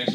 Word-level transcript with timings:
All 0.00 0.06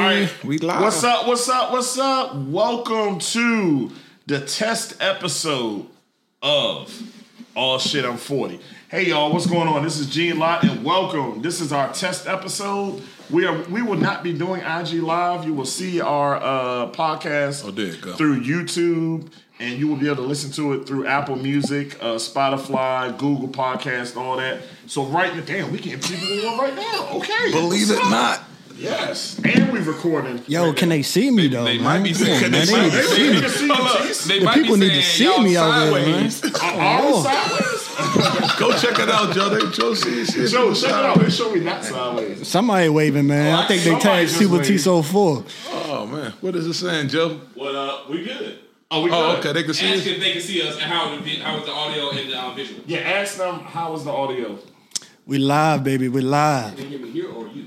right, 0.00 0.30
we 0.42 0.56
live. 0.56 0.80
What's 0.80 1.04
up? 1.04 1.26
What's 1.26 1.46
up? 1.50 1.70
What's 1.70 1.98
up? 1.98 2.34
Welcome 2.34 3.18
to 3.18 3.90
the 4.26 4.40
test 4.40 4.96
episode 5.02 5.86
of 6.40 7.02
All 7.54 7.78
Shit 7.78 8.06
I'm 8.06 8.16
40. 8.16 8.58
Hey 8.88 9.08
y'all, 9.08 9.30
what's 9.30 9.44
going 9.44 9.68
on? 9.68 9.82
This 9.82 9.98
is 9.98 10.06
Gene 10.08 10.38
Lott 10.38 10.64
and 10.64 10.82
welcome. 10.82 11.42
This 11.42 11.60
is 11.60 11.72
our 11.74 11.92
test 11.92 12.26
episode. 12.26 13.02
We 13.28 13.44
are 13.44 13.58
we 13.64 13.82
will 13.82 13.98
not 13.98 14.22
be 14.22 14.32
doing 14.32 14.62
IG 14.62 15.02
live. 15.02 15.44
You 15.44 15.52
will 15.52 15.66
see 15.66 16.00
our 16.00 16.36
uh, 16.36 16.90
podcast 16.92 17.66
Oh, 17.66 17.70
there 17.70 17.86
you 17.88 18.00
go. 18.00 18.14
through 18.14 18.40
YouTube, 18.42 19.30
and 19.60 19.78
you 19.78 19.88
will 19.88 19.96
be 19.96 20.06
able 20.06 20.16
to 20.16 20.22
listen 20.22 20.50
to 20.52 20.72
it 20.72 20.86
through 20.86 21.06
Apple 21.06 21.36
Music, 21.36 22.02
uh, 22.02 22.14
Spotify, 22.14 23.10
Google 23.18 23.48
Podcast, 23.48 24.16
all 24.16 24.38
that. 24.38 24.62
So 24.86 25.04
right 25.04 25.34
now, 25.36 25.42
damn, 25.42 25.70
we 25.70 25.78
can 25.80 26.00
people 26.00 26.48
on 26.48 26.58
right 26.58 26.74
now. 26.74 27.08
Okay, 27.18 27.52
Believe 27.52 27.90
it 27.90 27.98
up? 27.98 28.10
not. 28.10 28.44
Yes, 28.78 29.40
and 29.44 29.72
we 29.72 29.80
recording. 29.80 30.40
Yo, 30.46 30.72
can 30.72 30.88
they 30.88 31.02
see 31.02 31.30
me 31.32 31.48
though? 31.48 31.64
They 31.64 31.78
man? 31.78 31.84
might 31.84 32.02
be 32.04 32.14
saying 32.14 32.38
Come 32.40 32.44
on, 32.46 32.50
they 32.52 32.72
man. 32.72 32.88
might 32.88 32.90
They 32.90 33.00
be 33.00 33.00
need 33.00 33.02
to 33.02 33.08
see 33.08 33.26
They 33.26 33.32
me. 33.34 33.40
can 33.40 33.50
see 33.50 33.66
you, 33.66 33.74
Hold 33.74 33.88
up. 33.88 34.06
Cheese. 34.06 34.24
They 34.24 34.38
The 34.38 34.44
might 34.44 34.54
be 34.54 34.60
people 34.62 34.76
need 34.76 34.88
to 34.90 35.02
saying 35.02 35.32
see 35.36 35.42
me 35.44 35.54
y'all 35.54 35.72
out 35.72 35.84
there, 35.92 36.06
man. 36.06 36.30
sideways. 36.30 36.62
Are, 36.62 36.80
are 36.80 37.02
we 37.02 37.12
Oh. 37.12 37.22
sideways? 37.24 37.74
Go 38.58 38.78
check 38.78 38.98
it 39.00 39.08
out, 39.08 39.34
Joe. 39.34 39.48
They 39.48 39.70
Joe 39.76 39.94
see 39.94 40.24
shit. 40.24 40.50
Joe, 40.50 40.72
check 40.74 40.90
it 40.90 40.94
out. 40.94 41.20
Make 41.20 41.30
sure 41.30 41.52
we 41.52 41.60
not 41.60 41.84
sideways. 41.84 42.46
Somebody 42.46 42.88
waving, 42.88 43.26
man. 43.26 43.54
I 43.56 43.66
think 43.66 43.82
they 43.82 43.90
Somebody 43.90 44.02
tagged 44.08 44.28
just 44.28 44.38
Super 44.40 44.54
waved. 44.58 44.66
T 44.66 44.78
so 44.78 45.02
four. 45.02 45.44
Oh 45.72 46.06
man, 46.06 46.32
what 46.40 46.54
is 46.54 46.66
it 46.66 46.74
saying, 46.74 47.08
Joe? 47.08 47.40
What 47.54 47.74
up? 47.74 48.08
We 48.08 48.22
good. 48.24 48.60
Oh, 48.92 49.02
we 49.02 49.10
Oh, 49.10 49.32
good. 49.32 49.38
okay. 49.40 49.52
They 49.54 49.62
can 49.64 49.74
see 49.74 49.88
Ask 49.88 50.00
us. 50.02 50.06
if 50.06 50.20
they 50.20 50.32
can 50.32 50.40
see 50.40 50.62
us 50.62 50.74
and 50.74 50.82
how 50.84 51.10
the 51.16 51.20
vi- 51.22 51.40
how 51.40 51.58
is 51.58 51.64
the 51.66 51.72
audio 51.72 52.10
and 52.10 52.30
the 52.30 52.40
uh, 52.40 52.54
visual. 52.54 52.80
Yeah, 52.86 52.98
ask 53.00 53.36
them 53.36 53.58
how 53.60 53.92
was 53.92 54.04
the 54.04 54.12
audio. 54.12 54.56
We 55.26 55.38
live, 55.38 55.82
baby. 55.84 56.08
We 56.08 56.20
live. 56.20 56.76
Can 56.76 56.84
you 56.84 56.98
hear 56.98 57.06
me 57.06 57.10
here 57.10 57.28
or 57.32 57.48
you? 57.48 57.64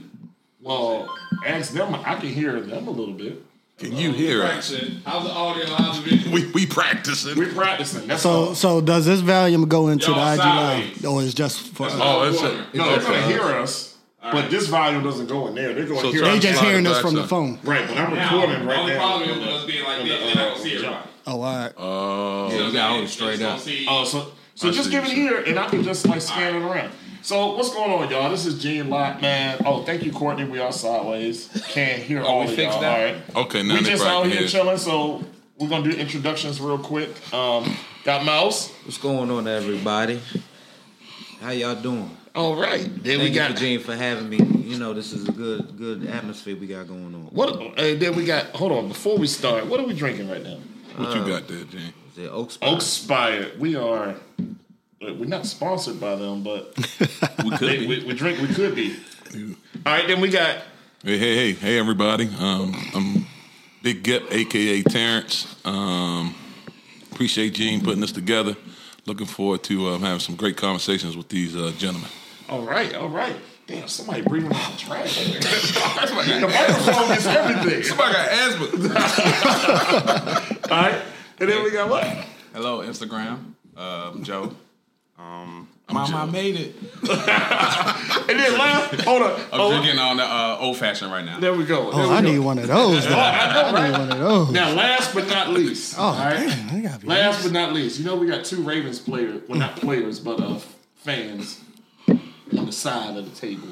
Well, 0.62 1.14
ask 1.46 1.74
them. 1.74 1.96
I 1.96 2.16
can 2.16 2.30
hear 2.30 2.60
them 2.60 2.88
a 2.88 2.92
little 2.92 3.14
bit. 3.14 3.44
Can 3.80 3.94
you 3.96 4.12
hear 4.12 4.44
us? 4.44 4.72
How's 5.06 5.24
the 5.24 5.32
audio? 5.32 5.66
How's 5.66 6.04
the 6.04 6.10
visual? 6.12 6.34
We 6.36 6.46
we 6.52 6.66
practicing. 6.68 7.38
We 7.38 7.48
practicing. 7.48 8.08
That's 8.08 8.22
So, 8.22 8.30
all. 8.30 8.56
so 8.56 8.80
does 8.80 9.08
this 9.08 9.22
volume 9.22 9.68
go 9.68 9.88
into 9.88 10.12
Y'all 10.12 10.24
the 10.24 10.34
IG 10.34 10.38
sideways. 10.40 11.02
live, 11.04 11.12
or 11.12 11.22
is 11.24 11.34
just 11.34 11.70
for? 11.70 11.88
That's 11.88 11.96
us? 11.96 12.02
Oh, 12.04 12.30
it's 12.30 12.42
a- 12.44 12.78
No, 12.78 12.90
they're 12.90 13.00
gonna 13.00 13.22
hear 13.24 13.42
us, 13.42 13.98
but 14.22 14.52
this 14.52 14.68
volume 14.68 15.04
doesn't 15.04 15.26
go 15.26 15.48
in 15.48 15.56
there. 15.56 15.74
They're 15.74 15.86
going 15.88 16.00
to 16.00 16.06
So 16.06 16.12
hear 16.12 16.22
try 16.22 16.32
They 16.34 16.38
us. 16.38 16.44
just 16.44 16.62
hearing 16.62 16.86
us 16.86 17.00
from 17.00 17.16
the 17.16 17.28
phone. 17.28 17.58
Right, 17.64 17.88
but 17.88 17.98
I'm 17.98 18.14
Now, 18.14 18.36
recording 18.40 18.68
right 18.68 18.78
only 18.78 18.94
now. 18.94 19.00
problem 19.00 19.30
is 19.32 19.48
us 19.48 19.66
being 19.66 19.84
like 19.84 20.04
this, 20.04 20.10
they're 20.20 20.32
uh, 20.32 20.34
not 20.36 20.50
gonna 20.54 20.60
see 20.64 20.74
everybody. 20.76 20.98
Oh, 21.26 21.32
all 21.42 21.42
right. 21.42 21.72
Oh, 21.78 22.52
You 22.52 22.60
know 22.60 22.68
you 22.68 22.74
gotta 22.74 22.88
hold 22.90 23.00
it 23.00 23.02
I'm 23.04 23.08
straight 23.08 23.42
up. 23.42 23.56
Just 23.56 23.66
gonna 23.66 23.78
see- 23.78 23.86
Oh, 23.90 24.04
so 24.04 24.28
so 24.54 24.68
I 24.68 24.72
just 24.72 24.86
see 24.86 24.92
give 24.92 25.06
it 25.06 25.18
you're 25.18 25.28
here, 25.30 25.44
and 25.48 25.58
I 25.58 25.68
can 25.70 25.84
just 25.84 26.08
like 26.08 26.22
scan 26.22 26.56
it 26.56 26.62
around. 26.62 26.92
So 27.24 27.54
what's 27.56 27.72
going 27.72 27.92
on, 27.92 28.10
y'all? 28.10 28.32
This 28.32 28.48
is 28.48 28.60
Gene 28.60 28.90
Lott, 28.90 29.22
man. 29.22 29.62
Oh, 29.64 29.84
thank 29.84 30.04
you, 30.04 30.12
Courtney. 30.12 30.44
We 30.44 30.58
are 30.58 30.72
sideways. 30.72 31.50
Can't 31.68 32.02
hear 32.02 32.24
all 32.24 32.40
we 32.40 32.46
of 32.46 32.56
fixed 32.56 32.74
y'all. 32.74 32.82
that? 32.82 33.16
All 33.36 33.44
right. 33.44 33.46
okay. 33.46 33.62
Now 33.62 33.76
we 33.76 33.84
they 33.84 33.92
just 33.92 34.04
out 34.04 34.24
probably 34.24 34.32
here 34.32 34.48
chilling, 34.48 34.78
so 34.78 35.24
we're 35.60 35.70
gonna 35.70 35.92
do 35.92 35.96
introductions 35.96 36.60
real 36.60 36.80
quick. 36.80 37.10
Um, 37.32 37.78
got 38.04 38.26
Mouse. 38.26 38.72
What's 38.86 38.98
going 38.98 39.30
on, 39.30 39.48
everybody? 39.48 40.20
How 41.42 41.52
y'all 41.52 41.76
doing? 41.76 42.10
All 42.34 42.56
right. 42.56 42.82
Then 43.04 43.20
Thank 43.20 43.22
we 43.22 43.30
got 43.30 43.52
for 43.52 43.58
Gene 43.58 43.80
for 43.82 43.96
having 43.96 44.28
me. 44.28 44.38
You 44.38 44.80
know, 44.80 44.94
this 44.94 45.14
is 45.14 45.30
a 45.30 45.32
good 45.32 45.78
good 45.78 46.08
atmosphere 46.08 46.56
we 46.56 46.66
got 46.66 46.88
going 46.88 47.14
on. 47.14 47.28
what? 47.32 47.56
And 47.78 48.00
then 48.00 48.16
we 48.16 48.26
got. 48.26 48.48
Hold 48.56 48.72
on. 48.72 48.88
Before 48.88 49.20
we 49.20 49.28
start, 49.28 49.68
what 49.68 49.80
are 49.80 49.86
we 49.86 49.94
drinking 49.94 50.28
right 50.28 50.44
now? 50.44 50.58
What 50.96 51.16
you 51.16 51.28
got 51.28 51.48
there, 51.48 51.66
Gene? 51.66 51.94
Is 52.12 52.18
it 52.18 52.30
Oak 52.30 52.50
Spire? 52.50 52.70
Oak 52.70 52.82
Spire. 52.82 53.52
We 53.60 53.76
are. 53.76 54.16
We're 55.02 55.26
not 55.26 55.48
sponsored 55.48 56.00
by 56.00 56.16
them, 56.16 56.44
but 56.44 56.76
We 57.44 57.50
could 57.58 57.70
they, 57.70 57.80
be. 57.80 57.88
we, 57.88 58.04
we 58.06 58.14
drink. 58.14 58.40
We 58.40 58.48
could 58.54 58.76
be. 58.76 58.96
All 59.34 59.94
right. 59.94 60.08
Then 60.08 60.22
we 60.22 60.30
got. 60.30 60.58
Hey, 61.04 61.18
hey, 61.18 61.36
hey, 61.36 61.52
hey, 61.54 61.80
everybody. 61.80 62.30
Um, 62.40 62.76
I'm 62.94 63.26
Big 63.82 64.04
Gip, 64.04 64.32
aka 64.32 64.84
Terence. 64.84 65.56
Um, 65.66 66.36
appreciate 67.12 67.56
Gene 67.56 67.82
putting 67.82 68.02
this 68.02 68.12
together. 68.12 68.56
Looking 69.08 69.26
forward 69.26 69.64
to 69.64 69.90
um, 69.90 70.02
having 70.02 70.20
some 70.20 70.36
great 70.36 70.56
conversations 70.56 71.18
with 71.18 71.30
these 71.30 71.56
uh, 71.56 71.72
gentlemen. 71.80 72.12
All 72.48 72.62
right. 72.62 72.94
All 72.94 73.10
right. 73.10 73.36
Damn, 73.66 73.88
somebody 73.88 74.22
breathing 74.22 74.54
out 74.54 74.72
the 74.74 74.78
trash. 74.78 75.16
the 75.34 76.48
microphone 76.48 77.18
is 77.18 77.26
everything. 77.26 77.84
Somebody 77.84 78.14
got 78.14 78.30
asthma. 78.30 78.66
All 80.76 80.82
right. 80.82 81.02
And 81.40 81.50
then 81.50 81.64
we 81.64 81.72
got 81.72 81.90
what? 81.90 82.04
Hello, 82.54 82.82
Instagram. 82.86 83.54
Uh, 83.76 84.12
I'm 84.14 84.24
Joe. 84.24 84.54
Um, 85.22 85.68
I'm 85.88 85.94
Mom, 85.96 86.10
Joe. 86.10 86.18
I 86.18 86.26
made 86.26 86.56
it. 86.56 86.76
And 88.32 88.40
then 88.40 88.58
last. 88.58 89.02
Hold 89.02 89.24
on. 89.24 89.32
I'm 89.52 89.60
Oh, 89.60 89.70
drinking 89.72 90.00
on 90.00 90.18
the 90.18 90.24
uh, 90.24 90.58
old 90.60 90.78
fashioned 90.78 91.12
right 91.12 91.26
now. 91.26 91.40
There 91.40 91.54
we 91.54 91.66
go. 91.66 91.92
There 91.92 92.02
Oh, 92.06 92.10
we 92.10 92.16
I 92.16 92.22
go. 92.22 92.32
need 92.32 92.40
one 92.40 92.58
of 92.60 92.68
those. 92.68 93.06
Though. 93.06 93.16
I 93.20 93.54
know, 93.54 93.78
I 93.78 93.88
need 93.90 93.98
one 93.98 94.12
of 94.12 94.18
those. 94.20 94.52
Now, 94.52 94.70
last 94.74 95.14
but 95.14 95.28
not 95.28 95.50
least. 95.50 95.96
Oh, 95.98 96.04
all 96.04 96.16
right? 96.16 96.48
damn, 96.48 96.76
I 96.78 96.82
gotta 96.82 97.00
be 97.00 97.08
Last 97.08 97.44
but 97.44 97.52
not 97.52 97.74
least, 97.74 98.00
you 98.00 98.06
know 98.06 98.16
we 98.16 98.28
got 98.28 98.46
two 98.46 98.62
Ravens 98.64 99.00
players. 99.00 99.42
Well, 99.50 99.60
not 99.60 99.76
players, 99.76 100.20
but 100.22 100.40
uh, 100.40 100.60
fans 100.96 101.60
on 102.08 102.66
the 102.66 102.72
side 102.72 103.18
of 103.18 103.30
the 103.30 103.36
table. 103.40 103.68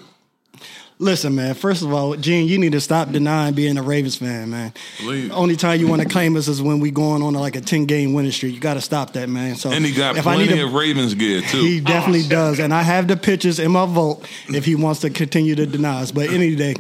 Listen, 1.01 1.33
man. 1.33 1.53
First 1.53 1.81
of 1.81 1.93
all, 1.93 2.13
Gene, 2.17 2.45
you 2.45 2.57
need 2.57 2.73
to 2.73 2.81
stop 2.81 3.09
denying 3.09 3.53
being 3.53 3.77
a 3.77 3.81
Ravens 3.81 4.17
fan, 4.17 4.49
man. 4.49 4.73
Believe. 4.99 5.31
Only 5.31 5.55
time 5.55 5.79
you 5.79 5.87
want 5.87 6.01
to 6.01 6.09
claim 6.09 6.35
us 6.35 6.49
is 6.49 6.61
when 6.61 6.81
we 6.81 6.91
going 6.91 7.23
on 7.23 7.33
like 7.35 7.55
a 7.55 7.61
ten 7.61 7.85
game 7.85 8.11
winning 8.11 8.33
streak. 8.33 8.53
You 8.53 8.59
got 8.59 8.73
to 8.73 8.81
stop 8.81 9.13
that, 9.13 9.29
man. 9.29 9.55
So 9.55 9.71
And 9.71 9.85
he 9.85 9.93
got 9.93 10.17
if 10.17 10.27
I 10.27 10.35
need 10.35 10.47
plenty 10.47 10.61
to- 10.61 10.67
of 10.67 10.73
Ravens 10.73 11.13
gear, 11.13 11.41
too. 11.41 11.61
He 11.61 11.79
definitely 11.79 12.25
oh. 12.25 12.29
does, 12.29 12.59
and 12.59 12.73
I 12.73 12.81
have 12.81 13.07
the 13.07 13.15
pictures 13.15 13.59
in 13.59 13.71
my 13.71 13.85
vote 13.85 14.27
if 14.49 14.65
he 14.65 14.75
wants 14.75 14.99
to 15.01 15.09
continue 15.09 15.55
to 15.55 15.65
deny 15.65 16.01
us. 16.01 16.11
But 16.11 16.31
any 16.31 16.53
day, 16.53 16.75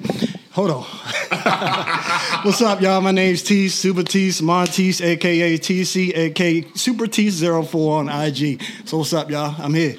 hold 0.51 0.71
on. 0.71 0.83
What's 2.43 2.61
up, 2.61 2.81
y'all? 2.81 2.99
My 2.99 3.11
name's 3.11 3.41
T 3.41 3.69
Super 3.69 4.03
Tese 4.03 4.41
Montees, 4.41 5.01
aka 5.01 5.57
TC, 5.57 6.13
aka 6.13 6.67
Super 6.75 7.07
Tese 7.07 7.39
04 7.39 7.99
on 7.99 8.09
IG. 8.09 8.61
So 8.83 8.97
what's 8.97 9.13
up, 9.13 9.31
y'all? 9.31 9.55
I'm 9.57 9.73
here. 9.73 9.95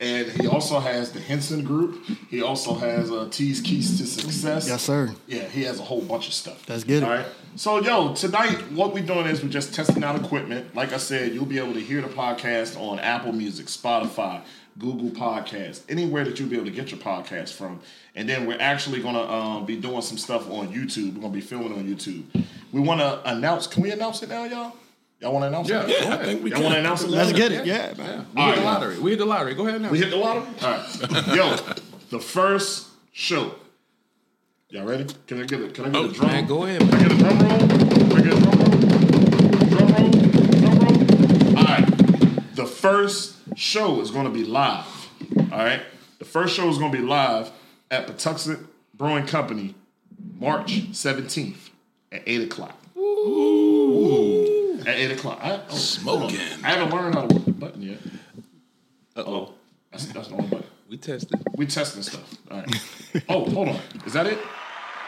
And 0.00 0.28
he 0.28 0.46
also 0.46 0.80
has 0.80 1.12
the 1.12 1.20
Henson 1.20 1.62
Group. 1.62 2.02
He 2.30 2.40
also 2.40 2.74
has 2.74 3.10
uh, 3.10 3.28
T's 3.30 3.60
Keys 3.60 3.98
to 3.98 4.06
Success. 4.06 4.66
Yes, 4.66 4.82
sir. 4.82 5.14
Yeah, 5.26 5.46
he 5.46 5.62
has 5.64 5.78
a 5.78 5.82
whole 5.82 6.00
bunch 6.00 6.26
of 6.26 6.32
stuff. 6.32 6.64
That's 6.64 6.84
good. 6.84 7.04
All 7.04 7.10
right. 7.10 7.26
So, 7.56 7.82
yo, 7.82 8.14
tonight, 8.14 8.72
what 8.72 8.94
we're 8.94 9.04
doing 9.04 9.26
is 9.26 9.42
we're 9.42 9.50
just 9.50 9.74
testing 9.74 10.02
out 10.02 10.16
equipment. 10.16 10.74
Like 10.74 10.94
I 10.94 10.96
said, 10.96 11.34
you'll 11.34 11.44
be 11.44 11.58
able 11.58 11.74
to 11.74 11.80
hear 11.80 12.00
the 12.00 12.08
podcast 12.08 12.80
on 12.80 12.98
Apple 12.98 13.32
Music, 13.32 13.66
Spotify, 13.66 14.40
Google 14.78 15.10
Podcasts, 15.10 15.82
anywhere 15.90 16.24
that 16.24 16.40
you'll 16.40 16.48
be 16.48 16.56
able 16.56 16.64
to 16.64 16.72
get 16.72 16.90
your 16.90 17.00
podcast 17.00 17.52
from. 17.52 17.80
And 18.14 18.26
then 18.26 18.46
we're 18.46 18.60
actually 18.60 19.02
going 19.02 19.16
to 19.16 19.30
um, 19.30 19.66
be 19.66 19.76
doing 19.76 20.00
some 20.00 20.16
stuff 20.16 20.50
on 20.50 20.68
YouTube. 20.68 21.14
We're 21.14 21.20
going 21.20 21.32
to 21.32 21.38
be 21.38 21.42
filming 21.42 21.74
on 21.74 21.84
YouTube. 21.84 22.24
We 22.72 22.80
want 22.80 23.00
to 23.00 23.20
announce. 23.30 23.66
Can 23.66 23.82
we 23.82 23.90
announce 23.90 24.22
it 24.22 24.30
now, 24.30 24.44
y'all? 24.44 24.72
Y'all 25.20 25.34
want 25.34 25.42
to 25.42 25.48
announce 25.48 25.68
Yeah, 25.68 25.82
it? 25.82 26.02
yeah, 26.02 26.14
I 26.14 26.24
think 26.24 26.42
we 26.42 26.50
Y'all 26.50 26.62
want 26.62 26.74
to 26.74 26.80
announce 26.80 27.02
it? 27.02 27.10
Let's 27.10 27.32
get 27.32 27.52
it. 27.52 27.66
Yeah, 27.66 27.92
man. 27.98 28.26
We 28.34 28.42
hit 28.42 28.56
the 28.56 28.62
lottery. 28.62 28.98
We 28.98 29.10
hit 29.10 29.18
the 29.18 29.26
lottery. 29.26 29.54
Go 29.54 29.66
ahead 29.66 29.82
now. 29.82 29.90
We 29.90 29.98
hit 29.98 30.10
the 30.10 30.16
lottery? 30.16 30.46
All 30.62 30.70
right. 30.70 31.26
Yo, 31.36 31.56
the 32.08 32.20
first 32.20 32.88
show. 33.12 33.54
Y'all 34.70 34.86
ready? 34.86 35.06
Can 35.26 35.42
I 35.42 35.44
get 35.44 35.60
it? 35.60 35.74
Can 35.74 35.84
I 35.84 35.88
get 35.90 35.96
a 35.96 36.04
oh, 36.04 36.08
drum? 36.08 36.26
Man, 36.28 36.46
go 36.46 36.64
ahead, 36.64 36.80
Can 36.80 36.94
I 36.94 37.02
get 37.02 37.12
a 37.12 37.16
drum 37.18 37.38
roll? 37.38 37.58
Can 37.58 38.12
I 38.12 38.20
get 38.22 38.32
a 38.32 38.40
drum 38.40 38.58
roll? 38.58 38.80
Drum 39.68 39.92
roll? 39.92 40.10
Drum 40.10 40.78
roll? 40.78 41.58
All 41.58 41.64
right. 41.64 42.54
The 42.54 42.66
first 42.66 43.36
show 43.58 44.00
is 44.00 44.10
going 44.10 44.24
to 44.24 44.32
be 44.32 44.44
live. 44.44 45.10
All 45.52 45.58
right. 45.58 45.82
The 46.18 46.24
first 46.24 46.56
show 46.56 46.66
is 46.70 46.78
going 46.78 46.92
to 46.92 46.98
be 46.98 47.04
live 47.04 47.50
at 47.90 48.06
Patuxent 48.06 48.66
Brewing 48.94 49.26
Company, 49.26 49.74
March 50.38 50.92
17th 50.92 51.68
at 52.10 52.22
8 52.24 52.42
o'clock. 52.42 52.78
Ooh. 52.96 54.19
At 54.90 54.98
8 54.98 55.10
o'clock. 55.12 55.38
I, 55.40 55.60
oh. 55.68 55.74
Smoking. 55.76 56.38
I 56.64 56.70
haven't 56.70 56.90
learned 56.90 57.14
how 57.14 57.26
to 57.26 57.34
work 57.34 57.44
the 57.44 57.52
button 57.52 57.82
yet. 57.82 57.98
Uh-oh. 59.16 59.24
Oh, 59.32 59.54
that's, 59.92 60.06
that's 60.06 60.28
the 60.28 60.34
only 60.34 60.48
button. 60.48 60.66
We 60.88 60.96
tested. 60.96 61.40
We 61.56 61.66
testing 61.66 62.02
stuff. 62.02 62.34
All 62.50 62.58
right. 62.58 63.24
oh, 63.28 63.48
hold 63.50 63.68
on. 63.68 63.80
Is 64.04 64.14
that 64.14 64.26
it? 64.26 64.38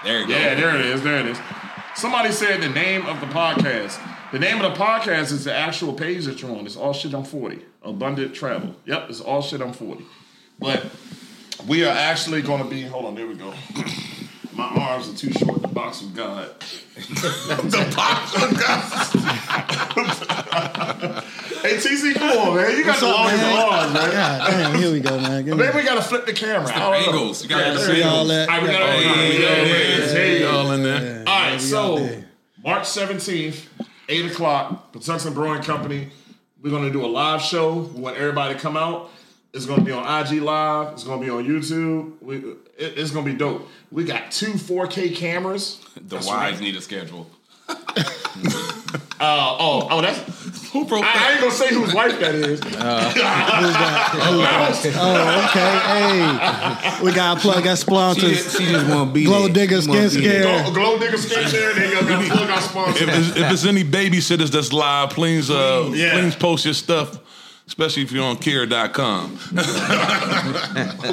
There 0.04 0.20
you 0.20 0.28
go. 0.28 0.32
Yeah, 0.32 0.54
there 0.54 0.76
it 0.76 0.86
is. 0.86 1.02
There 1.02 1.18
it 1.18 1.26
is. 1.26 1.38
Somebody 1.96 2.30
said 2.30 2.62
the 2.62 2.68
name 2.68 3.04
of 3.06 3.18
the 3.20 3.26
podcast. 3.26 4.00
The 4.30 4.38
name 4.38 4.60
of 4.60 4.72
the 4.72 4.78
podcast 4.78 5.32
is 5.32 5.44
the 5.44 5.52
actual 5.52 5.92
page 5.92 6.26
that 6.26 6.40
you're 6.40 6.56
on. 6.56 6.64
It's 6.64 6.76
All 6.76 6.92
Shit 6.92 7.12
I'm 7.12 7.24
40. 7.24 7.60
Abundant 7.82 8.34
Travel. 8.34 8.76
Yep, 8.86 9.10
it's 9.10 9.20
All 9.20 9.42
Shit 9.42 9.60
I'm 9.60 9.72
40. 9.72 10.04
But 10.60 10.86
we 11.66 11.84
are 11.84 11.94
actually 11.94 12.42
going 12.42 12.62
to 12.62 12.70
be. 12.70 12.82
Hold 12.82 13.06
on, 13.06 13.14
there 13.16 13.26
we 13.26 13.34
go. 13.34 13.52
My 14.54 14.64
arms 14.64 15.08
are 15.08 15.16
too 15.16 15.32
short 15.32 15.62
to 15.62 15.68
box 15.68 16.02
with 16.02 16.14
God. 16.14 16.50
the 16.94 17.92
box 17.96 18.34
of 18.42 18.60
God. 18.60 18.82
Hey, 21.62 21.76
TC, 21.76 22.14
come 22.14 22.36
on, 22.38 22.56
man. 22.56 22.76
You 22.76 22.84
got 22.84 22.98
the 22.98 23.06
up, 23.06 23.16
longest 23.16 23.44
arms, 23.44 23.92
man. 23.94 24.10
God 24.10 24.50
damn, 24.50 24.74
here 24.80 24.90
we 24.92 24.98
go, 24.98 25.16
man. 25.20 25.44
Give 25.44 25.56
me- 25.56 25.64
Maybe 25.64 25.76
we 25.76 25.84
got 25.84 25.94
to 25.94 26.02
flip 26.02 26.26
the 26.26 26.32
camera. 26.32 26.68
I 26.74 26.78
don't 26.80 26.90
know. 26.90 27.12
Angles. 27.12 27.42
You 27.44 27.48
gotta 27.48 27.78
there 27.78 27.78
see 27.78 27.92
we 27.94 28.02
all 28.02 28.24
that. 28.24 28.48
All 28.48 28.56
right, 28.56 28.62
we 28.66 28.72
got 28.72 28.80
Yeah. 28.80 28.96
it. 28.96 29.34
yeah, 29.34 29.40
There 29.48 29.66
it 29.66 29.70
is. 30.00 30.12
There 30.12 30.32
you 30.32 30.38
go. 30.40 30.50
All 30.50 30.72
in 30.72 30.82
there. 30.82 31.22
All 31.24 31.40
right, 31.50 31.60
so 31.60 31.98
out. 32.04 32.10
March 32.64 32.82
17th, 32.84 33.66
8 34.08 34.26
o'clock, 34.32 34.92
Patuxent 34.92 35.34
Brewing 35.34 35.62
Company. 35.62 36.08
We're 36.60 36.70
going 36.70 36.82
to 36.84 36.90
do 36.90 37.04
a 37.04 37.06
live 37.06 37.42
show. 37.42 37.74
We 37.74 38.00
want 38.00 38.16
everybody 38.16 38.54
to 38.54 38.60
come 38.60 38.76
out. 38.76 39.10
It's 39.54 39.66
going 39.66 39.78
to 39.80 39.84
be 39.84 39.92
on 39.92 40.02
IG 40.26 40.42
Live. 40.42 40.94
It's 40.94 41.04
going 41.04 41.20
to 41.20 41.24
be 41.24 41.30
on 41.30 41.44
YouTube. 41.46 42.14
We, 42.20 42.42
it- 42.78 42.94
it's 42.98 43.10
gonna 43.10 43.26
be 43.26 43.34
dope. 43.34 43.68
We 43.90 44.04
got 44.04 44.30
two 44.30 44.52
4K 44.54 45.14
cameras. 45.16 45.78
The 45.94 46.00
That's 46.16 46.26
wives 46.26 46.54
right. 46.54 46.60
need 46.64 46.76
a 46.76 46.80
schedule. 46.80 47.30
Uh, 49.20 49.56
oh, 49.60 49.86
oh, 49.88 50.00
that's 50.02 50.18
Who 50.72 50.84
broke 50.84 51.04
I, 51.04 51.12
I 51.14 51.32
ain't 51.32 51.40
gonna 51.40 51.52
say 51.54 51.68
whose 51.72 51.94
wife 51.94 52.18
that 52.18 52.34
is. 52.34 52.60
Oh, 54.94 55.46
okay. 55.48 55.70
Hey, 55.86 57.04
we 57.04 57.12
got 57.12 57.34
to 57.36 57.40
plug 57.40 57.64
our 57.66 57.76
She, 57.76 57.82
sponsors. 57.82 58.52
she 58.56 58.64
just 58.66 58.88
want 58.88 59.10
to 59.10 59.14
be 59.14 59.24
Glow 59.24 59.42
there. 59.44 59.52
Digger 59.66 59.80
She 59.80 59.86
Skin. 59.88 60.10
Scare. 60.10 60.42
Glow, 60.42 60.72
glow 60.72 60.98
nigga 60.98 61.14
skincare. 61.14 61.74
They 61.74 61.92
gonna 62.08 62.26
plug 62.34 62.50
our 62.50 62.60
sponsor. 62.60 63.04
If 63.04 63.10
there's, 63.10 63.28
if 63.28 63.34
there's 63.36 63.66
any 63.66 63.84
babysitters 63.84 64.50
that's 64.50 64.72
live, 64.72 65.10
please, 65.10 65.50
uh, 65.50 65.90
yeah. 65.94 66.12
please 66.20 66.34
post 66.34 66.64
your 66.64 66.74
stuff, 66.74 67.18
especially 67.66 68.02
if 68.02 68.12
you're 68.12 68.24
on 68.24 68.36
care.com. 68.36 69.38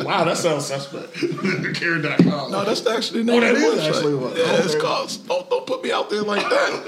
Wow, 0.03 0.23
that 0.23 0.37
sounds 0.37 0.65
suspect. 0.65 1.13
Care.com. 1.75 2.51
No, 2.51 2.63
that's 2.65 2.85
actually 2.87 3.23
the 3.23 3.33
Oh, 3.33 3.39
name 3.39 3.53
that 3.53 3.55
of 3.55 3.61
the 3.61 3.67
is 3.67 3.73
website. 3.83 3.87
actually 3.95 4.15
what- 4.15 4.37
Yeah, 4.37 4.53
it's 4.63 4.73
okay. 4.75 4.79
called. 4.83 5.17
Don't, 5.27 5.49
don't 5.49 5.65
put 5.67 5.83
me 5.83 5.91
out 5.91 6.09
there 6.09 6.21
like 6.23 6.41
that. 6.49 6.85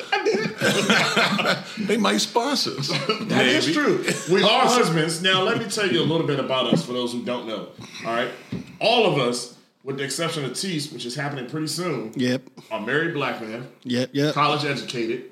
they 1.79 1.97
might 1.97 2.17
sponsor 2.17 2.71
us. 2.79 2.87
That 3.27 3.45
is 3.45 3.71
true. 3.73 4.03
We 4.31 4.43
are 4.43 4.61
husbands. 4.67 5.21
Now, 5.21 5.43
let 5.43 5.57
me 5.59 5.65
tell 5.65 5.87
you 5.91 6.01
a 6.01 6.03
little 6.07 6.25
bit 6.27 6.39
about 6.39 6.73
us 6.73 6.83
for 6.85 6.93
those 6.93 7.11
who 7.13 7.23
don't 7.23 7.47
know. 7.47 7.67
All 8.05 8.13
right. 8.13 8.31
All 8.79 9.05
of 9.05 9.19
us, 9.19 9.57
with 9.83 9.97
the 9.97 10.03
exception 10.03 10.45
of 10.45 10.53
Tese, 10.53 10.91
which 10.91 11.05
is 11.05 11.15
happening 11.15 11.47
pretty 11.49 11.67
soon, 11.67 12.13
Yep, 12.15 12.43
are 12.71 12.79
married 12.81 13.13
black 13.13 13.41
men, 13.41 13.67
yep, 13.83 14.09
yep. 14.13 14.33
college 14.33 14.63
educated, 14.65 15.30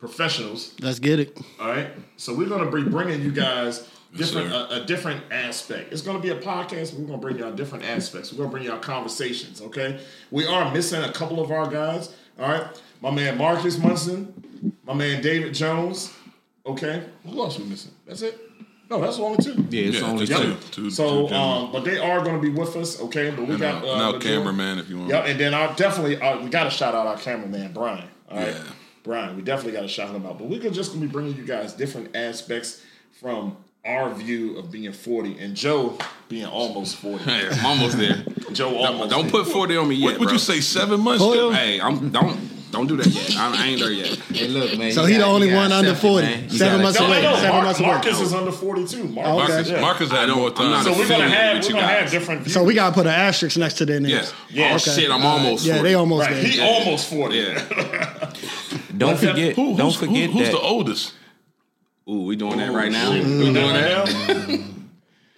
professionals. 0.00 0.74
Let's 0.80 0.98
get 0.98 1.20
it. 1.20 1.38
All 1.60 1.68
right. 1.68 1.88
So 2.16 2.34
we're 2.34 2.48
going 2.48 2.64
to 2.64 2.70
be 2.84 2.88
bringing 2.90 3.22
you 3.22 3.30
guys 3.30 3.88
different 4.16 4.50
sir. 4.50 4.66
a, 4.70 4.82
a 4.82 4.84
different 4.86 5.22
aspect. 5.30 5.92
It's 5.92 6.02
going 6.02 6.16
to 6.16 6.22
be 6.22 6.30
a 6.30 6.40
podcast. 6.40 6.94
We're 6.94 7.06
going 7.06 7.20
to 7.20 7.26
bring 7.26 7.38
y'all 7.38 7.52
different 7.52 7.84
aspects. 7.84 8.32
We're 8.32 8.38
going 8.38 8.48
to 8.50 8.52
bring 8.52 8.64
y'all 8.64 8.78
conversations. 8.80 9.60
Okay. 9.60 10.00
We 10.30 10.46
are 10.46 10.72
missing 10.72 11.02
a 11.02 11.12
couple 11.12 11.40
of 11.40 11.50
our 11.52 11.68
guys. 11.68 12.14
All 12.38 12.48
right. 12.50 12.66
My 13.02 13.10
man 13.10 13.38
Marcus 13.38 13.78
Munson, 13.78 14.74
my 14.84 14.94
man 14.94 15.22
David 15.22 15.54
Jones. 15.54 16.12
Okay. 16.66 17.04
Who 17.26 17.40
else 17.40 17.58
we 17.58 17.64
missing? 17.66 17.92
That's 18.06 18.22
it. 18.22 18.38
No, 18.90 19.00
that's 19.00 19.18
only 19.20 19.38
two. 19.38 19.52
Yeah, 19.70 19.88
it's 19.88 20.00
Yeah, 20.00 20.06
only 20.06 20.26
two. 20.26 20.34
two. 20.34 20.56
two 20.72 20.90
So, 20.90 21.28
two 21.28 21.34
um, 21.34 21.70
but 21.70 21.84
they 21.84 21.96
are 21.98 22.24
going 22.24 22.34
to 22.34 22.42
be 22.42 22.50
with 22.50 22.74
us, 22.74 23.00
okay? 23.00 23.30
But 23.30 23.42
we 23.46 23.50
and 23.52 23.60
got 23.60 23.84
now, 23.84 23.92
uh, 23.92 24.12
now 24.12 24.18
cameraman, 24.18 24.78
if 24.80 24.88
you 24.90 24.98
want. 24.98 25.10
Yep, 25.10 25.26
and 25.26 25.38
then 25.40 25.54
I 25.54 25.72
definitely 25.74 26.20
uh, 26.20 26.42
we 26.42 26.50
got 26.50 26.64
to 26.64 26.70
shout 26.70 26.92
out 26.96 27.06
our 27.06 27.16
cameraman 27.16 27.72
Brian. 27.72 28.08
All 28.28 28.38
right, 28.38 28.48
Yeah. 28.48 28.62
Brian, 29.02 29.36
we 29.36 29.42
definitely 29.42 29.72
got 29.72 29.82
to 29.82 29.88
shout 29.88 30.14
him 30.14 30.26
out. 30.26 30.38
But 30.38 30.48
we're 30.48 30.58
just 30.70 30.92
gonna 30.92 31.04
be 31.06 31.10
bringing 31.10 31.34
you 31.36 31.44
guys 31.44 31.72
different 31.72 32.14
aspects 32.16 32.82
from 33.20 33.56
our 33.84 34.12
view 34.14 34.58
of 34.58 34.70
being 34.70 34.92
forty, 34.92 35.38
and 35.38 35.54
Joe 35.56 35.96
being 36.28 36.46
almost 36.46 36.96
forty. 36.96 37.24
Hey, 37.30 37.48
I'm 37.50 37.64
almost 37.66 37.96
there. 37.96 38.24
Joe 38.52 38.72
Don't, 38.72 39.08
don't 39.08 39.30
put 39.30 39.46
40 39.46 39.76
on 39.76 39.88
me 39.88 39.94
yet, 39.94 40.04
What 40.06 40.18
would 40.20 40.24
bro. 40.26 40.32
you 40.34 40.38
say? 40.38 40.60
Seven 40.60 41.00
months 41.00 41.22
Hold 41.22 41.34
still? 41.34 41.52
Hey, 41.52 41.80
I'm 41.80 42.10
don't 42.10 42.36
don't 42.72 42.86
do 42.86 42.96
that 42.96 43.06
yet. 43.06 43.36
I, 43.36 43.64
I 43.64 43.66
ain't 43.68 43.80
there 43.80 43.90
yet. 43.92 44.16
Hey, 44.32 44.46
look, 44.48 44.76
man. 44.78 44.92
So 44.92 45.02
you 45.02 45.06
he 45.08 45.12
the 45.14 45.20
gotta- 45.20 45.32
only 45.32 45.48
you 45.50 45.54
one 45.56 45.72
under 45.72 45.94
40. 45.94 46.26
man. 46.26 46.50
Seven 46.50 46.58
gotta 46.58 46.82
months 46.84 47.00
No, 47.00 47.06
away. 47.06 47.22
no, 47.22 47.30
no. 47.30 47.36
Seven 47.36 47.50
Mark, 47.50 47.64
months 47.64 47.80
away. 47.80 47.88
Marcus 47.88 48.20
is 48.20 48.32
under 48.34 48.52
forty-two. 48.52 49.04
Marcus, 49.04 49.48
Marcus, 49.48 49.68
yeah. 49.70 49.80
Marcus 49.80 50.10
I 50.12 50.16
had 50.20 50.26
don't- 50.26 50.38
more 50.38 50.50
time. 50.50 50.84
So 50.84 50.92
we're 50.92 51.08
gonna 51.08 51.28
have 51.28 51.64
we're 51.64 51.70
gonna 51.72 51.86
have 51.86 52.10
different 52.10 52.42
views. 52.42 52.54
So 52.54 52.62
we 52.64 52.74
gotta 52.74 52.94
put 52.94 53.06
an 53.06 53.12
asterisk 53.12 53.56
next 53.56 53.74
to 53.74 53.86
their 53.86 54.00
Yeah. 54.00 54.16
names. 54.18 54.34
Yeah. 54.50 54.70
Oh 54.72 54.74
Okay. 54.76 54.90
shit, 55.02 55.10
I'm 55.10 55.24
almost. 55.24 55.64
Yeah, 55.64 55.74
40. 55.76 55.88
they 55.88 55.94
almost 55.94 56.26
right. 56.28 56.34
there. 56.34 56.44
He 56.44 56.60
almost 56.60 57.08
forty. 57.08 57.36
Yeah. 57.38 58.09
Don't 59.00 59.18
forget. 59.18 59.56
Who, 59.56 59.76
don't 59.76 59.86
who's, 59.86 59.96
who- 59.98 60.06
forget 60.06 60.30
who's 60.30 60.42
that. 60.46 60.52
the 60.52 60.60
oldest? 60.60 61.14
Ooh, 62.08 62.22
we 62.24 62.36
doing 62.36 62.58
that 62.58 62.72
right 62.72 62.90
now. 62.90 63.12
Shit. 63.12 63.24
We 63.24 63.52
doing 63.52 63.54
Now? 63.54 64.04
that. 64.04 64.70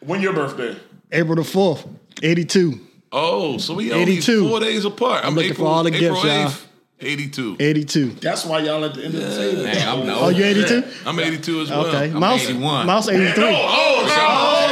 When 0.01 0.21
your 0.21 0.33
birthday? 0.33 0.77
April 1.13 1.37
the 1.37 1.45
fourth, 1.45 1.87
eighty-two. 2.23 2.81
Oh, 3.15 3.59
so 3.59 3.75
we 3.75 3.93
only 3.93 4.15
82. 4.15 4.49
four 4.49 4.61
days 4.61 4.85
apart. 4.87 5.23
I'm, 5.25 5.35
looking 5.35 5.51
April, 5.51 5.69
for 5.69 5.73
all 5.75 5.83
the 5.85 5.95
April 5.95 6.15
gifts, 6.23 6.25
y'all. 6.25 6.49
8th, 6.49 6.67
82. 7.01 7.57
82. 7.61 8.07
That's 8.15 8.47
why 8.47 8.61
y'all 8.61 8.83
at 8.87 8.95
the 8.95 9.05
end 9.05 9.15
of 9.15 9.21
the 9.21 9.37
table. 9.37 9.67
Hey, 9.67 9.83
I'm 9.85 10.07
no. 10.07 10.19
Oh, 10.19 10.29
you 10.31 10.43
82? 10.45 10.83
I'm 11.05 11.21
82 11.21 11.61
as 11.61 11.69
well. 11.71 11.87
Okay. 11.89 12.11
I'm 12.11 12.19
Mouse, 12.19 12.45
81. 12.45 12.87
Mouse 12.87 13.09
83. 13.11 13.45
Oh, 13.45 13.49
oh, 13.53 14.07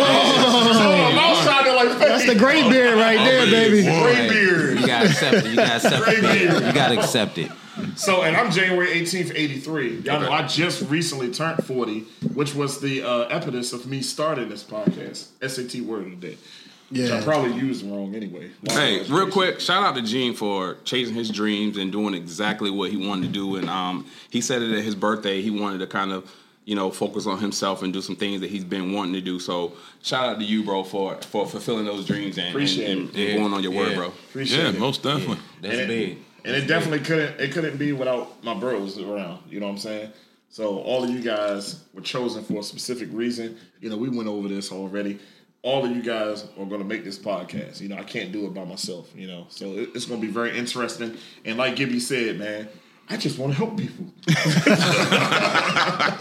oh, 0.06 1.12
Mouse 1.14 1.44
sounded 1.44 1.72
like 1.74 1.88
50. 1.88 2.04
That's 2.06 2.26
the 2.26 2.34
great 2.38 2.70
beard 2.70 2.96
right 2.96 3.18
there, 3.18 3.44
baby. 3.46 3.82
Gray 3.82 4.28
beard. 4.30 4.69
You 5.02 5.08
gotta 5.08 5.10
accept 5.10 5.46
it. 5.46 5.50
You 5.50 5.56
gotta 5.56 5.74
accept 5.76 6.04
Great 6.04 6.18
it. 6.18 6.22
man. 6.22 6.66
You 6.66 6.72
gotta 6.72 6.98
accept 6.98 7.38
it. 7.38 7.50
So, 7.96 8.22
and 8.22 8.36
I'm 8.36 8.50
January 8.50 8.88
18th, 8.88 9.32
83. 9.34 10.00
Y'all 10.00 10.20
know 10.20 10.30
I 10.30 10.46
just 10.46 10.88
recently 10.90 11.30
turned 11.32 11.64
40, 11.64 12.00
which 12.34 12.54
was 12.54 12.80
the 12.80 13.02
uh, 13.02 13.28
impetus 13.34 13.72
of 13.72 13.86
me 13.86 14.02
starting 14.02 14.48
this 14.48 14.62
podcast. 14.64 15.28
SAT 15.48 15.80
word 15.82 16.06
of 16.12 16.20
the 16.20 16.28
day. 16.28 16.36
Which 16.90 17.10
I 17.10 17.18
Yeah. 17.18 17.24
probably 17.24 17.52
used 17.54 17.86
wrong 17.86 18.14
anyway. 18.16 18.50
Hey, 18.68 19.02
real 19.08 19.30
quick, 19.30 19.60
shout 19.60 19.82
out 19.84 19.94
to 19.94 20.02
Gene 20.02 20.34
for 20.34 20.76
chasing 20.84 21.14
his 21.14 21.30
dreams 21.30 21.76
and 21.78 21.90
doing 21.92 22.14
exactly 22.14 22.68
what 22.70 22.90
he 22.90 22.96
wanted 22.96 23.26
to 23.28 23.32
do. 23.32 23.56
And 23.56 23.70
um, 23.70 24.06
he 24.28 24.40
said 24.40 24.60
it 24.60 24.76
at 24.76 24.82
his 24.84 24.96
birthday. 24.96 25.40
He 25.40 25.50
wanted 25.50 25.78
to 25.78 25.86
kind 25.86 26.10
of, 26.12 26.30
you 26.64 26.74
know, 26.76 26.90
focus 26.90 27.26
on 27.26 27.38
himself 27.38 27.82
and 27.82 27.92
do 27.92 28.00
some 28.02 28.16
things 28.16 28.40
that 28.42 28.50
he's 28.50 28.64
been 28.64 28.92
wanting 28.92 29.14
to 29.14 29.20
do. 29.20 29.38
So 29.40 29.72
shout 30.02 30.28
out 30.28 30.38
to 30.38 30.44
you, 30.44 30.62
bro, 30.62 30.84
for 30.84 31.16
for 31.22 31.46
fulfilling 31.46 31.84
those 31.86 32.06
dreams 32.06 32.36
and, 32.38 32.46
and, 32.46 32.54
Appreciate 32.54 32.90
and, 32.90 33.16
it. 33.16 33.30
and 33.30 33.38
going 33.40 33.52
on 33.54 33.62
your 33.62 33.72
word, 33.72 33.90
Yeah. 33.90 33.96
bro. 33.96 34.06
Appreciate 34.08 34.62
Yeah, 34.62 34.68
it. 34.70 34.78
most 34.78 35.02
definitely. 35.02 35.38
That's 35.62 35.78
and 35.78 35.88
big. 35.88 36.10
It, 36.10 36.18
and 36.44 36.56
it 36.56 36.66
definitely 36.66 37.00
couldn't 37.00 37.40
it 37.40 37.52
couldn't 37.52 37.76
be 37.78 37.92
without 37.92 38.42
my 38.44 38.54
bros 38.54 38.98
around. 38.98 39.42
You 39.50 39.60
know 39.60 39.66
what 39.66 39.72
I'm 39.72 39.78
saying? 39.78 40.12
So 40.48 40.78
all 40.80 41.04
of 41.04 41.10
you 41.10 41.20
guys 41.20 41.82
were 41.94 42.00
chosen 42.00 42.42
for 42.44 42.60
a 42.60 42.62
specific 42.62 43.08
reason. 43.12 43.56
You 43.80 43.88
know, 43.90 43.96
we 43.96 44.08
went 44.08 44.28
over 44.28 44.48
this 44.48 44.72
already. 44.72 45.18
All 45.62 45.84
of 45.84 45.94
you 45.94 46.02
guys 46.02 46.44
are 46.58 46.64
going 46.64 46.80
to 46.80 46.86
make 46.86 47.04
this 47.04 47.18
podcast. 47.18 47.80
You 47.80 47.88
know, 47.88 47.96
I 47.96 48.02
can't 48.04 48.32
do 48.32 48.46
it 48.46 48.54
by 48.54 48.64
myself. 48.64 49.10
You 49.14 49.26
know, 49.28 49.46
so 49.50 49.66
it- 49.74 49.90
it's 49.94 50.06
going 50.06 50.20
to 50.20 50.26
be 50.26 50.32
very 50.32 50.56
interesting. 50.58 51.16
And 51.44 51.56
like 51.58 51.76
Gibby 51.76 52.00
said, 52.00 52.38
man, 52.38 52.68
I 53.10 53.16
just 53.16 53.38
want 53.38 53.52
to 53.52 53.58
help 53.58 53.76
people. 53.76 54.04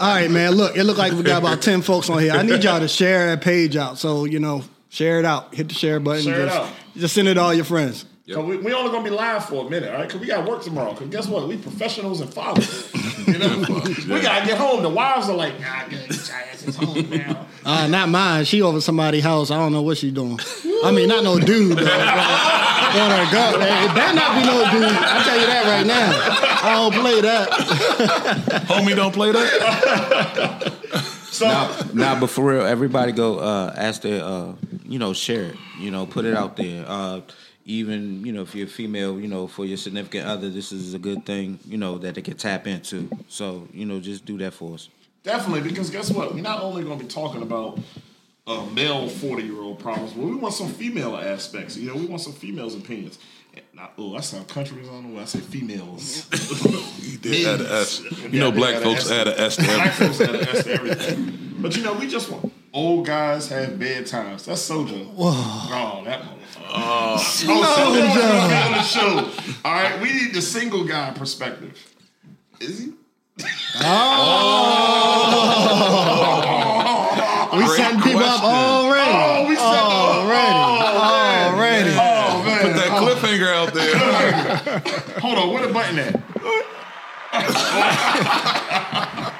All 0.00 0.14
right, 0.14 0.28
man. 0.28 0.52
Look, 0.52 0.76
it 0.76 0.82
looked 0.82 0.98
like 0.98 1.12
we 1.12 1.22
got 1.22 1.40
about 1.40 1.62
10 1.62 1.82
folks 1.82 2.10
on 2.10 2.20
here. 2.20 2.32
I 2.32 2.42
need 2.42 2.64
y'all 2.64 2.80
to 2.80 2.88
share 2.88 3.26
that 3.26 3.42
page 3.42 3.76
out. 3.76 3.96
So, 3.96 4.24
you 4.24 4.40
know, 4.40 4.64
share 4.88 5.20
it 5.20 5.24
out. 5.24 5.54
Hit 5.54 5.68
the 5.68 5.74
share 5.74 6.00
button. 6.00 6.24
Share 6.24 6.42
it 6.42 6.46
just, 6.46 6.58
out. 6.58 6.68
just 6.96 7.14
send 7.14 7.28
it 7.28 7.34
to 7.34 7.40
all 7.40 7.54
your 7.54 7.64
friends. 7.64 8.06
Cause 8.32 8.44
we, 8.44 8.56
we 8.58 8.72
only 8.72 8.92
gonna 8.92 9.02
be 9.02 9.10
live 9.10 9.44
for 9.46 9.66
a 9.66 9.70
minute, 9.70 9.90
all 9.90 9.98
right? 9.98 10.08
Cause 10.08 10.20
we 10.20 10.26
got 10.26 10.48
work 10.48 10.62
tomorrow. 10.62 10.94
Cause 10.94 11.08
guess 11.08 11.26
what? 11.26 11.48
We 11.48 11.56
professionals 11.56 12.20
and 12.20 12.32
fathers. 12.32 12.92
You 13.32 13.38
know, 13.38 13.58
we 14.14 14.20
gotta 14.20 14.46
get 14.46 14.58
home. 14.58 14.82
The 14.82 14.88
wives 14.88 15.28
are 15.28 15.36
like, 15.36 15.58
nah, 15.60 15.88
get 15.88 16.08
your 16.08 16.36
asses 16.36 16.76
home 16.76 17.10
now. 17.10 17.46
Uh, 17.64 17.86
not 17.86 18.08
mine. 18.08 18.44
She 18.44 18.62
over 18.62 18.80
somebody's 18.80 19.22
house. 19.22 19.50
I 19.50 19.58
don't 19.58 19.72
know 19.72 19.82
what 19.82 19.98
she 19.98 20.10
doing. 20.10 20.38
I 20.82 20.90
mean, 20.92 21.08
not 21.08 21.22
no 21.24 21.38
dude. 21.38 21.76
Though. 21.78 21.84
On 21.84 23.10
her 23.10 23.32
go. 23.32 23.60
It 23.60 23.94
better 23.94 24.14
not 24.14 24.34
be 24.40 24.46
no 24.46 24.70
dude. 24.72 24.96
I 24.96 25.22
tell 25.22 25.38
you 25.40 25.46
that 25.46 25.64
right 25.66 25.86
now. 25.86 26.10
I 26.62 26.74
don't 26.74 26.94
play 27.00 27.20
that. 27.20 27.48
Homie, 28.68 28.96
don't 28.96 29.12
play 29.12 29.32
that. 29.32 30.72
So 31.30 31.46
Nah, 31.94 32.18
but 32.18 32.28
for 32.28 32.44
real, 32.44 32.66
everybody 32.66 33.12
go 33.12 33.38
uh, 33.38 33.72
ask 33.76 34.02
their, 34.02 34.22
uh, 34.24 34.52
you 34.84 34.98
know, 34.98 35.12
share 35.12 35.44
it. 35.44 35.56
You 35.78 35.90
know, 35.90 36.06
put 36.06 36.24
it 36.24 36.34
out 36.34 36.56
there. 36.56 36.84
Uh, 36.86 37.20
even 37.70 38.24
you 38.24 38.32
know, 38.32 38.42
if 38.42 38.54
you're 38.54 38.66
female, 38.66 39.20
you 39.20 39.28
know, 39.28 39.46
for 39.46 39.64
your 39.64 39.76
significant 39.76 40.26
other, 40.26 40.50
this 40.50 40.72
is 40.72 40.94
a 40.94 40.98
good 40.98 41.24
thing. 41.24 41.58
You 41.64 41.78
know 41.78 41.98
that 41.98 42.14
they 42.14 42.22
can 42.22 42.36
tap 42.36 42.66
into. 42.66 43.08
So 43.28 43.68
you 43.72 43.86
know, 43.86 44.00
just 44.00 44.24
do 44.24 44.36
that 44.38 44.52
for 44.54 44.74
us. 44.74 44.88
definitely, 45.22 45.68
because 45.68 45.90
guess 45.90 46.10
what? 46.10 46.34
We're 46.34 46.42
not 46.42 46.62
only 46.62 46.82
gonna 46.82 46.96
be 46.96 47.06
talking 47.06 47.42
about 47.42 47.78
uh, 48.46 48.64
male 48.74 49.08
forty 49.08 49.44
year 49.44 49.60
old 49.60 49.78
problems, 49.78 50.12
but 50.12 50.24
we 50.24 50.34
want 50.34 50.54
some 50.54 50.68
female 50.68 51.16
aspects. 51.16 51.76
You 51.76 51.88
know, 51.88 51.96
we 51.96 52.06
want 52.06 52.22
some 52.22 52.32
females' 52.32 52.74
opinions. 52.74 53.18
I, 53.78 53.88
oh, 53.98 54.14
I 54.14 54.20
sound 54.20 54.46
country. 54.48 54.82
I 54.82 54.86
don't 54.86 55.08
know. 55.08 55.14
When 55.14 55.22
I 55.22 55.26
say 55.26 55.40
females. 55.40 56.28
He 57.00 57.16
did 57.16 57.46
add 57.46 57.60
an 57.60 57.66
S. 57.66 58.00
You 58.30 58.38
know, 58.38 58.52
black 58.52 58.82
folks 58.82 59.10
add 59.10 59.26
add 59.26 59.34
an 59.34 59.40
S 59.40 59.56
to 59.56 59.64
Black 59.64 59.92
folks 59.92 60.18
had 60.18 60.34
an 60.34 60.48
S 60.48 60.64
to 60.64 60.72
everything. 60.72 61.56
But 61.58 61.76
you 61.76 61.82
know, 61.82 61.94
we 61.94 62.06
just 62.06 62.30
want 62.30 62.52
old 62.72 63.06
guys 63.06 63.48
have 63.48 63.70
bedtimes. 63.70 64.44
That's 64.44 64.68
Sojo. 64.68 65.12
Oh, 65.16 66.02
that 66.04 66.22
motherfucker. 66.22 66.66
Oh, 66.68 67.16
Sojo's 67.18 68.16
gonna 68.16 68.66
on 68.66 68.72
the 68.72 68.82
show. 68.82 69.30
All 69.64 69.72
right, 69.74 70.00
we 70.00 70.12
need 70.12 70.34
the 70.34 70.42
single 70.42 70.84
guy 70.84 71.10
perspective. 71.12 71.76
Is 72.60 72.78
he? 72.78 72.92
Oh. 73.82 74.60
We 77.52 77.66
setting 77.66 78.00
people 78.00 78.20
up 78.20 78.40
question. 78.40 78.48
already. 78.48 79.10
Oh, 79.12 79.46
we 79.48 79.56
said 79.56 79.64
oh, 79.64 80.30
Already. 81.52 81.90
Oh 81.90 82.42
man. 82.44 82.60
Put 82.62 82.74
that 82.74 82.90
oh. 82.92 83.02
cliffhanger 83.02 83.52
out 83.52 83.74
there. 83.74 83.98
Hold 85.20 85.38
on, 85.38 85.52
where 85.52 85.66
the 85.66 85.72
button 85.72 85.98
at? 85.98 86.14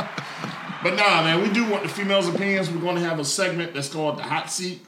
but 0.82 0.94
nah, 0.94 1.22
man, 1.22 1.42
we 1.42 1.50
do 1.50 1.68
want 1.68 1.82
the 1.82 1.88
females' 1.88 2.28
opinions. 2.28 2.70
We're 2.70 2.80
going 2.80 2.96
to 2.96 3.02
have 3.02 3.18
a 3.18 3.25
segment 3.25 3.75
that's 3.75 3.88
called 3.88 4.18
the 4.18 4.22
hot 4.22 4.50
seat. 4.50 4.84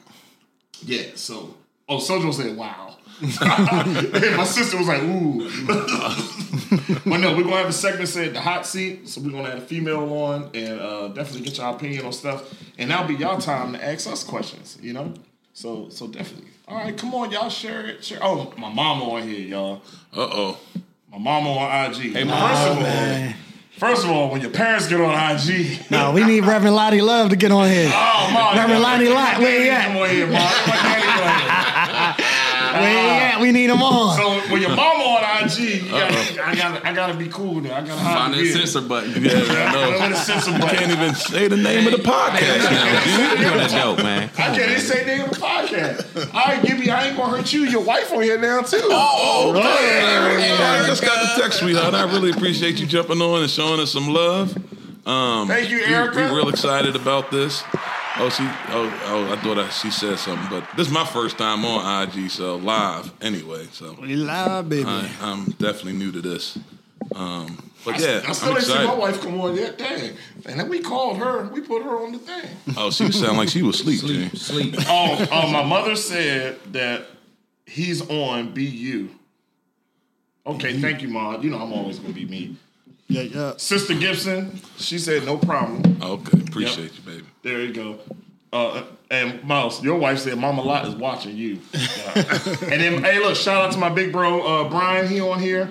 Yeah, 0.81 1.11
so 1.15 1.55
oh, 1.87 1.97
Sojo 1.97 2.33
said, 2.33 2.57
"Wow." 2.57 2.97
My 3.21 4.43
sister 4.43 4.77
was 4.77 4.87
like, 4.87 5.01
"Ooh," 5.03 5.49
but 7.09 7.17
no, 7.17 7.35
we're 7.37 7.43
gonna 7.43 7.57
have 7.57 7.69
a 7.69 7.71
segment 7.71 8.09
said 8.09 8.33
the 8.33 8.41
hot 8.41 8.65
seat. 8.65 9.07
So 9.07 9.21
we're 9.21 9.31
gonna 9.31 9.51
have 9.51 9.59
a 9.59 9.61
female 9.61 10.11
on 10.11 10.49
and 10.53 10.79
uh, 10.79 11.07
definitely 11.09 11.41
get 11.47 11.57
your 11.57 11.69
opinion 11.69 12.05
on 12.05 12.11
stuff, 12.11 12.53
and 12.77 12.89
that'll 12.89 13.07
be 13.07 13.15
y'all 13.15 13.37
time 13.37 13.73
to 13.73 13.85
ask 13.85 14.07
us 14.07 14.23
questions. 14.23 14.77
You 14.81 14.93
know, 14.93 15.13
so 15.53 15.89
so 15.89 16.07
definitely 16.07 16.49
All 16.67 16.77
right, 16.77 16.97
come 16.97 17.13
on, 17.13 17.31
y'all 17.31 17.49
share 17.49 17.85
it. 17.85 18.03
Share. 18.03 18.19
Oh, 18.21 18.51
my 18.57 18.73
mama 18.73 19.05
on 19.05 19.27
here, 19.27 19.39
y'all. 19.39 19.81
Uh 20.11 20.27
oh. 20.31 20.59
My 21.11 21.19
mama 21.19 21.49
on 21.51 21.91
IG. 21.91 22.11
Hey, 22.11 22.23
Mom. 22.23 22.49
first 22.49 22.67
of 22.67 22.77
all, 22.77 22.83
Man. 22.83 23.35
First 23.83 24.05
of 24.05 24.11
all, 24.11 24.29
when 24.31 24.39
your 24.41 24.49
parents 24.49 24.87
get 24.87 25.01
on 25.01 25.11
IG, 25.35 25.91
No, 25.91 26.11
we 26.13 26.23
need 26.23 26.45
Reverend 26.45 26.73
Lottie 26.75 27.01
Love 27.01 27.29
to 27.31 27.35
get 27.35 27.51
on 27.51 27.69
here. 27.69 27.91
oh, 27.93 28.29
mom, 28.33 28.55
Reverend 28.55 28.81
Lottie 28.81 29.09
Lott, 29.09 29.39
where 29.39 29.61
he 29.61 29.69
at? 29.69 29.87
Come 29.87 29.97
on 29.97 30.09
here, 30.09 30.27
mom. 30.27 31.52
At? 32.75 33.41
We 33.41 33.51
need 33.51 33.67
them 33.67 33.81
on. 33.81 34.17
So 34.17 34.51
when 34.51 34.61
your 34.61 34.75
mama 34.75 35.03
on 35.03 35.45
IG, 35.45 35.59
you 35.83 35.89
gotta, 35.91 36.45
I 36.47 36.55
gotta, 36.55 36.87
I 36.87 36.93
gotta 36.93 37.13
be 37.15 37.27
cool 37.27 37.61
now. 37.61 37.75
I 37.77 37.81
gotta 37.81 38.01
Find 38.01 38.33
the 38.33 38.41
that 38.41 38.53
censor 38.53 38.81
button. 38.81 39.23
Yeah, 39.23 39.31
I 39.31 39.35
I 39.67 39.71
know. 39.73 39.97
gotta 39.99 40.15
censor 40.15 40.51
You 40.51 40.59
button. 40.59 40.77
can't 40.77 40.91
even 40.91 41.15
say 41.15 41.47
the 41.47 41.57
name 41.57 41.85
of 41.87 41.91
the 41.93 41.99
podcast 42.03 42.71
now. 42.71 43.39
You're 43.41 43.65
a 43.65 43.67
dope, 43.67 44.03
man. 44.03 44.29
I 44.37 44.55
can't 44.55 44.59
even 44.71 44.79
say 44.81 44.99
the 45.03 45.05
name 45.05 45.21
of 45.25 45.29
the 45.31 45.35
podcast. 45.37 46.33
All 46.33 46.41
right, 46.45 46.63
Gibby, 46.65 46.89
I 46.89 47.07
ain't 47.07 47.17
gonna 47.17 47.37
hurt 47.37 47.51
you. 47.53 47.61
Your 47.61 47.83
wife 47.83 48.11
on 48.13 48.21
here 48.23 48.37
now 48.39 48.61
too. 48.61 48.79
Oh, 48.83 49.53
I 49.55 50.83
just 50.87 51.03
got 51.03 51.35
the 51.35 51.41
text, 51.41 51.59
sweetheart. 51.59 51.93
I 51.93 52.03
really 52.11 52.31
appreciate 52.31 52.79
you 52.79 52.85
jumping 52.87 53.21
on 53.21 53.41
and 53.41 53.49
showing 53.49 53.79
us 53.79 53.91
some 53.91 54.07
love. 54.09 54.55
Um, 55.07 55.47
Thank 55.47 55.69
you, 55.69 55.77
we- 55.77 55.83
Erica. 55.85 56.15
We, 56.17 56.23
are 56.23 56.35
real 56.35 56.49
excited 56.49 56.95
about 56.95 57.29
this. 57.29 57.61
Oh, 58.17 58.29
she. 58.29 58.43
Oh, 58.43 59.01
oh, 59.05 59.33
I 59.33 59.35
thought 59.37 59.57
I, 59.57 59.69
she 59.69 59.89
said 59.89 60.19
something, 60.19 60.47
but 60.49 60.67
this 60.77 60.87
is 60.87 60.93
my 60.93 61.05
first 61.05 61.37
time 61.37 61.65
on 61.65 62.07
IG, 62.07 62.29
so 62.29 62.57
live 62.57 63.11
anyway. 63.21 63.67
So 63.71 63.97
We 63.99 64.15
live, 64.15 64.69
baby. 64.69 64.87
I, 64.87 65.09
I'm 65.19 65.45
definitely 65.51 65.93
new 65.93 66.11
to 66.11 66.21
this. 66.21 66.59
Um, 67.15 67.71
but 67.83 67.99
yeah, 67.99 68.21
I 68.27 68.31
still 68.31 68.51
I'm 68.51 68.57
ain't 68.57 68.65
seen 68.65 68.83
my 68.85 68.93
wife 68.93 69.21
come 69.21 69.41
on 69.41 69.55
yet. 69.55 69.77
Dang. 69.77 70.15
And 70.45 70.59
then 70.59 70.69
we 70.69 70.79
called 70.79 71.17
her. 71.17 71.47
We 71.49 71.61
put 71.61 71.83
her 71.83 72.03
on 72.03 72.11
the 72.11 72.19
thing. 72.19 72.49
Oh, 72.77 72.91
she 72.91 73.11
sounded 73.11 73.37
like 73.37 73.49
she 73.49 73.61
was 73.61 73.79
asleep. 73.81 73.99
Sleep. 73.99 74.37
Sleep. 74.37 74.75
oh, 74.87 75.27
oh, 75.31 75.51
my 75.51 75.63
mother 75.63 75.95
said 75.95 76.59
that 76.73 77.05
he's 77.65 78.07
on 78.09 78.53
BU. 78.53 79.09
Okay, 80.45 80.79
thank 80.79 81.01
you, 81.01 81.07
Mom. 81.07 81.41
You 81.41 81.49
know 81.49 81.57
I'm 81.57 81.73
always 81.73 81.99
gonna 81.99 82.13
be 82.13 82.25
me. 82.25 82.57
Yeah, 83.07 83.23
yeah. 83.23 83.53
Sister 83.57 83.95
Gibson, 83.95 84.59
she 84.77 84.97
said 84.99 85.25
no 85.25 85.37
problem. 85.37 85.97
Okay, 86.01 86.39
appreciate 86.39 86.93
you, 86.95 87.01
baby. 87.01 87.25
There 87.43 87.61
you 87.61 87.73
go. 87.73 87.99
Uh, 88.53 88.83
and 89.11 89.43
Miles, 89.43 89.83
your 89.83 89.97
wife 89.97 90.19
said 90.19 90.37
Mama 90.37 90.61
Lott 90.61 90.87
is 90.87 90.95
watching 90.95 91.35
you. 91.35 91.59
And 92.15 92.81
then, 92.81 93.03
hey, 93.03 93.19
look, 93.19 93.35
shout 93.35 93.65
out 93.65 93.71
to 93.73 93.79
my 93.79 93.89
big 93.89 94.11
bro 94.11 94.41
uh, 94.41 94.69
Brian. 94.69 95.07
He 95.07 95.19
on 95.19 95.39
here. 95.39 95.69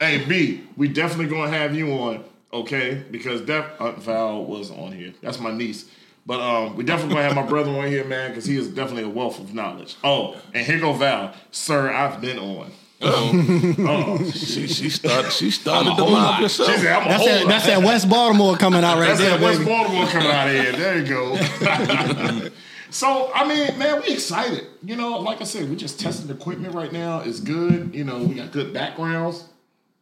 Hey, 0.00 0.24
B, 0.24 0.62
we 0.76 0.88
definitely 0.88 1.28
gonna 1.28 1.50
have 1.50 1.74
you 1.74 1.90
on, 1.92 2.24
okay? 2.52 3.02
Because 3.10 3.40
Def 3.40 3.64
uh, 3.78 3.92
Val 3.92 4.44
was 4.44 4.70
on 4.70 4.92
here. 4.92 5.14
That's 5.22 5.40
my 5.40 5.52
niece. 5.52 5.88
But 6.26 6.40
um, 6.40 6.76
we 6.76 6.84
definitely 6.84 7.14
gonna 7.14 7.26
have 7.26 7.36
my 7.36 7.46
brother 7.46 7.70
on 7.70 7.86
here, 7.86 8.04
man, 8.04 8.30
because 8.30 8.44
he 8.44 8.56
is 8.56 8.68
definitely 8.68 9.04
a 9.04 9.08
wealth 9.08 9.38
of 9.38 9.54
knowledge. 9.54 9.96
Oh, 10.02 10.36
and 10.52 10.66
here 10.66 10.80
go 10.80 10.92
Val, 10.92 11.34
sir. 11.50 11.90
I've 11.90 12.20
been 12.20 12.38
on. 12.38 12.72
Oh, 13.02 14.30
she 14.34 14.66
she 14.66 14.88
started 14.88 15.30
she 15.32 15.50
started 15.50 15.96
the 15.96 16.04
mob 16.04 16.36
She 16.36 16.42
herself. 16.44 16.70
said, 16.76 16.86
I'm 16.86 17.06
a 17.06 17.08
That's 17.10 17.18
whole 17.18 17.26
that, 17.28 17.40
lot. 17.42 17.48
that's 17.50 17.66
that 17.66 17.82
West 17.82 18.08
Baltimore 18.08 18.56
coming 18.56 18.82
out 18.84 18.98
right 18.98 19.08
That's 19.08 19.20
there, 19.20 19.30
that 19.30 19.40
West 19.40 19.58
baby. 19.58 19.70
Baltimore 19.70 20.06
coming 20.06 20.28
out 20.30 20.46
of 20.48 20.52
here. 20.54 20.72
There 20.72 20.98
you 20.98 21.06
go. 21.06 22.50
so 22.90 23.30
I 23.34 23.46
mean, 23.46 23.78
man, 23.78 24.02
we 24.06 24.14
excited. 24.14 24.66
You 24.82 24.96
know, 24.96 25.18
like 25.18 25.40
I 25.40 25.44
said, 25.44 25.68
we 25.68 25.76
just 25.76 26.00
testing 26.00 26.26
the 26.28 26.34
equipment 26.34 26.74
right 26.74 26.92
now. 26.92 27.20
It's 27.20 27.40
good. 27.40 27.94
You 27.94 28.04
know, 28.04 28.18
we 28.18 28.34
got 28.36 28.50
good 28.52 28.72
backgrounds 28.72 29.44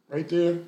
right 0.07 0.27
there. 0.29 0.59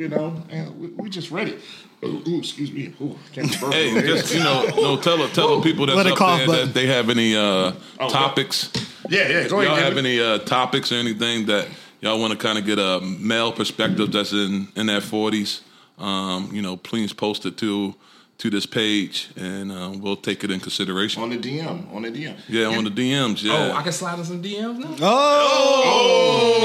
You 0.00 0.08
know, 0.08 0.42
and 0.48 0.80
we, 0.80 0.86
we 0.88 1.10
just 1.10 1.30
ready. 1.30 1.58
Ooh, 2.02 2.22
ooh, 2.26 2.38
excuse 2.38 2.72
me. 2.72 2.94
Ooh, 3.02 3.18
can't 3.34 3.54
Hey, 3.70 4.00
just 4.00 4.32
you 4.34 4.40
know, 4.42 4.64
no, 4.74 4.96
tell 4.96 5.28
tell 5.28 5.56
the 5.60 5.62
people 5.62 5.84
that's 5.84 6.08
up 6.08 6.16
cough 6.16 6.38
there 6.38 6.46
button. 6.46 6.66
that 6.68 6.72
they 6.72 6.86
have 6.86 7.10
any 7.10 7.36
uh, 7.36 7.72
Oh, 7.98 8.08
topics. 8.08 8.72
yeah, 9.10 9.28
yeah. 9.28 9.46
Go 9.48 9.60
y'all 9.60 9.72
ahead. 9.72 9.84
have 9.84 9.98
any 9.98 10.18
uh, 10.18 10.38
topics 10.38 10.90
or 10.90 10.94
anything 10.94 11.44
that 11.46 11.68
y'all 12.00 12.18
want 12.18 12.32
to 12.32 12.38
kind 12.38 12.56
of 12.58 12.64
get 12.64 12.78
a 12.78 13.00
male 13.02 13.52
perspective 13.52 14.10
that's 14.10 14.32
in 14.32 14.68
in 14.74 14.86
their 14.86 15.02
forties? 15.02 15.60
Um, 15.98 16.48
you 16.50 16.62
know, 16.62 16.78
please 16.78 17.12
post 17.12 17.44
it 17.44 17.58
to 17.58 17.94
to 18.40 18.48
this 18.48 18.64
page, 18.64 19.28
and 19.36 19.70
uh, 19.70 19.92
we'll 20.00 20.16
take 20.16 20.42
it 20.42 20.50
in 20.50 20.60
consideration. 20.60 21.22
on 21.22 21.28
the 21.28 21.36
DM? 21.36 21.92
On 21.92 22.00
the 22.00 22.10
DM. 22.10 22.34
Yeah, 22.48 22.72
on 22.72 22.84
the 22.84 22.90
DMs. 22.90 23.42
Yeah. 23.42 23.52
Oh, 23.52 23.76
I 23.76 23.82
can 23.82 23.92
slide 23.92 24.18
in 24.18 24.24
some 24.24 24.42
DMs 24.42 24.78
now. 24.78 24.96
Oh, 25.02 26.56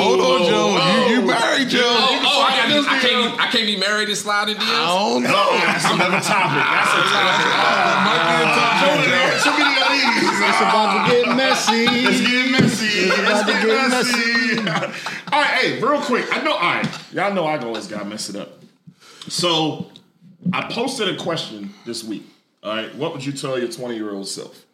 hold 0.00 0.20
on, 0.20 0.48
Joe. 0.48 0.80
You, 1.12 1.20
you 1.20 1.26
married, 1.26 1.68
Joe? 1.68 1.80
Oh, 1.84 2.24
oh, 2.24 2.40
I, 2.40 2.72
this 2.72 2.86
got, 2.86 2.94
I, 2.94 3.00
can't, 3.00 3.36
be- 3.36 3.38
I 3.38 3.46
can't 3.52 3.66
be 3.66 3.76
married 3.76 4.08
and 4.08 4.16
slide 4.16 4.48
in 4.48 4.56
DMs. 4.56 4.64
Oh 4.64 5.18
no. 5.20 5.28
Oh, 5.28 5.60
that's 5.60 5.84
another 5.84 6.24
topic. 6.24 6.64
That's 6.64 6.88
a 6.88 7.04
topic. 7.04 8.00
Show 8.80 8.96
me 8.96 9.04
that. 9.12 9.40
Show 9.44 9.52
me 9.52 9.64
that. 9.76 9.92
it's 10.48 10.60
about 10.64 10.88
to 10.96 11.12
get 11.12 11.36
messy. 11.36 11.84
Let's 11.84 12.20
get 12.24 12.48
messy. 12.50 12.86
It's 12.86 13.18
Let's 13.18 13.42
about 13.42 13.46
to 13.46 13.52
get 13.52 13.68
get 13.68 13.92
messy. 13.92 14.58
all 15.32 15.42
right, 15.42 15.52
hey, 15.60 15.82
real 15.82 16.00
quick. 16.00 16.24
I 16.34 16.42
know. 16.42 16.52
All 16.52 16.60
right, 16.60 16.88
y'all 17.12 17.34
know 17.34 17.44
I 17.44 17.58
always 17.58 17.86
got 17.86 17.98
to 17.98 18.04
mess 18.06 18.30
it 18.30 18.36
up. 18.36 18.56
So 19.28 19.90
I 20.52 20.62
posted 20.72 21.08
a 21.08 21.16
question 21.22 21.72
this 21.84 22.02
week. 22.04 22.24
All 22.62 22.74
right, 22.74 22.94
what 22.94 23.12
would 23.12 23.24
you 23.24 23.32
tell 23.32 23.58
your 23.58 23.68
20 23.68 23.94
year 23.94 24.10
old 24.12 24.28
self? 24.28 24.64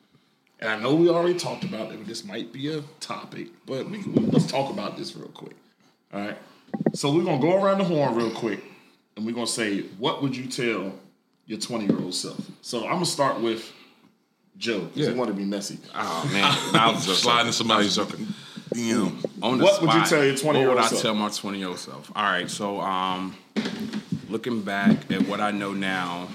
And 0.59 0.71
I 0.71 0.79
know 0.81 0.95
we 0.95 1.09
already 1.09 1.39
talked 1.39 1.65
about 1.65 1.91
that 1.91 2.07
this 2.07 2.25
might 2.25 2.53
be 2.53 2.73
a 2.73 2.81
topic, 3.01 3.49
but 3.67 3.89
we, 3.91 4.03
let's 4.05 4.47
talk 4.47 4.71
about 4.73 4.97
this 4.97 5.15
real 5.15 5.29
quick. 5.29 5.55
All 6.15 6.21
right. 6.21 6.37
So 6.95 7.13
we're 7.13 7.25
gonna 7.25 7.41
go 7.43 7.63
around 7.63 7.79
the 7.79 7.85
horn 7.85 8.15
real 8.15 8.31
quick, 8.31 8.61
and 9.17 9.27
we're 9.27 9.33
gonna 9.35 9.47
say, 9.47 9.83
what 9.99 10.23
would 10.23 10.37
you 10.37 10.47
tell 10.47 10.93
your 11.47 11.59
20 11.59 11.87
year 11.87 12.01
old 12.01 12.15
self? 12.15 12.41
So 12.63 12.85
I'm 12.85 12.95
gonna 12.95 13.07
start 13.07 13.41
with 13.41 13.71
Joe 14.57 14.81
because 14.81 14.97
Yeah. 15.09 15.11
you 15.13 15.17
want 15.19 15.29
to 15.31 15.35
be 15.37 15.45
messy. 15.45 15.79
Oh 15.95 16.31
man, 16.33 16.45
I 16.81 16.91
was 16.91 17.05
Sliding 17.23 17.53
somebody's 17.53 17.95
joking. 17.97 18.27
DM. 18.75 19.25
On 19.43 19.59
the 19.59 19.65
What 19.65 19.81
would 19.83 19.89
you 19.93 19.97
spot, 19.99 20.09
tell 20.09 20.25
your 20.25 20.35
20-year-old 20.35 20.55
What 20.69 20.77
would 20.77 20.79
I 20.85 20.87
self? 20.89 21.03
tell 21.03 21.15
my 21.15 21.29
20 21.29 21.59
year 21.59 21.69
old 21.69 21.79
self? 21.79 22.11
All 22.17 22.23
right, 22.25 22.51
so 22.51 22.81
um, 22.81 23.37
looking 24.37 24.61
back 24.61 25.11
at 25.11 25.26
what 25.26 25.40
I 25.40 25.50
know 25.50 25.73
now 25.73 26.28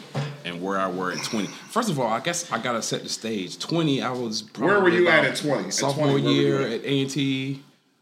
and 0.43 0.59
where 0.59 0.79
I 0.79 0.89
were 0.89 1.11
at 1.11 1.23
20. 1.23 1.45
First 1.69 1.87
of 1.91 1.99
all, 1.99 2.07
I 2.07 2.19
guess 2.19 2.51
I 2.51 2.57
gotta 2.57 2.81
set 2.81 3.03
the 3.03 3.09
stage. 3.09 3.59
20, 3.59 4.01
I 4.01 4.09
was 4.09 4.41
probably 4.41 4.67
Where 4.73 4.79
were 4.81 4.89
you 4.89 5.07
at 5.07 5.19
about 5.19 5.31
at 5.33 5.35
20? 5.37 5.65
At 5.65 5.73
Sophomore 5.75 6.07
20, 6.19 6.33
year 6.33 6.61
you 6.61 6.65
at? 6.65 6.71
at 6.71 6.83
A 6.85 7.01
and 7.01 7.09
T. 7.11 7.61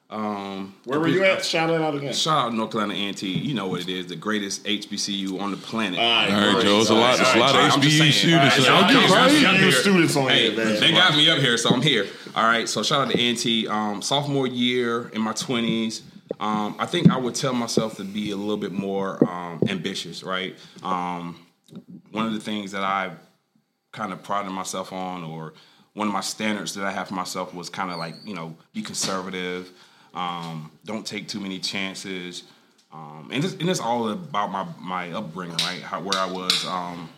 Um, 0.10 0.74
Where 0.86 1.02
were 1.02 1.10
you 1.10 1.24
at? 1.26 1.44
Shout 1.44 1.70
out 1.70 1.94
again. 1.96 2.14
Shout 2.14 2.46
out 2.48 2.54
North 2.54 2.72
Carolina 2.72 2.96
A&T. 2.96 3.28
You 3.28 3.54
know 3.54 3.68
what 3.68 3.82
it 3.82 3.90
is, 3.90 4.08
the 4.08 4.16
greatest 4.16 4.64
HBCU 4.64 5.40
on 5.40 5.52
the 5.52 5.58
planet. 5.58 6.00
All 6.00 6.06
right, 6.06 6.32
All 6.32 6.54
right, 6.56 6.64
Joe. 6.64 6.80
It's 6.80 6.90
a 6.90 6.94
lot. 6.96 7.20
It's 7.20 7.36
a 7.36 7.38
lot 7.38 7.54
all 7.54 7.62
right, 7.62 7.68
of 7.68 7.74
I'm 7.76 7.82
just 7.82 7.96
HBU 7.96 8.00
saying. 8.00 8.12
students. 8.14 8.70
All 8.70 8.82
right, 8.82 8.84
out 8.86 8.92
y'all 8.92 9.08
there. 9.20 9.30
keep- 9.30 9.62
Young 9.62 9.72
students 9.72 10.16
on 10.16 10.30
Hey, 10.30 10.50
here, 10.52 10.66
man. 10.66 10.80
they 10.80 10.92
got 10.94 11.16
me 11.16 11.30
up 11.30 11.38
here, 11.40 11.58
so 11.58 11.70
I'm 11.72 11.82
here. 11.84 12.08
All 12.36 12.44
right, 12.44 12.68
so 12.68 12.82
shout 12.82 13.06
out 13.06 13.12
to 13.12 13.20
A&T. 13.22 13.68
Um, 13.68 14.02
sophomore 14.02 14.48
year 14.48 15.10
in 15.10 15.22
my 15.22 15.34
20s, 15.34 16.02
um, 16.40 16.76
I 16.80 16.86
think 16.86 17.10
I 17.10 17.18
would 17.18 17.36
tell 17.36 17.54
myself 17.54 17.98
to 17.98 18.04
be 18.04 18.32
a 18.32 18.36
little 18.36 18.58
bit 18.58 18.72
more 18.72 19.24
um, 19.30 19.62
ambitious, 19.68 20.24
right? 20.24 20.56
Um, 20.84 21.46
one 22.12 22.26
of 22.26 22.34
the 22.34 22.40
things 22.40 22.72
that 22.72 22.84
I 22.84 23.12
kind 23.92 24.14
of 24.14 24.24
prided 24.24 24.52
myself 24.52 24.94
on, 24.94 25.24
or 25.24 25.54
one 25.94 26.08
of 26.08 26.14
my 26.14 26.22
standards 26.22 26.76
that 26.76 26.86
I 26.86 26.92
have 26.92 27.10
for 27.10 27.16
myself 27.16 27.54
was 27.54 27.70
kind 27.70 27.92
of 27.92 27.98
like, 27.98 28.16
you 28.24 28.34
know, 28.34 28.56
be 28.74 28.82
conservative, 28.82 29.72
um, 30.14 30.72
don't 30.86 31.06
take 31.06 31.28
too 31.28 31.40
many 31.40 31.60
chances. 31.60 32.44
Um, 32.92 33.30
and, 33.32 33.44
it's, 33.44 33.54
and 33.54 33.70
it's 33.70 33.80
all 33.80 34.10
about 34.10 34.52
my, 34.52 34.66
my 34.80 35.12
upbringing, 35.12 35.58
right? 35.58 35.82
How, 35.82 36.02
where 36.02 36.18
I 36.18 36.26
was 36.26 36.66
um, 36.66 37.10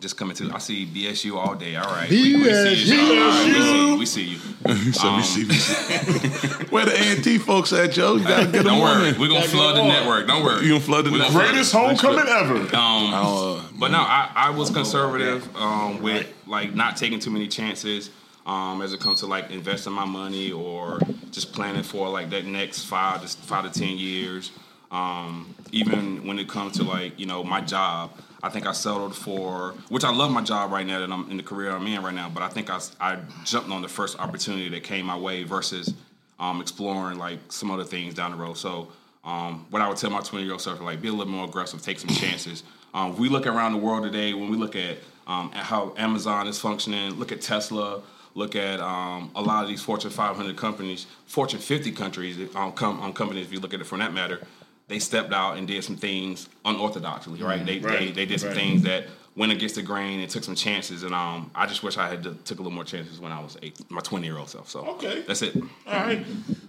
just 0.00 0.16
coming 0.16 0.36
to. 0.36 0.50
I 0.52 0.58
see 0.58 0.86
BSU 0.86 1.36
all 1.36 1.54
day. 1.56 1.74
All 1.76 1.90
right. 1.90 2.08
We, 2.08 2.36
we 2.36 2.44
see 2.44 2.94
you. 2.94 3.20
All 3.20 3.28
right, 3.30 3.46
we 3.46 3.54
see 3.62 3.86
you. 3.88 3.98
We 3.98 4.06
see 4.06 4.24
you. 4.24 4.38
So 4.92 5.16
we 5.16 5.22
see, 5.22 5.44
we 5.44 5.54
see. 5.54 6.64
Where 6.70 6.84
the 6.84 6.92
A&T 6.94 7.38
folks 7.38 7.72
at, 7.72 7.92
Joe? 7.92 8.16
You 8.16 8.24
gotta 8.24 8.44
get 8.44 8.52
them 8.52 8.64
Don't 8.64 8.80
on 8.80 9.00
worry. 9.00 9.12
We're 9.18 9.28
going 9.28 9.42
to 9.42 9.48
flood 9.48 9.76
the 9.76 9.80
on. 9.82 9.88
network. 9.88 10.26
Don't 10.26 10.44
worry. 10.44 10.62
You 10.64 10.70
gonna 10.70 10.80
flood 10.80 11.04
the 11.06 11.10
network? 11.12 11.30
Greatest 11.46 11.72
homecoming 11.72 12.26
ever. 12.28 12.54
Um, 12.76 13.14
Uh, 13.14 13.62
But 13.78 13.90
no, 13.92 13.98
I, 13.98 14.30
I 14.34 14.50
was 14.50 14.70
conservative 14.70 15.48
um, 15.56 16.02
with 16.02 16.26
like 16.46 16.74
not 16.74 16.96
taking 16.96 17.18
too 17.20 17.30
many 17.30 17.46
chances 17.48 18.10
um, 18.46 18.82
as 18.82 18.92
it 18.92 19.00
comes 19.00 19.20
to 19.20 19.26
like 19.26 19.50
investing 19.50 19.92
my 19.92 20.04
money 20.04 20.50
or 20.52 20.98
just 21.30 21.52
planning 21.52 21.82
for 21.84 22.08
like 22.08 22.30
that 22.30 22.44
next 22.44 22.84
five 22.84 23.22
to 23.22 23.28
five 23.46 23.70
to 23.72 23.78
ten 23.78 23.96
years. 23.96 24.50
Um, 24.90 25.54
even 25.72 26.26
when 26.26 26.38
it 26.38 26.48
comes 26.48 26.76
to 26.78 26.82
like 26.84 27.18
you 27.18 27.26
know 27.26 27.44
my 27.44 27.60
job, 27.60 28.10
I 28.42 28.48
think 28.50 28.66
I 28.66 28.72
settled 28.72 29.16
for 29.16 29.74
which 29.88 30.04
I 30.04 30.12
love 30.12 30.30
my 30.30 30.42
job 30.42 30.70
right 30.70 30.86
now 30.86 31.00
that 31.00 31.10
I'm 31.10 31.28
in 31.30 31.36
the 31.36 31.42
career 31.42 31.70
I'm 31.70 31.86
in 31.86 32.02
right 32.02 32.14
now. 32.14 32.28
But 32.28 32.42
I 32.42 32.48
think 32.48 32.70
I, 32.70 32.80
I 33.00 33.18
jumped 33.44 33.70
on 33.70 33.82
the 33.82 33.88
first 33.88 34.18
opportunity 34.18 34.68
that 34.68 34.84
came 34.84 35.06
my 35.06 35.18
way 35.18 35.42
versus 35.42 35.92
um, 36.38 36.60
exploring 36.60 37.18
like 37.18 37.40
some 37.48 37.70
other 37.70 37.84
things 37.84 38.14
down 38.14 38.30
the 38.30 38.36
road. 38.36 38.56
So 38.56 38.88
um, 39.24 39.66
what 39.70 39.82
I 39.82 39.88
would 39.88 39.96
tell 39.96 40.10
my 40.10 40.20
20 40.20 40.44
year 40.44 40.52
old 40.52 40.62
self, 40.62 40.80
like 40.80 41.02
be 41.02 41.08
a 41.08 41.12
little 41.12 41.32
more 41.32 41.46
aggressive, 41.46 41.82
take 41.82 41.98
some 41.98 42.10
chances. 42.10 42.62
Um, 42.94 43.16
we 43.16 43.28
look 43.28 43.46
around 43.46 43.72
the 43.72 43.78
world 43.78 44.04
today, 44.04 44.32
when 44.34 44.50
we 44.50 44.56
look 44.56 44.76
at 44.76 44.98
um, 45.26 45.50
at 45.54 45.64
how 45.64 45.92
Amazon 45.98 46.46
is 46.48 46.58
functioning, 46.58 47.12
look 47.14 47.32
at 47.32 47.42
Tesla, 47.42 48.00
look 48.34 48.56
at 48.56 48.80
um, 48.80 49.30
a 49.34 49.42
lot 49.42 49.62
of 49.62 49.68
these 49.68 49.82
Fortune 49.82 50.10
500 50.10 50.56
companies, 50.56 51.06
Fortune 51.26 51.58
50 51.58 51.92
countries, 51.92 52.38
um, 52.56 52.72
com- 52.72 53.00
um, 53.02 53.12
companies, 53.12 53.46
if 53.46 53.52
you 53.52 53.60
look 53.60 53.74
at 53.74 53.80
it 53.80 53.84
from 53.84 53.98
that 53.98 54.14
matter, 54.14 54.40
they 54.88 54.98
stepped 54.98 55.32
out 55.32 55.56
and 55.58 55.68
did 55.68 55.84
some 55.84 55.96
things 55.96 56.48
unorthodoxly, 56.64 57.42
right? 57.42 57.64
They, 57.64 57.78
they 57.78 57.86
Right, 57.86 58.14
they 58.14 58.26
did 58.26 58.40
some 58.40 58.48
right. 58.50 58.56
things 58.56 58.82
that 58.82 59.06
went 59.36 59.52
against 59.52 59.74
the 59.76 59.82
grain 59.82 60.18
and 60.20 60.28
took 60.30 60.42
some 60.42 60.54
chances. 60.54 61.02
And 61.04 61.14
um, 61.14 61.50
I 61.54 61.66
just 61.66 61.82
wish 61.82 61.96
I 61.96 62.08
had 62.08 62.22
to, 62.24 62.34
took 62.44 62.58
a 62.58 62.62
little 62.62 62.74
more 62.74 62.84
chances 62.84 63.20
when 63.20 63.30
I 63.30 63.40
was 63.40 63.56
eight, 63.62 63.78
my 63.90 64.00
twenty 64.00 64.26
year 64.26 64.38
old 64.38 64.48
self. 64.48 64.68
So 64.68 64.80
Okay. 64.94 65.22
that's 65.26 65.42
it. 65.42 65.54
All 65.86 65.92
right. 65.92 66.24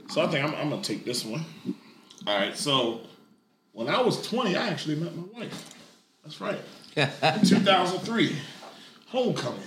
So 0.09 0.21
I 0.21 0.27
think 0.27 0.45
I'm, 0.45 0.53
I'm 0.55 0.69
gonna 0.69 0.81
take 0.83 1.05
this 1.05 1.25
one. 1.25 1.43
All 2.27 2.37
right. 2.37 2.55
So 2.55 3.01
when 3.71 3.87
I 3.87 4.01
was 4.01 4.21
20, 4.27 4.55
I 4.55 4.67
actually 4.67 4.95
met 4.95 5.15
my 5.15 5.23
wife. 5.39 5.73
That's 6.23 6.41
right. 6.41 6.59
2003, 6.95 8.35
homecoming. 9.07 9.59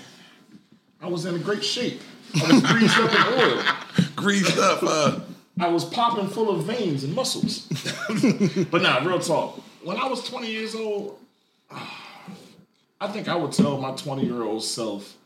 I 1.00 1.08
was 1.08 1.24
in 1.24 1.34
a 1.34 1.38
great 1.38 1.64
shape. 1.64 2.00
I 2.42 2.52
was 2.52 2.62
greased 2.62 2.98
up 2.98 3.12
in 3.12 3.40
oil. 3.40 3.62
Greased 4.16 4.58
up. 4.58 4.82
Uh, 4.82 5.20
I 5.60 5.68
was 5.68 5.84
popping 5.84 6.28
full 6.28 6.50
of 6.50 6.64
veins 6.64 7.04
and 7.04 7.14
muscles. 7.14 7.66
but 8.70 8.82
nah, 8.82 8.98
real 9.04 9.18
talk. 9.20 9.60
When 9.84 9.96
I 9.96 10.06
was 10.08 10.28
20 10.28 10.50
years 10.50 10.74
old, 10.74 11.18
I 11.70 13.08
think 13.08 13.28
I 13.28 13.34
would 13.36 13.52
tell 13.52 13.78
my 13.78 13.92
20 13.92 14.24
year 14.24 14.42
old 14.42 14.62
self 14.64 15.16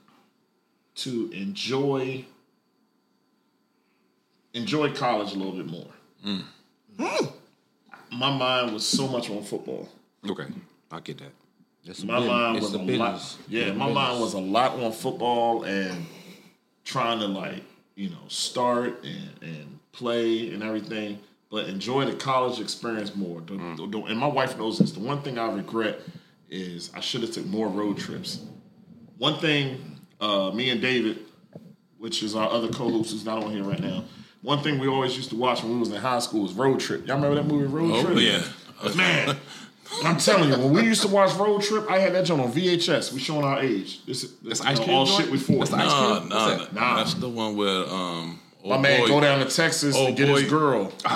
to 0.96 1.30
enjoy 1.32 2.24
enjoy 4.54 4.92
college 4.94 5.32
a 5.34 5.36
little 5.36 5.52
bit 5.52 5.66
more. 5.66 5.88
Mm. 6.24 7.32
My 8.12 8.34
mind 8.36 8.72
was 8.72 8.86
so 8.86 9.06
much 9.06 9.28
on 9.30 9.42
football. 9.42 9.88
Okay, 10.28 10.46
I 10.90 11.00
get 11.00 11.18
that. 11.18 11.32
It's 11.84 12.02
My 12.02 12.18
bus- 12.18 12.26
mind 12.28 12.60
was 12.60 12.74
a 12.74 12.78
business. 12.78 12.98
lot. 12.98 13.36
Yeah, 13.48 13.64
It's 13.66 13.76
my 13.78 13.92
mind 13.92 14.20
was 14.20 14.34
a 14.34 14.38
lot 14.40 14.72
on 14.82 14.90
football 14.92 15.64
and 15.64 16.06
trying 16.84 17.20
to 17.20 17.26
like 17.26 17.62
you 17.96 18.10
know 18.10 18.16
start 18.28 19.02
and, 19.04 19.30
and 19.42 19.78
play 19.92 20.50
and 20.52 20.62
everything, 20.62 21.18
but 21.50 21.68
enjoy 21.68 22.04
the 22.04 22.14
college 22.14 22.60
experience 22.60 23.16
more. 23.16 23.40
The- 23.40 23.54
Mm. 23.54 23.90
the- 23.90 24.02
and 24.02 24.18
my 24.18 24.26
wife 24.28 24.56
knows 24.58 24.78
this. 24.78 24.92
The 24.92 25.00
one 25.00 25.22
thing 25.22 25.38
I 25.38 25.50
regret 25.50 26.00
is 26.48 26.90
I 26.94 27.00
should 27.00 27.22
have 27.22 27.32
took 27.32 27.46
more 27.46 27.68
road 27.68 27.96
trips. 27.98 28.40
One 29.18 29.38
thing, 29.38 29.98
uh, 30.20 30.50
me 30.52 30.70
and 30.70 30.80
David, 30.80 31.20
which 31.98 32.22
is 32.22 32.36
our 32.36 32.48
other 32.50 32.68
co-host 32.68 33.10
who's 33.12 33.24
not 33.24 33.42
on 33.42 33.50
here 33.50 33.64
right 33.64 33.80
now. 33.80 34.04
One 34.42 34.60
thing 34.62 34.78
we 34.78 34.86
always 34.86 35.16
used 35.16 35.30
to 35.30 35.36
watch 35.36 35.62
when 35.62 35.72
we 35.72 35.78
was 35.80 35.88
in 35.90 35.96
high 35.96 36.18
school 36.20 36.42
was 36.42 36.52
Road 36.52 36.78
Trip. 36.78 37.06
Y'all 37.06 37.16
remember 37.16 37.36
that 37.36 37.46
movie 37.48 37.64
Road 37.66 37.94
Trip? 38.04 38.06
oh 38.10 38.14
Trip? 38.20 38.42
yeah. 38.84 38.94
Man, 38.94 39.36
I'm 40.04 40.18
telling 40.18 40.50
you, 40.50 40.58
when 40.58 40.72
we 40.72 40.82
used 40.82 41.02
to 41.02 41.08
watch 41.08 41.34
Road 41.34 41.62
Trip, 41.62 41.90
I 41.90 41.98
had 41.98 42.14
that 42.14 42.26
joint 42.26 42.40
on 42.40 42.52
VHS. 42.52 43.12
We 43.12 43.20
showing 43.20 43.44
our 43.44 43.60
age. 43.60 44.04
This 44.06 44.24
is 44.24 44.36
this 44.38 44.60
Ice 44.60 44.78
you 44.78 44.80
know, 44.80 44.84
Cube 44.84 44.96
all 44.96 45.06
joint? 45.06 45.22
shit 45.22 45.30
we 45.30 45.38
for. 45.38 45.58
That's 45.58 45.70
the 45.70 45.76
Ice 45.76 45.90
Nah, 45.90 46.24
nah, 46.24 46.48
that? 46.48 46.72
Nah. 46.74 46.96
That's 46.96 47.14
the 47.14 47.28
one 47.28 47.56
where 47.56 47.86
um, 47.88 48.38
My 48.66 48.74
old 48.74 48.82
man 48.82 49.00
boy, 49.00 49.06
go 49.08 49.20
down 49.20 49.38
to 49.46 49.54
Texas 49.54 49.94
to 49.94 50.00
Oh, 50.00 50.12
get 50.12 50.26
boy. 50.28 50.40
his 50.40 50.50
girl. 50.50 50.92
Yeah, 51.04 51.10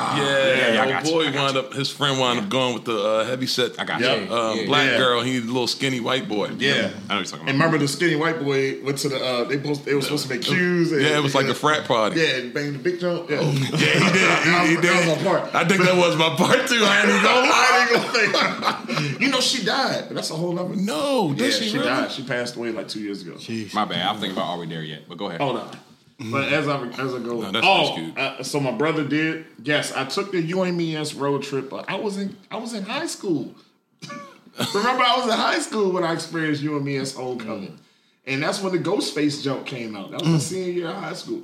yeah, 0.74 0.80
I 0.80 0.84
old 0.84 0.88
got 0.92 1.04
you, 1.06 1.12
boy 1.12 1.26
I 1.26 1.30
got 1.32 1.54
wound 1.54 1.56
up. 1.56 1.72
His 1.74 1.90
friend 1.90 2.18
wound 2.20 2.38
up 2.38 2.48
going 2.48 2.74
with 2.74 2.84
the 2.84 2.96
uh, 3.02 3.24
heavy 3.24 3.46
set. 3.46 3.78
I 3.80 3.84
got 3.84 4.00
Yeah. 4.00 4.14
you. 4.16 4.32
um, 4.32 4.58
Yeah, 4.58 4.66
black 4.66 4.90
yeah. 4.92 4.98
girl. 4.98 5.22
He's 5.22 5.42
a 5.42 5.46
little 5.46 5.66
skinny 5.66 5.98
white 6.00 6.28
boy. 6.28 6.50
yeah. 6.58 6.72
I 6.72 6.74
know 6.76 6.86
what 6.86 6.90
you're 6.90 6.90
talking 7.24 7.24
about. 7.24 7.38
And 7.48 7.48
remember 7.58 7.78
the 7.78 7.88
skinny 7.88 8.14
white 8.16 8.38
boy 8.40 8.80
went 8.84 8.98
to 8.98 9.08
the 9.08 9.18
uh, 9.24 9.44
they 9.44 9.58
post 9.58 9.84
they 9.84 9.94
were 9.94 10.02
supposed 10.02 10.28
to 10.28 10.34
make 10.34 10.42
cues. 10.42 10.92
And, 10.92 11.02
Yeah, 11.02 11.18
it 11.18 11.22
was 11.22 11.34
like 11.34 11.46
a 11.46 11.54
frat 11.54 11.86
party. 11.86 12.20
Yeah, 12.20 12.36
and 12.36 12.54
bang 12.54 12.72
the 12.72 12.78
big 12.78 13.00
jump. 13.00 13.28
Yeah, 13.28 13.40
Yeah, 13.40 13.50
he 13.50 13.58
did. 13.72 13.80
He, 14.60 14.68
he 14.68 14.74
That 14.76 14.82
did. 14.82 15.06
was 15.08 15.16
my 15.16 15.22
part. 15.24 15.54
I 15.54 15.64
think 15.68 15.82
that 15.82 15.96
was 15.96 16.16
my 16.16 16.28
part 16.36 16.68
too. 16.68 16.80
I 16.82 17.00
ain't 17.00 17.08
even 17.10 17.22
gonna 17.22 17.48
lie. 17.48 17.68
I 17.72 17.80
ain't 17.80 18.86
gonna 18.86 18.96
think. 19.08 19.20
you 19.20 19.28
know 19.28 19.40
she 19.40 19.64
died, 19.64 20.04
but 20.08 20.14
that's 20.14 20.30
a 20.30 20.34
whole 20.34 20.58
other. 20.58 20.74
No, 20.76 21.34
did 21.34 21.52
she, 21.52 21.64
she, 21.70 21.76
really? 21.78 21.88
died. 21.88 22.12
She 22.12 22.22
passed 22.22 22.56
away 22.56 22.70
like 22.70 22.88
two 22.88 23.00
years 23.00 23.22
ago. 23.22 23.36
My 23.74 23.84
bad. 23.86 24.06
I'm 24.06 24.16
thinking 24.20 24.36
about 24.36 24.50
are 24.50 24.58
we 24.58 24.66
there 24.66 24.82
yet? 24.82 25.08
But 25.08 25.18
go 25.18 25.26
ahead. 25.28 25.40
Hold 25.40 25.56
on. 25.56 25.76
But 26.22 26.52
as 26.52 26.68
I 26.68 26.86
as 26.86 27.14
I 27.14 27.18
go, 27.18 27.50
No, 27.50 27.60
oh, 27.62 27.94
cute. 27.94 28.18
uh, 28.18 28.42
so 28.42 28.60
my 28.60 28.72
brother 28.72 29.06
did. 29.06 29.46
Yes, 29.62 29.92
I 29.92 30.04
took 30.04 30.32
the 30.32 30.42
UMES 30.52 31.14
road 31.14 31.42
trip, 31.42 31.70
but 31.70 31.88
I 31.88 31.94
was 31.94 32.18
in 32.18 32.36
I 32.50 32.56
was 32.58 32.74
in 32.74 32.82
high 32.82 33.06
school. 33.06 33.54
Remember, 34.74 35.02
I 35.02 35.16
was 35.16 35.24
in 35.24 35.38
high 35.38 35.60
school 35.60 35.90
when 35.92 36.04
I 36.04 36.12
experienced 36.12 36.62
UMES 36.62 37.14
homecoming, 37.14 37.78
and 38.26 38.42
that's 38.42 38.60
when 38.60 38.72
the 38.72 38.78
Ghostface 38.78 39.42
joke 39.42 39.64
came 39.64 39.96
out. 39.96 40.10
That 40.10 40.20
was 40.20 40.28
my 40.28 40.38
senior 40.38 40.72
year 40.72 40.88
of 40.88 40.96
high 40.96 41.14
school. 41.14 41.42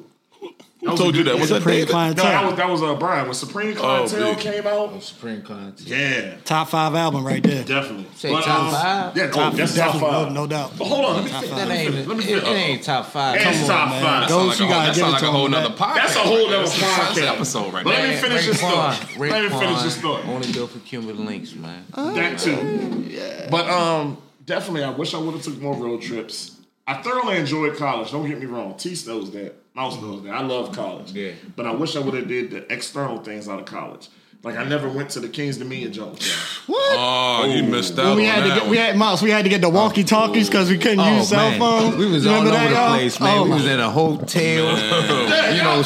Who 0.81 0.95
told 0.97 1.17
you 1.17 1.25
that? 1.25 1.39
Was 1.41 1.49
that 1.49 1.63
Supreme 1.63 1.87
David? 1.87 1.93
No, 1.95 2.13
that 2.13 2.45
was 2.45 2.57
that 2.57 2.69
was 2.69 2.83
uh, 2.83 2.95
Brian 2.95 3.25
when 3.25 3.35
Supreme 3.35 3.75
Clientele 3.75 4.35
big. 4.35 4.39
came 4.39 4.67
out. 4.67 5.03
Supreme 5.03 5.43
content. 5.43 5.81
Yeah, 5.81 6.37
Top 6.45 6.69
five 6.69 6.95
album 6.95 7.27
right 7.27 7.43
there. 7.43 7.65
definitely. 7.65 8.07
Say 8.15 8.31
top 8.31 8.73
five? 8.73 9.17
Yeah, 9.17 9.27
Top, 9.31 9.55
oh, 9.55 9.57
that's 9.57 9.75
top 9.75 9.87
definitely, 9.95 10.11
five. 10.11 10.29
no, 10.33 10.43
no 10.43 10.47
doubt. 10.47 10.73
But 10.79 10.85
hold 10.85 11.05
on, 11.07 11.15
let 11.17 11.25
me 11.25 11.31
Top 11.31 11.41
finish. 11.45 11.59
five. 11.59 11.69
That 11.69 11.75
ain't, 11.77 12.07
Let 12.07 12.17
me 12.19 12.25
it, 12.25 12.27
finish. 12.29 12.43
it 12.45 12.47
ain't 12.53 12.83
top 12.85 13.07
five. 13.07 13.35
It's 13.37 13.45
Come 13.45 13.55
on, 13.55 13.67
top 13.67 13.89
man. 13.89 14.03
five. 14.03 14.29
Those 14.29 14.49
Like 14.49 14.59
you 14.61 14.65
a 14.65 14.69
whole- 14.69 14.77
gotta 14.77 14.87
that 14.87 14.95
give 14.95 15.01
sounds 15.01 15.13
like 15.13 15.21
to 15.23 15.29
a 15.29 15.31
whole 15.33 15.47
him, 15.47 15.51
nother 15.53 15.75
podcast. 15.75 15.95
That's 15.97 16.17
a 16.17 16.19
whole 16.21 16.37
other 16.47 16.51
That's- 16.51 16.81
that's 16.81 17.15
the 17.15 17.21
podcast. 17.23 17.35
episode 17.35 17.73
right 17.75 17.85
But 17.85 17.91
let 17.95 18.03
there. 18.03 18.09
me 18.11 18.17
finish 18.17 18.47
this 18.47 18.59
story. 18.59 18.73
Raekwon, 18.73 19.31
Let 19.31 19.43
me 19.53 19.59
finish 19.59 19.83
this 19.83 19.97
story. 19.97 20.23
Only 20.25 20.53
built 20.53 20.71
for 20.71 20.79
Cuban 20.81 21.25
links, 21.27 21.55
man. 21.55 21.85
That 21.97 22.39
too. 22.39 23.05
Yeah. 23.09 23.49
But 23.51 23.69
um, 23.71 24.19
definitely, 24.45 24.85
I 24.85 24.91
wish 24.91 25.15
I 25.15 25.19
would 25.19 25.35
have 25.35 25.43
took 25.43 25.59
more 25.61 25.75
road 25.75 26.03
trips. 26.03 26.53
I 26.87 27.03
thoroughly 27.03 27.37
enjoyed 27.39 27.77
college. 27.77 28.11
Don't 28.13 28.29
get 28.29 28.39
me 28.39 28.47
wrong. 28.47 28.77
T 28.77 28.91
knows 29.07 29.31
that. 29.33 29.55
Mouse 29.75 30.01
knows 30.01 30.23
that. 30.23 30.31
I 30.33 30.43
love 30.43 30.73
college. 30.75 31.13
Yeah. 31.13 31.33
But 31.57 31.67
I 31.67 31.73
wish 31.73 31.97
I 31.97 32.01
would 32.01 32.15
have 32.15 32.29
did 32.29 32.51
the 32.51 32.73
external 32.73 33.19
things 33.19 33.49
out 33.49 33.59
of 33.59 33.65
college. 33.67 34.09
Like 34.43 34.57
I 34.57 34.65
never 34.65 34.89
went 34.89 35.11
to 35.11 35.21
the 35.21 35.29
Kings 35.29 35.57
Dominion 35.59 35.93
jump. 35.93 36.19
Oh, 36.69 37.45
you 37.45 37.63
missed 37.63 37.99
out 37.99 38.09
When 38.09 38.17
we 38.17 38.29
on 38.29 38.35
had 38.35 38.43
to 38.43 38.49
get, 38.49 38.63
one. 38.63 38.71
we 38.71 38.77
had 38.77 38.97
mouse. 38.97 39.23
We 39.23 39.31
had 39.31 39.45
to 39.45 39.49
get 39.49 39.61
the 39.61 39.69
walkie 39.69 40.03
talkies 40.05 40.49
because 40.49 40.69
we 40.71 40.79
couldn't 40.79 40.99
use 41.17 41.29
cell 41.29 41.51
man. 41.51 41.59
phones. 41.61 41.97
We 41.97 42.07
was 42.07 42.25
Remember 42.25 42.51
all 42.51 42.57
over 42.57 42.65
that, 42.65 42.69
the 42.69 42.75
y'all? 42.75 42.95
place, 42.97 43.21
man. 43.21 43.39
Oh, 43.39 43.45
we 43.45 43.51
was 43.51 43.67
in 43.67 43.81
a 43.81 43.91
hotel. 43.91 44.43
you 45.55 45.63
know, 45.63 45.83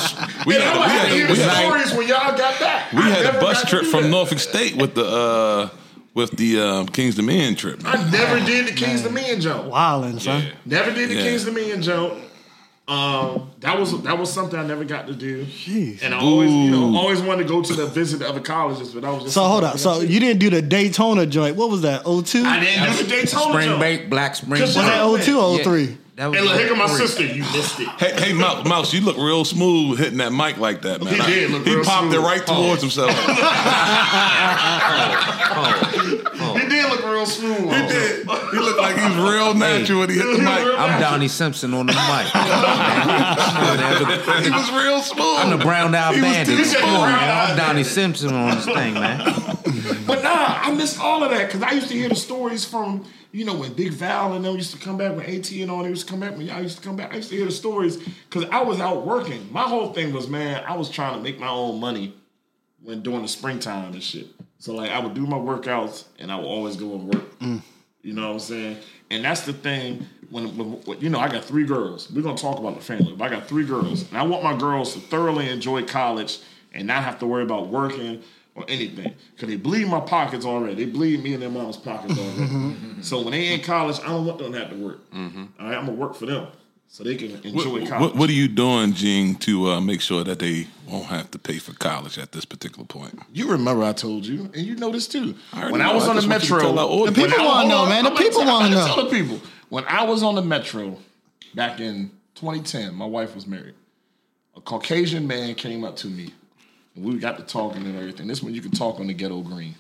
we 0.47 0.55
And 0.55 0.63
had, 0.65 0.77
I 0.77 1.09
a, 1.09 1.21
would 1.29 1.31
we 1.31 1.37
have 1.37 1.53
had, 1.53 1.65
a, 1.65 1.69
the 1.69 1.85
stories 1.87 1.93
when 1.99 2.09
y'all 2.09 2.37
got 2.37 2.61
back. 2.61 2.93
we 2.93 2.99
I 3.01 3.09
had 3.09 3.35
a 3.35 3.41
bus 3.41 3.65
trip 3.69 3.85
from. 3.87 4.11
Norfolk 4.11 4.39
State 4.39 4.77
with 4.77 4.95
the 4.95 5.05
uh, 5.05 5.69
with 6.15 6.37
the 6.37 6.61
um, 6.61 6.87
Kings 6.89 7.15
Dominion 7.15 7.55
trip. 7.55 7.83
man. 7.83 7.97
I 7.97 8.11
never 8.11 8.45
did 8.45 8.67
the 8.69 8.73
Kings 8.73 9.03
Dominion 9.03 9.41
jump. 9.41 9.71
Wildin', 9.73 10.21
son. 10.21 10.43
Yeah. 10.43 10.51
Never 10.67 10.93
did 10.93 11.11
the 11.11 11.15
Yeah. 11.15 11.23
Kings 11.23 11.45
Dominion 11.45 11.83
jump. 11.83 12.15
Um, 12.89 13.53
that 13.61 13.79
was 13.79 14.03
that 14.03 14.19
was 14.19 14.33
something 14.33 14.59
I 14.59 14.67
never 14.67 14.83
got 14.83 15.07
to 15.07 15.13
do. 15.13 15.45
Jeez. 15.45 16.03
And 16.03 16.13
I 16.13 16.19
always, 16.19 16.51
you 16.51 16.71
know, 16.73 16.97
always 16.99 17.23
wanted 17.23 17.45
to 17.45 17.49
go 17.49 17.63
to 17.63 17.73
the 17.73 17.87
visit 17.87 18.19
the 18.19 18.29
other 18.29 18.41
colleges, 18.41 18.93
but 18.93 19.05
I 19.05 19.11
was 19.13 19.23
just 19.23 19.35
So 19.35 19.45
hold 19.45 19.63
up. 19.63 19.79
So 19.79 20.01
you 20.01 20.19
didn't 20.19 20.41
do 20.41 20.51
the 20.51 20.61
Daytona 20.61 21.25
joint. 21.25 21.55
What 21.55 21.71
was 21.71 21.83
that? 21.83 22.03
02? 22.05 22.43
I 22.45 22.59
didn't 22.59 22.97
do 22.97 23.03
the 23.05 23.09
Daytona 23.09 23.45
joint 23.45 23.49
spring 23.53 23.69
jump. 23.69 23.79
break, 23.81 24.11
black 24.11 24.35
spring 24.35 24.61
Cause 24.61 24.75
break. 24.75 24.87
Was 25.05 25.25
that 25.25 25.33
02 25.33 25.39
or 25.41 25.59
03? 25.63 25.99
That 26.21 26.29
was 26.31 26.39
Hey, 26.39 26.45
look, 26.45 26.59
here 26.61 26.69
come 26.69 26.79
my 26.79 26.87
sister. 26.87 27.25
You 27.25 27.43
missed 27.45 27.81
it. 27.81 27.89
Hey, 27.99 28.13
hey, 28.13 28.33
Mouse, 28.35 28.67
Mouse, 28.69 28.93
you 28.93 29.01
look 29.01 29.17
real 29.17 29.43
smooth 29.47 29.99
hitting 29.99 30.19
that 30.19 30.35
mic 30.35 30.59
like 30.59 30.83
that, 30.83 31.03
man. 31.03 31.15
He 31.15 31.19
I- 31.21 31.27
did 31.27 31.51
look 31.51 31.67
he 31.67 31.75
real 31.77 31.83
popped 31.83 32.09
it 32.09 32.13
smooth. 32.13 32.25
right 32.27 32.47
towards 32.47 32.83
himself. 32.83 33.11
He 36.61 36.69
did 36.69 36.91
look 36.91 37.05
real 37.05 37.27
smooth. 37.27 37.59
he 37.73 37.89
did. 37.89 38.27
He 38.27 38.59
looked 38.59 38.79
like 38.79 38.97
he 38.97 39.03
was 39.03 39.17
real 39.33 39.55
natural 39.55 40.01
when 40.01 40.11
he 40.11 40.17
hit 40.17 40.25
the 40.25 40.39
mic. 40.39 40.79
I'm 40.79 41.01
Donnie 41.01 41.29
Simpson 41.29 41.75
on 41.75 41.87
the 41.87 41.93
mic. 41.93 42.33
He 44.45 44.51
was 44.51 44.71
real 44.73 45.01
smooth. 45.01 45.39
I'm 45.39 45.51
the 45.59 45.65
brown 45.65 45.95
out 45.95 46.15
He 46.15 46.21
was 46.21 46.31
bandit. 46.31 46.67
too 46.67 46.79
Come 46.81 46.91
on, 46.97 47.13
man. 47.13 47.51
I'm 47.51 47.57
Donnie 47.57 47.85
Simpson 47.85 48.35
on 48.35 48.57
this 48.57 48.65
thing, 48.67 48.95
man. 48.95 49.19
But 50.07 50.23
nah, 50.23 50.59
I 50.63 50.73
missed 50.77 51.01
all 51.01 51.23
of 51.23 51.31
that 51.31 51.47
because 51.47 51.63
I 51.63 51.73
used 51.73 51.89
to 51.89 51.95
hear 51.95 52.09
the 52.09 52.17
stories 52.17 52.65
from, 52.65 53.05
you 53.33 53.45
know, 53.45 53.55
when 53.55 53.73
Big 53.75 53.93
Val 53.93 54.33
and 54.35 54.45
them 54.45 54.57
used 54.57 54.73
to 54.75 54.79
come 54.79 54.97
back, 54.97 55.17
when 55.17 55.27
AT 55.27 55.51
and 55.53 55.71
all 55.71 55.83
they 55.83 55.89
used 55.89 56.07
to 56.07 56.11
come 56.11 56.21
back, 56.21 56.37
when 56.37 56.47
y'all 56.47 56.63
used 56.63 56.79
to 56.79 56.85
come 56.85 56.97
back. 56.97 57.13
I 57.13 57.17
used 57.17 57.31
to 57.31 57.37
hear 57.37 57.45
the 57.47 57.53
stories 57.53 57.97
because 57.97 58.45
I 58.51 58.63
was 58.63 58.81
out 58.81 59.07
working. 59.07 59.51
My 59.53 59.63
whole 59.63 59.93
thing 59.93 60.13
was, 60.13 60.29
man, 60.29 60.63
I 60.67 60.77
was 60.77 60.91
trying 60.91 61.17
to 61.17 61.23
make 61.23 61.39
my 61.39 61.49
own 61.49 61.81
money 61.81 62.15
when 62.83 63.03
during 63.03 63.23
the 63.23 63.29
springtime 63.29 63.93
and 63.93 64.03
shit. 64.03 64.27
So 64.59 64.75
like 64.75 64.91
I 64.91 64.99
would 64.99 65.15
do 65.15 65.27
my 65.27 65.37
workouts 65.37 66.05
and 66.19 66.31
I 66.33 66.37
would 66.37 66.47
always 66.47 66.77
go 66.77 66.95
and 66.95 67.05
work. 67.15 67.39
Mm. 67.41 67.63
You 68.03 68.15
know 68.15 68.29
what 68.29 68.35
I'm 68.35 68.41
saying? 68.41 68.77
And 69.11 69.25
that's 69.25 69.43
the 69.43 69.53
thing. 69.53 70.07
When, 70.31 70.57
when, 70.57 70.73
when- 70.85 71.01
you 71.01 71.11
know, 71.11 71.19
I 71.19 71.29
got 71.29 71.45
three 71.45 71.65
girls. 71.65 72.11
We're 72.11 72.23
gonna 72.23 72.37
talk 72.37 72.59
about 72.59 72.77
the 72.77 72.81
family, 72.83 73.15
but 73.17 73.25
I 73.25 73.29
got 73.29 73.49
three 73.49 73.65
girls, 73.65 74.09
and 74.09 74.17
I 74.17 74.23
want 74.23 74.43
my 74.45 74.57
girls 74.57 74.95
to 74.95 75.01
thoroughly 75.01 75.49
enjoy 75.49 75.85
college 75.85 76.39
and 76.73 76.87
not 76.87 77.03
have 77.05 77.19
to 77.19 77.27
worry 77.27 77.43
about 77.43 77.69
working 77.69 78.23
or 78.63 78.65
anything. 78.69 79.15
Cause 79.39 79.49
they 79.49 79.57
bleed 79.57 79.87
my 79.89 80.01
pockets 80.01 80.45
already. 80.45 80.85
They 80.85 80.91
bleed 80.91 81.23
me 81.23 81.35
and 81.35 81.43
their 81.43 81.51
mom's 81.51 81.77
pockets 81.77 82.19
already. 82.19 82.77
so 83.03 83.23
when 83.23 83.33
they 83.33 83.53
in 83.55 83.61
college, 83.61 83.99
I 84.01 84.09
don't 84.09 84.27
want 84.27 84.39
them 84.39 84.53
to 84.53 84.59
have 84.59 84.71
to 84.71 84.77
work. 84.77 85.01
All 85.13 85.21
right, 85.21 85.77
I'm 85.77 85.87
gonna 85.87 85.93
work 85.93 86.15
for 86.15 86.27
them 86.27 86.47
so 86.89 87.05
they 87.05 87.15
can 87.15 87.31
enjoy 87.45 87.81
What, 87.81 87.89
college. 87.89 88.01
what, 88.01 88.17
what 88.17 88.31
are 88.31 88.33
you 88.35 88.49
doing, 88.49 88.93
Gene, 88.95 89.37
to 89.37 89.71
uh, 89.71 89.81
make 89.81 90.01
sure 90.01 90.25
that 90.25 90.39
they 90.41 90.67
won't 90.89 91.07
have 91.07 91.31
to 91.31 91.39
pay 91.39 91.59
for 91.59 91.73
college 91.75 92.19
at 92.19 92.33
this 92.33 92.45
particular 92.45 92.85
point? 92.85 93.19
You 93.33 93.49
remember 93.51 93.85
I 93.85 93.93
told 93.93 94.27
you, 94.27 94.51
and 94.55 94.57
you 94.57 94.75
know 94.77 94.91
this 94.91 95.07
too. 95.09 95.35
already 95.55 95.73
when 95.73 95.81
I 95.83 95.95
was 95.95 96.07
I 96.07 96.11
on 96.11 96.17
the 96.17 96.23
just 96.23 96.29
want 96.31 96.43
you 96.43 96.49
to 96.49 96.55
metro, 96.57 96.61
tell 96.61 96.79
our 96.81 96.87
audience. 96.87 97.17
The 97.17 97.27
people 97.29 97.45
wanna 97.45 97.69
know, 97.69 97.87
man. 97.87 98.05
The 98.05 98.11
people 98.11 98.45
wanna 98.45 98.71
know. 98.71 98.87
Tell 98.87 99.05
the 99.05 99.11
people 99.11 99.41
when 99.69 99.85
I 99.87 100.03
was 100.05 100.23
on 100.23 100.35
the 100.35 100.43
metro 100.43 100.99
back 101.55 101.79
in 101.81 102.11
2010, 102.35 102.95
my 102.95 103.07
wife 103.07 103.35
was 103.35 103.47
married. 103.47 103.75
A 104.57 104.61
Caucasian 104.61 105.27
man 105.29 105.55
came 105.55 105.85
up 105.85 105.95
to 105.97 106.09
me, 106.09 106.25
and 106.25 106.33
we 106.97 107.19
got 107.19 107.39
to 107.39 107.45
talking 107.45 107.85
and 107.85 107.97
everything. 107.97 108.27
This 108.27 108.43
one 108.43 108.55
you 108.55 108.61
can 108.61 108.73
talk 108.73 109.01
on 109.01 109.07
the 109.07 109.15
ghetto 109.15 109.41
green, 109.43 109.75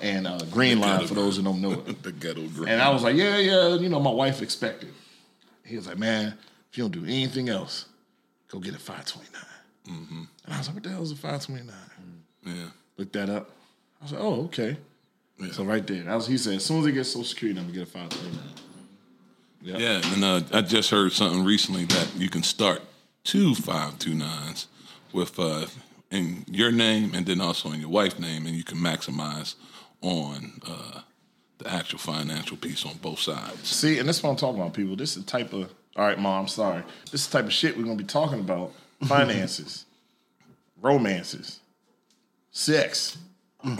and 0.00 0.26
uh, 0.26 0.38
green 0.50 0.80
line 0.80 1.06
for 1.06 1.14
those 1.14 1.36
who 1.36 1.42
don't 1.42 1.60
know 1.60 1.72
it. 1.72 2.02
the 2.02 2.12
ghetto 2.12 2.46
green. 2.48 2.68
And 2.68 2.80
I 2.80 2.90
was 2.90 3.02
like, 3.02 3.16
yeah, 3.16 3.38
yeah, 3.38 3.74
you 3.74 3.88
know, 3.88 4.00
my 4.00 4.10
wife 4.10 4.42
expected. 4.42 4.92
He 5.64 5.76
was 5.76 5.86
like, 5.86 5.98
man, 5.98 6.38
if 6.70 6.78
you 6.78 6.84
don't 6.84 6.92
do 6.92 7.04
anything 7.04 7.48
else, 7.48 7.86
go 8.48 8.58
get 8.58 8.74
a 8.74 8.78
529. 8.78 10.28
And 10.44 10.54
I 10.54 10.58
was 10.58 10.68
like, 10.68 10.76
what 10.76 10.82
the 10.84 10.90
hell 10.90 11.02
is 11.02 11.12
a 11.12 11.16
529? 11.16 11.76
yeah. 12.44 12.68
Looked 12.96 13.12
that 13.14 13.30
up. 13.30 13.50
I 14.00 14.04
was 14.04 14.12
like, 14.12 14.22
oh, 14.22 14.44
okay. 14.44 14.76
So 15.50 15.64
right 15.64 15.84
there, 15.86 16.04
that 16.04 16.14
was 16.14 16.26
he 16.26 16.38
said. 16.38 16.54
As 16.54 16.64
soon 16.64 16.80
as 16.80 16.86
it 16.86 16.92
gets 16.92 17.08
Social 17.08 17.24
Security, 17.24 17.58
I'm 17.58 17.66
gonna 17.66 17.78
get 17.78 17.88
a 17.88 17.90
five 17.90 18.10
thirty 18.10 18.36
nine. 18.36 19.80
Yeah, 19.80 20.00
and 20.12 20.24
uh, 20.24 20.40
I 20.52 20.60
just 20.60 20.90
heard 20.90 21.12
something 21.12 21.44
recently 21.44 21.84
that 21.86 22.10
you 22.16 22.28
can 22.28 22.42
start 22.42 22.82
two 23.24 23.54
five 23.54 23.98
two 23.98 24.14
nines 24.14 24.68
with 25.12 25.38
uh, 25.40 25.66
in 26.12 26.44
your 26.48 26.70
name 26.70 27.12
and 27.14 27.26
then 27.26 27.40
also 27.40 27.72
in 27.72 27.80
your 27.80 27.88
wife's 27.88 28.18
name, 28.18 28.46
and 28.46 28.54
you 28.54 28.62
can 28.62 28.78
maximize 28.78 29.54
on 30.00 30.60
uh, 30.66 31.00
the 31.58 31.72
actual 31.72 31.98
financial 31.98 32.56
piece 32.56 32.84
on 32.86 32.96
both 32.98 33.18
sides. 33.18 33.68
See, 33.68 33.98
and 33.98 34.08
that's 34.08 34.22
what 34.22 34.30
I'm 34.30 34.36
talking 34.36 34.60
about, 34.60 34.74
people. 34.74 34.94
This 34.94 35.16
is 35.16 35.24
the 35.24 35.30
type 35.30 35.52
of 35.52 35.72
all 35.96 36.06
right, 36.06 36.18
mom. 36.18 36.42
I'm 36.42 36.48
sorry. 36.48 36.82
This 37.10 37.22
is 37.22 37.28
the 37.28 37.38
type 37.38 37.46
of 37.46 37.52
shit 37.52 37.76
we're 37.76 37.84
gonna 37.84 37.96
be 37.96 38.04
talking 38.04 38.40
about: 38.40 38.72
finances, 39.06 39.86
romances, 40.80 41.60
sex. 42.50 43.18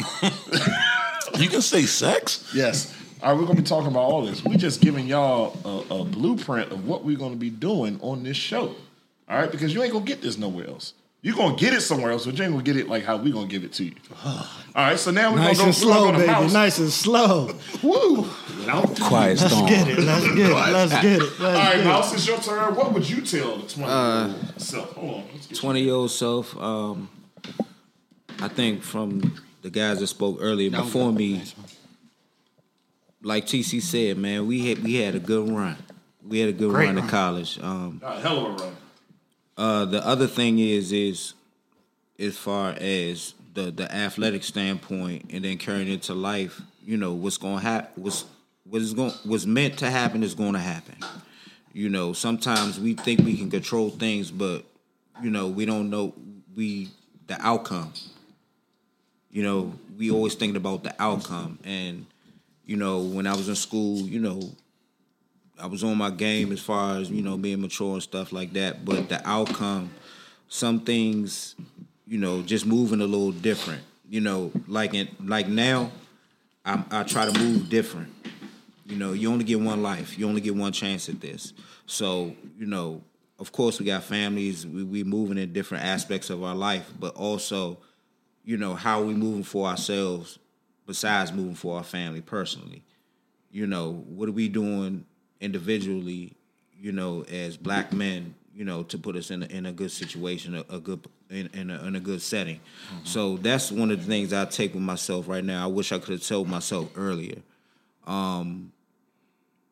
You 1.39 1.49
can 1.49 1.63
say 1.63 1.83
sex. 1.83 2.51
Yes. 2.55 2.95
All 3.23 3.31
right, 3.31 3.41
we're 3.41 3.47
gonna 3.47 3.61
be 3.61 3.67
talking 3.67 3.89
about 3.89 4.03
all 4.03 4.23
this. 4.23 4.45
We're 4.45 4.57
just 4.57 4.81
giving 4.81 5.07
y'all 5.07 5.57
a, 5.65 5.95
a 5.95 6.05
blueprint 6.05 6.73
of 6.73 6.87
what 6.87 7.05
we're 7.05 7.17
gonna 7.17 7.37
be 7.37 7.51
doing 7.51 7.99
on 8.03 8.23
this 8.23 8.37
show. 8.37 8.75
All 9.29 9.39
right, 9.39 9.51
because 9.51 9.73
you 9.73 9.83
ain't 9.83 9.93
gonna 9.93 10.05
get 10.05 10.21
this 10.21 10.37
nowhere 10.37 10.69
else. 10.69 10.95
You're 11.25 11.37
gonna 11.37 11.55
get 11.55 11.73
it 11.73 11.83
somewhere 11.83 12.11
else, 12.11 12.27
but 12.27 12.37
you 12.37 12.43
ain't 12.43 12.53
gonna 12.53 12.65
get 12.65 12.77
it 12.77 12.89
like 12.89 13.05
how 13.05 13.17
we 13.17 13.31
gonna 13.31 13.47
give 13.47 13.63
it 13.63 13.73
to 13.75 13.85
you. 13.85 13.93
All 14.25 14.45
right, 14.75 14.99
so 14.99 15.13
now 15.13 15.31
we're 15.33 15.39
Nice 15.39 15.59
gonna 15.59 15.69
and 15.71 15.81
go, 15.81 15.87
we're 15.87 15.95
slow, 15.95 16.05
go 16.07 16.13
to 16.13 16.19
baby. 16.19 16.33
mouse. 16.33 16.53
Nice 16.53 16.79
and 16.79 16.91
slow. 16.91 17.55
Woo! 17.83 18.25
Quiet 19.01 19.41
Let's 19.41 19.53
storm. 19.55 19.69
get 19.69 19.87
it. 19.89 19.99
Let's 20.01 20.27
get 20.27 20.39
it. 20.39 20.53
Let's 20.53 20.93
get 20.93 21.05
it. 21.05 21.21
Let's 21.21 21.41
All 21.41 21.53
right, 21.53 21.73
get 21.77 21.81
it. 21.81 21.85
mouse, 21.85 22.13
it's 22.15 22.27
your 22.27 22.39
turn. 22.39 22.75
What 22.75 22.93
would 22.93 23.09
you 23.09 23.21
tell 23.23 23.57
the 23.59 23.69
20 23.69 23.87
year 23.87 24.35
old 24.35 24.61
self? 24.61 24.91
Hold 24.95 25.15
on. 25.15 25.25
Twenty 25.55 25.83
year 25.83 25.95
old 25.95 26.11
self. 26.11 26.57
Um, 26.61 27.09
I 28.41 28.49
think 28.49 28.83
from 28.83 29.35
the 29.63 29.71
guys 29.71 30.01
that 30.01 30.09
spoke 30.09 30.39
earlier 30.41 30.71
before 30.71 31.13
me, 31.13 31.43
like 33.23 33.47
TC 33.47 33.81
said, 33.81 34.19
man, 34.19 34.47
we 34.49 34.69
had 34.69 34.83
we 34.83 34.95
had 34.97 35.15
a 35.15 35.21
good 35.21 35.49
run. 35.49 35.77
We 36.27 36.41
had 36.41 36.49
a 36.49 36.53
good 36.53 36.71
Great 36.71 36.87
run 36.87 36.97
run. 36.97 37.05
to 37.05 37.11
college. 37.11 37.59
Um, 37.61 38.01
a 38.05 38.21
hell 38.21 38.47
of 38.47 38.61
a 38.61 38.65
run. 38.65 38.77
Uh, 39.57 39.85
the 39.85 40.05
other 40.07 40.27
thing 40.27 40.59
is 40.59 40.93
is 40.93 41.35
as 42.19 42.37
far 42.37 42.75
as 42.79 43.35
the 43.55 43.71
the 43.71 43.93
athletic 43.95 44.45
standpoint, 44.45 45.31
and 45.33 45.45
then 45.45 45.59
carrying 45.59 45.89
it 45.89 46.03
to 46.03 46.15
life. 46.15 46.61
You 46.85 46.97
know 46.97 47.13
what's 47.13 47.37
going 47.37 47.59
to 47.59 47.63
happen. 47.63 48.03
What's 48.03 48.25
what 48.65 48.83
is 48.83 48.95
going 48.95 49.13
what's 49.25 49.47
meant 49.47 49.79
to 49.79 49.91
happen 49.91 50.23
is 50.23 50.35
going 50.35 50.55
to 50.55 50.59
happen. 50.59 50.97
You 51.73 51.89
know, 51.89 52.13
sometimes 52.13 52.79
we 52.79 52.95
think 52.95 53.21
we 53.21 53.37
can 53.37 53.51
control 53.51 53.91
things, 53.91 54.31
but 54.31 54.65
you 55.23 55.31
know 55.31 55.49
we 55.49 55.65
don't 55.65 55.91
know 55.91 56.15
we 56.57 56.89
the 57.27 57.41
outcome. 57.41 57.93
You 59.31 59.43
know, 59.43 59.75
we 59.97 60.11
always 60.11 60.35
thinking 60.35 60.57
about 60.57 60.83
the 60.83 60.95
outcome, 61.01 61.59
and 61.65 62.07
you 62.67 62.77
know 62.77 63.01
when 63.01 63.27
I 63.27 63.35
was 63.35 63.49
in 63.49 63.55
school, 63.55 63.99
you 64.01 64.21
know 64.21 64.41
I 65.63 65.67
was 65.67 65.85
on 65.85 65.97
my 65.97 66.11
game 66.11 66.51
as 66.51 66.61
far 66.61 66.99
as 66.99 67.09
you 67.09 67.23
know 67.23 67.37
being 67.37 67.61
mature 67.61 67.93
and 67.93 68.03
stuff 68.03 68.33
like 68.33 68.53
that. 68.55 68.85
But 68.85 69.09
the 69.09 69.27
outcome, 69.27 69.91
some 70.49 70.81
things, 70.81 71.55
you 72.07 72.19
know, 72.19 72.43
just 72.43 72.67
moving 72.67 73.01
a 73.01 73.07
little 73.07 73.31
different. 73.31 73.83
You 74.11 74.21
know, 74.21 74.51
like 74.67 74.93
in 74.93 75.09
like 75.25 75.47
now, 75.47 75.93
I, 76.65 76.83
I 76.91 77.03
try 77.05 77.31
to 77.31 77.39
move 77.39 77.69
different. 77.69 78.13
You 78.87 78.97
know, 78.97 79.13
you 79.13 79.31
only 79.31 79.45
get 79.45 79.61
one 79.61 79.83
life. 79.83 80.19
You 80.19 80.29
only 80.29 80.41
get 80.41 80.57
one 80.57 80.73
chance 80.73 81.09
at 81.09 81.21
this. 81.21 81.53
So 81.87 82.35
you 82.59 82.67
know, 82.67 83.01
of 83.39 83.53
course, 83.53 83.79
we 83.79 83.87
got 83.87 84.03
families. 84.03 84.67
We 84.67 84.83
we 84.83 85.05
moving 85.05 85.39
in 85.39 85.53
different 85.53 85.85
aspects 85.85 86.29
of 86.29 86.43
our 86.43 86.57
life, 86.57 86.93
but 86.99 87.15
also, 87.15 87.79
you 88.45 88.57
know, 88.57 88.75
how 88.75 89.01
we 89.03 89.15
moving 89.15 89.45
for 89.45 89.69
ourselves. 89.69 90.41
Besides 90.85 91.33
moving 91.33 91.55
for 91.55 91.77
our 91.77 91.85
family 91.85 92.21
personally 92.21 92.83
you 93.53 93.67
know, 93.67 94.03
what 94.09 94.29
are 94.29 94.33
we 94.33 94.49
doing 94.49 95.05
individually, 95.43 96.33
you 96.81 96.93
know, 96.93 97.25
as 97.31 97.57
black 97.57 97.93
men, 97.93 98.35
you 98.55 98.65
know, 98.65 98.83
to 98.85 98.99
put 98.99 99.17
us 99.17 99.31
in 99.31 99.43
a, 99.43 99.47
in 99.47 99.67
a 99.67 99.73
good 99.73 99.91
situation, 99.91 100.55
a, 100.55 100.65
a 100.75 100.79
good 100.79 101.07
in, 101.31 101.49
in, 101.53 101.71
a, 101.71 101.83
in 101.85 101.97
a 101.97 102.01
good 102.01 102.23
setting. 102.23 102.61
So 103.05 103.37
that's 103.39 103.73
one 103.73 103.91
of 103.91 104.01
the 104.01 104.07
things 104.07 104.33
I 104.33 104.45
take 104.45 104.75
with 104.75 104.83
myself 104.83 105.29
right 105.29 105.45
now. 105.45 105.65
I 105.65 105.67
wish 105.67 105.93
I 105.93 105.99
could 105.99 106.13
have 106.13 106.23
told 106.23 106.49
myself 106.49 106.91
earlier. 106.97 107.39
Um, 108.07 108.73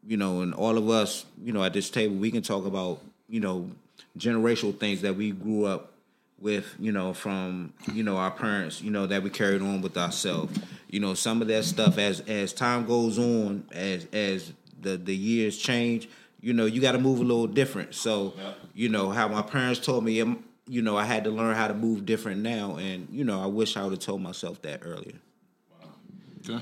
you 0.06 0.16
know, 0.16 0.40
and 0.40 0.54
all 0.54 0.78
of 0.78 0.88
us, 0.88 1.26
you 1.42 1.52
know, 1.52 1.62
at 1.62 1.72
this 1.72 1.90
table, 1.90 2.16
we 2.16 2.30
can 2.30 2.42
talk 2.42 2.64
about, 2.64 3.00
you 3.28 3.40
know, 3.40 3.70
generational 4.18 4.76
things 4.76 5.02
that 5.02 5.14
we 5.14 5.30
grew 5.32 5.66
up 5.66 5.92
with, 6.38 6.74
you 6.78 6.90
know, 6.90 7.12
from, 7.12 7.74
you 7.92 8.02
know, 8.02 8.16
our 8.16 8.30
parents, 8.30 8.80
you 8.80 8.90
know, 8.90 9.06
that 9.06 9.22
we 9.22 9.28
carried 9.28 9.60
on 9.60 9.82
with 9.82 9.96
ourselves. 9.98 10.58
You 10.88 11.00
know, 11.00 11.12
some 11.12 11.42
of 11.42 11.48
that 11.48 11.64
stuff 11.64 11.98
as 11.98 12.20
as 12.20 12.54
time 12.54 12.86
goes 12.86 13.18
on, 13.18 13.64
as 13.72 14.06
as 14.12 14.52
the 14.80 14.96
the 14.96 15.14
years 15.14 15.58
change, 15.58 16.08
you 16.40 16.52
know, 16.52 16.66
you 16.66 16.80
got 16.80 16.92
to 16.92 16.98
move 16.98 17.20
a 17.20 17.22
little 17.22 17.46
different. 17.46 17.94
So, 17.94 18.34
you 18.74 18.88
know, 18.88 19.10
how 19.10 19.28
my 19.28 19.42
parents 19.42 19.80
told 19.80 20.04
me, 20.04 20.20
um, 20.20 20.44
you 20.66 20.82
know, 20.82 20.96
I 20.96 21.04
had 21.04 21.24
to 21.24 21.30
learn 21.30 21.54
how 21.56 21.68
to 21.68 21.74
move 21.74 22.06
different 22.06 22.40
now, 22.42 22.76
and 22.76 23.08
you 23.10 23.24
know, 23.24 23.42
I 23.42 23.46
wish 23.46 23.76
I 23.76 23.82
would 23.82 23.92
have 23.92 24.00
told 24.00 24.22
myself 24.22 24.62
that 24.62 24.80
earlier. 24.84 25.16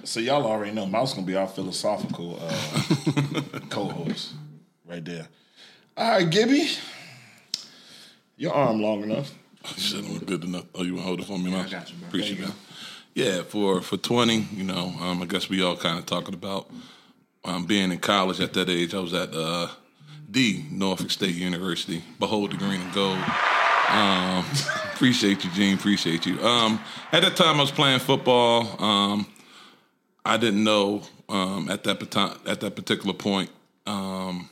So 0.04 0.20
y'all 0.20 0.44
already 0.44 0.72
know 0.72 0.86
Mouse 0.86 1.14
gonna 1.14 1.26
be 1.26 1.36
our 1.36 1.46
philosophical 1.46 2.38
uh, 2.42 3.60
co-host 3.70 4.34
right 4.86 5.04
there. 5.04 5.28
All 5.96 6.10
right, 6.10 6.28
Gibby, 6.28 6.68
your 8.36 8.52
arm 8.52 8.82
long 8.82 9.02
enough. 9.02 9.32
Shit, 9.76 10.04
I'm 10.04 10.18
good 10.18 10.44
enough. 10.44 10.64
Oh, 10.74 10.82
you 10.82 10.94
want 10.94 11.02
to 11.02 11.06
hold 11.06 11.20
it 11.20 11.26
for 11.26 11.38
me, 11.38 11.50
man? 11.50 11.66
I 11.66 11.68
got 11.68 11.90
you, 11.90 11.96
bro. 11.96 12.08
Appreciate 12.08 12.38
you 12.38 12.46
that. 12.46 12.54
Yeah, 13.14 13.42
for 13.42 13.80
for 13.80 13.96
20, 13.96 14.48
you 14.52 14.64
know, 14.64 14.94
um, 15.00 15.22
I 15.22 15.26
guess 15.26 15.48
we 15.48 15.62
all 15.62 15.76
kind 15.76 15.98
of 15.98 16.06
talking 16.06 16.34
about 16.34 16.70
um, 17.48 17.64
being 17.64 17.90
in 17.90 17.98
college 17.98 18.40
at 18.40 18.52
that 18.54 18.68
age. 18.68 18.94
I 18.94 19.00
was 19.00 19.14
at 19.14 19.30
uh, 19.32 19.68
the 20.28 20.62
Norfolk 20.70 21.10
State 21.10 21.34
University. 21.34 22.02
Behold 22.18 22.52
the 22.52 22.56
green 22.56 22.80
and 22.80 22.92
gold. 22.92 23.18
Um, 23.88 24.44
appreciate 24.92 25.44
you, 25.44 25.50
Gene. 25.50 25.74
Appreciate 25.74 26.26
you. 26.26 26.40
Um, 26.40 26.80
at 27.12 27.22
that 27.22 27.36
time, 27.36 27.56
I 27.56 27.62
was 27.62 27.70
playing 27.70 28.00
football. 28.00 28.82
Um, 28.82 29.26
I 30.24 30.36
didn't 30.36 30.62
know 30.62 31.02
um, 31.28 31.70
at 31.70 31.84
that 31.84 32.02
at 32.46 32.60
that 32.60 32.76
particular 32.76 33.14
point 33.14 33.50
um, 33.86 34.50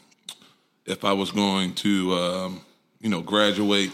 if 0.87 1.05
I 1.05 1.13
was 1.13 1.31
going 1.31 1.75
to, 1.75 2.15
um, 2.15 2.61
you 3.01 3.11
know, 3.11 3.21
graduate 3.21 3.91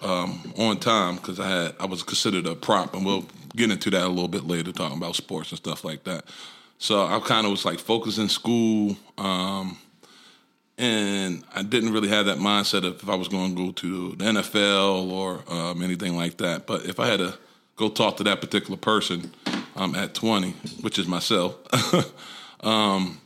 on 0.00 0.78
time 0.78 1.16
because 1.16 1.40
I 1.40 1.48
had 1.48 1.74
I 1.80 1.86
was 1.86 2.04
considered 2.04 2.46
a 2.46 2.54
prop, 2.54 2.94
and 2.94 3.04
we'll 3.04 3.26
get 3.56 3.72
into 3.72 3.90
that 3.90 4.04
a 4.04 4.08
little 4.08 4.28
bit 4.28 4.44
later, 4.44 4.70
talking 4.70 4.96
about 4.96 5.16
sports 5.16 5.50
and 5.50 5.58
stuff 5.58 5.84
like 5.84 6.04
that. 6.04 6.24
So 6.78 7.04
I 7.04 7.18
kind 7.20 7.44
of 7.44 7.50
was 7.50 7.64
like 7.64 7.80
focused 7.80 8.18
in 8.18 8.28
school, 8.28 8.96
um, 9.18 9.76
and 10.78 11.42
I 11.52 11.62
didn't 11.64 11.92
really 11.92 12.08
have 12.08 12.26
that 12.26 12.38
mindset 12.38 12.86
of 12.86 13.02
if 13.02 13.08
I 13.08 13.16
was 13.16 13.26
going 13.26 13.56
to 13.56 13.66
go 13.66 13.72
to 13.72 14.14
the 14.14 14.24
NFL 14.24 15.10
or 15.10 15.42
um, 15.52 15.82
anything 15.82 16.16
like 16.16 16.36
that. 16.38 16.68
But 16.68 16.86
if 16.86 17.00
I 17.00 17.06
had 17.08 17.18
to 17.18 17.36
go 17.74 17.88
talk 17.88 18.16
to 18.18 18.24
that 18.24 18.40
particular 18.40 18.76
person 18.76 19.32
um, 19.74 19.96
at 19.96 20.14
20, 20.14 20.52
which 20.82 21.00
is 21.00 21.08
myself, 21.08 21.56
um, 22.60 23.20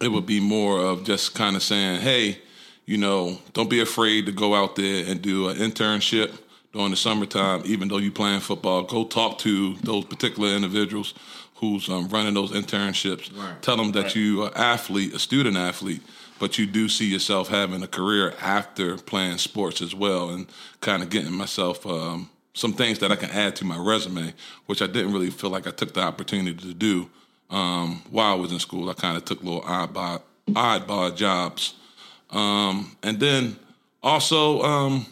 it 0.00 0.08
would 0.08 0.26
be 0.26 0.38
more 0.38 0.78
of 0.78 1.02
just 1.02 1.34
kind 1.34 1.56
of 1.56 1.64
saying, 1.64 2.00
hey, 2.00 2.38
you 2.86 2.96
know, 2.96 3.38
don't 3.54 3.70
be 3.70 3.80
afraid 3.80 4.26
to 4.26 4.32
go 4.32 4.54
out 4.54 4.76
there 4.76 5.04
and 5.06 5.20
do 5.20 5.48
an 5.48 5.56
internship 5.56 6.38
during 6.72 6.90
the 6.90 6.96
summertime, 6.96 7.62
even 7.64 7.88
though 7.88 7.98
you're 7.98 8.12
playing 8.12 8.40
football. 8.40 8.82
Go 8.82 9.04
talk 9.04 9.38
to 9.38 9.74
those 9.82 10.04
particular 10.04 10.50
individuals 10.50 11.14
who's 11.54 11.88
um, 11.88 12.08
running 12.08 12.34
those 12.34 12.52
internships. 12.52 13.30
Tell 13.60 13.76
them 13.76 13.92
that 13.92 14.14
you 14.14 14.42
are 14.42 14.56
athlete, 14.56 15.14
a 15.14 15.18
student 15.18 15.56
athlete, 15.56 16.02
but 16.38 16.58
you 16.58 16.66
do 16.66 16.88
see 16.88 17.06
yourself 17.06 17.48
having 17.48 17.82
a 17.82 17.86
career 17.86 18.34
after 18.40 18.96
playing 18.96 19.38
sports 19.38 19.80
as 19.80 19.94
well, 19.94 20.30
and 20.30 20.46
kind 20.80 21.02
of 21.02 21.10
getting 21.10 21.32
myself 21.32 21.86
um, 21.86 22.28
some 22.54 22.72
things 22.72 22.98
that 23.00 23.10
I 23.10 23.16
can 23.16 23.30
add 23.30 23.56
to 23.56 23.64
my 23.64 23.76
resume, 23.76 24.34
which 24.66 24.82
I 24.82 24.86
didn't 24.86 25.12
really 25.12 25.30
feel 25.30 25.50
like 25.50 25.66
I 25.66 25.70
took 25.70 25.94
the 25.94 26.02
opportunity 26.02 26.56
to 26.68 26.74
do 26.74 27.10
um, 27.50 28.02
while 28.10 28.32
I 28.32 28.36
was 28.36 28.52
in 28.52 28.58
school. 28.58 28.90
I 28.90 28.94
kind 28.94 29.16
of 29.16 29.24
took 29.24 29.42
little 29.42 29.62
oddball, 29.62 30.22
oddball 30.48 31.16
jobs. 31.16 31.74
Um, 32.30 32.96
and 33.02 33.20
then 33.20 33.56
also 34.02 34.62
um, 34.62 35.06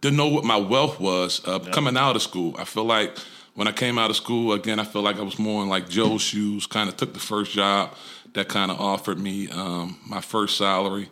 didn't 0.00 0.16
know 0.16 0.28
what 0.28 0.44
my 0.44 0.56
wealth 0.56 0.98
was 1.00 1.46
uh, 1.46 1.58
coming 1.58 1.96
out 1.96 2.16
of 2.16 2.22
school. 2.22 2.54
I 2.58 2.64
feel 2.64 2.84
like 2.84 3.16
when 3.54 3.68
I 3.68 3.72
came 3.72 3.98
out 3.98 4.10
of 4.10 4.16
school, 4.16 4.52
again, 4.52 4.78
I 4.78 4.84
felt 4.84 5.04
like 5.04 5.16
I 5.16 5.22
was 5.22 5.38
more 5.38 5.62
in 5.62 5.68
like 5.68 5.88
Joe's 5.88 6.22
shoes. 6.22 6.66
Kind 6.66 6.88
of 6.88 6.96
took 6.96 7.12
the 7.12 7.20
first 7.20 7.52
job 7.52 7.94
that 8.34 8.48
kind 8.48 8.70
of 8.70 8.80
offered 8.80 9.18
me 9.18 9.48
um, 9.50 9.98
my 10.06 10.20
first 10.20 10.56
salary. 10.56 11.10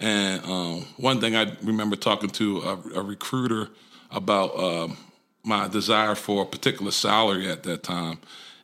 And 0.00 0.44
um, 0.44 0.86
one 0.96 1.20
thing 1.20 1.36
I 1.36 1.54
remember 1.62 1.96
talking 1.96 2.30
to 2.30 2.58
a, 2.62 2.98
a 2.98 3.02
recruiter 3.02 3.68
about 4.10 4.58
um, 4.58 4.96
my 5.44 5.68
desire 5.68 6.14
for 6.14 6.42
a 6.42 6.46
particular 6.46 6.90
salary 6.90 7.48
at 7.48 7.62
that 7.64 7.82
time, 7.82 8.18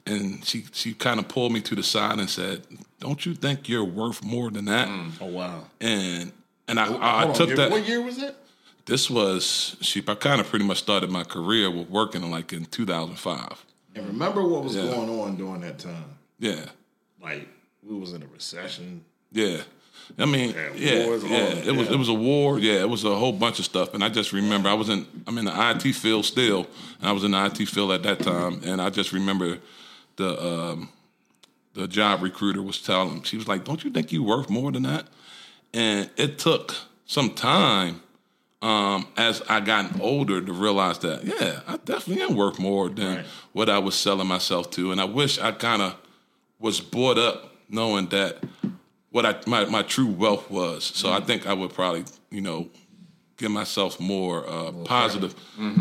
and 0.06 0.44
she 0.44 0.64
she 0.72 0.94
kind 0.94 1.20
of 1.20 1.28
pulled 1.28 1.52
me 1.52 1.60
to 1.60 1.74
the 1.74 1.82
side 1.82 2.18
and 2.18 2.28
said, 2.28 2.62
"Don't 2.98 3.24
you 3.24 3.34
think 3.34 3.68
you're 3.68 3.84
worth 3.84 4.24
more 4.24 4.50
than 4.50 4.64
that?" 4.66 4.88
Oh 5.20 5.26
wow. 5.26 5.64
And 5.80 6.32
and 6.66 6.80
I, 6.80 6.92
I 6.92 7.24
on, 7.24 7.34
took 7.34 7.50
Gibby, 7.50 7.62
that. 7.62 7.70
What 7.70 7.86
year 7.86 8.02
was 8.02 8.18
that? 8.18 8.36
This 8.88 9.10
was 9.10 9.76
she. 9.82 10.02
I 10.08 10.14
kind 10.14 10.40
of 10.40 10.48
pretty 10.48 10.64
much 10.64 10.78
started 10.78 11.10
my 11.10 11.22
career 11.22 11.70
with 11.70 11.90
working 11.90 12.28
like 12.30 12.54
in 12.54 12.64
2005. 12.64 13.64
And 13.94 14.06
remember 14.06 14.42
what 14.42 14.64
was 14.64 14.74
Yeah. 14.74 14.84
going 14.86 15.10
on 15.10 15.36
during 15.36 15.60
that 15.60 15.78
time? 15.78 16.16
Yeah. 16.38 16.64
Like 17.22 17.46
we 17.82 17.96
was 17.96 18.14
in 18.14 18.22
a 18.22 18.26
recession. 18.26 19.04
Yeah. 19.30 19.58
I 20.18 20.24
mean, 20.24 20.54
Yeah, 20.54 20.70
yeah, 20.74 21.04
wars, 21.06 21.22
yeah. 21.22 21.48
It 21.70 21.76
was 21.76 21.90
it 21.90 21.98
was 21.98 22.08
a 22.08 22.14
war. 22.14 22.58
Yeah, 22.58 22.80
it 22.80 22.88
was 22.88 23.04
a 23.04 23.14
whole 23.14 23.32
bunch 23.32 23.58
of 23.58 23.66
stuff. 23.66 23.92
And 23.92 24.02
I 24.02 24.08
just 24.08 24.32
remember 24.32 24.70
I 24.70 24.74
was 24.74 24.88
in 24.88 25.06
I'm 25.26 25.36
in 25.36 25.44
the 25.44 25.52
IT 25.70 25.92
field 25.94 26.24
still, 26.24 26.66
and 27.00 27.08
I 27.10 27.12
was 27.12 27.24
in 27.24 27.32
the 27.32 27.44
IT 27.44 27.66
field 27.68 27.92
at 27.92 28.02
that 28.04 28.20
time. 28.20 28.62
And 28.64 28.80
I 28.80 28.88
just 28.88 29.12
remember 29.12 29.58
the 30.16 30.30
um, 30.42 30.88
the 31.74 31.86
job 31.86 32.22
recruiter 32.22 32.62
was 32.62 32.80
telling 32.80 33.22
she 33.24 33.36
was 33.36 33.46
like, 33.46 33.64
"Don't 33.64 33.84
you 33.84 33.90
think 33.90 34.10
you 34.10 34.22
worth 34.22 34.48
more 34.48 34.72
than 34.72 34.84
that?" 34.84 35.08
And 35.74 36.08
it 36.16 36.38
took 36.38 36.74
some 37.04 37.34
time 37.34 38.00
um, 38.62 39.06
as 39.16 39.42
I 39.48 39.60
gotten 39.60 40.00
older 40.00 40.40
to 40.40 40.52
realize 40.52 40.98
that 41.00 41.24
yeah, 41.24 41.60
I 41.66 41.76
definitely 41.76 42.22
am 42.22 42.34
worth 42.36 42.58
more 42.58 42.88
than 42.88 43.16
Right. 43.18 43.26
what 43.52 43.68
I 43.68 43.78
was 43.78 43.94
selling 43.94 44.26
myself 44.26 44.70
to. 44.72 44.90
And 44.92 45.00
I 45.00 45.04
wish 45.04 45.38
I 45.38 45.52
kind 45.52 45.82
of 45.82 45.94
was 46.58 46.80
brought 46.80 47.18
up 47.18 47.54
knowing 47.68 48.06
that 48.08 48.42
what 49.10 49.24
I 49.24 49.36
my, 49.46 49.64
my 49.66 49.82
true 49.82 50.06
wealth 50.08 50.50
was. 50.50 50.84
So 50.84 51.12
I 51.12 51.20
think 51.20 51.46
I 51.46 51.52
would 51.52 51.72
probably, 51.72 52.04
you 52.30 52.40
know, 52.40 52.68
give 53.36 53.50
myself 53.52 54.00
more 54.00 54.48
uh, 54.48 54.72
positive, 54.84 55.34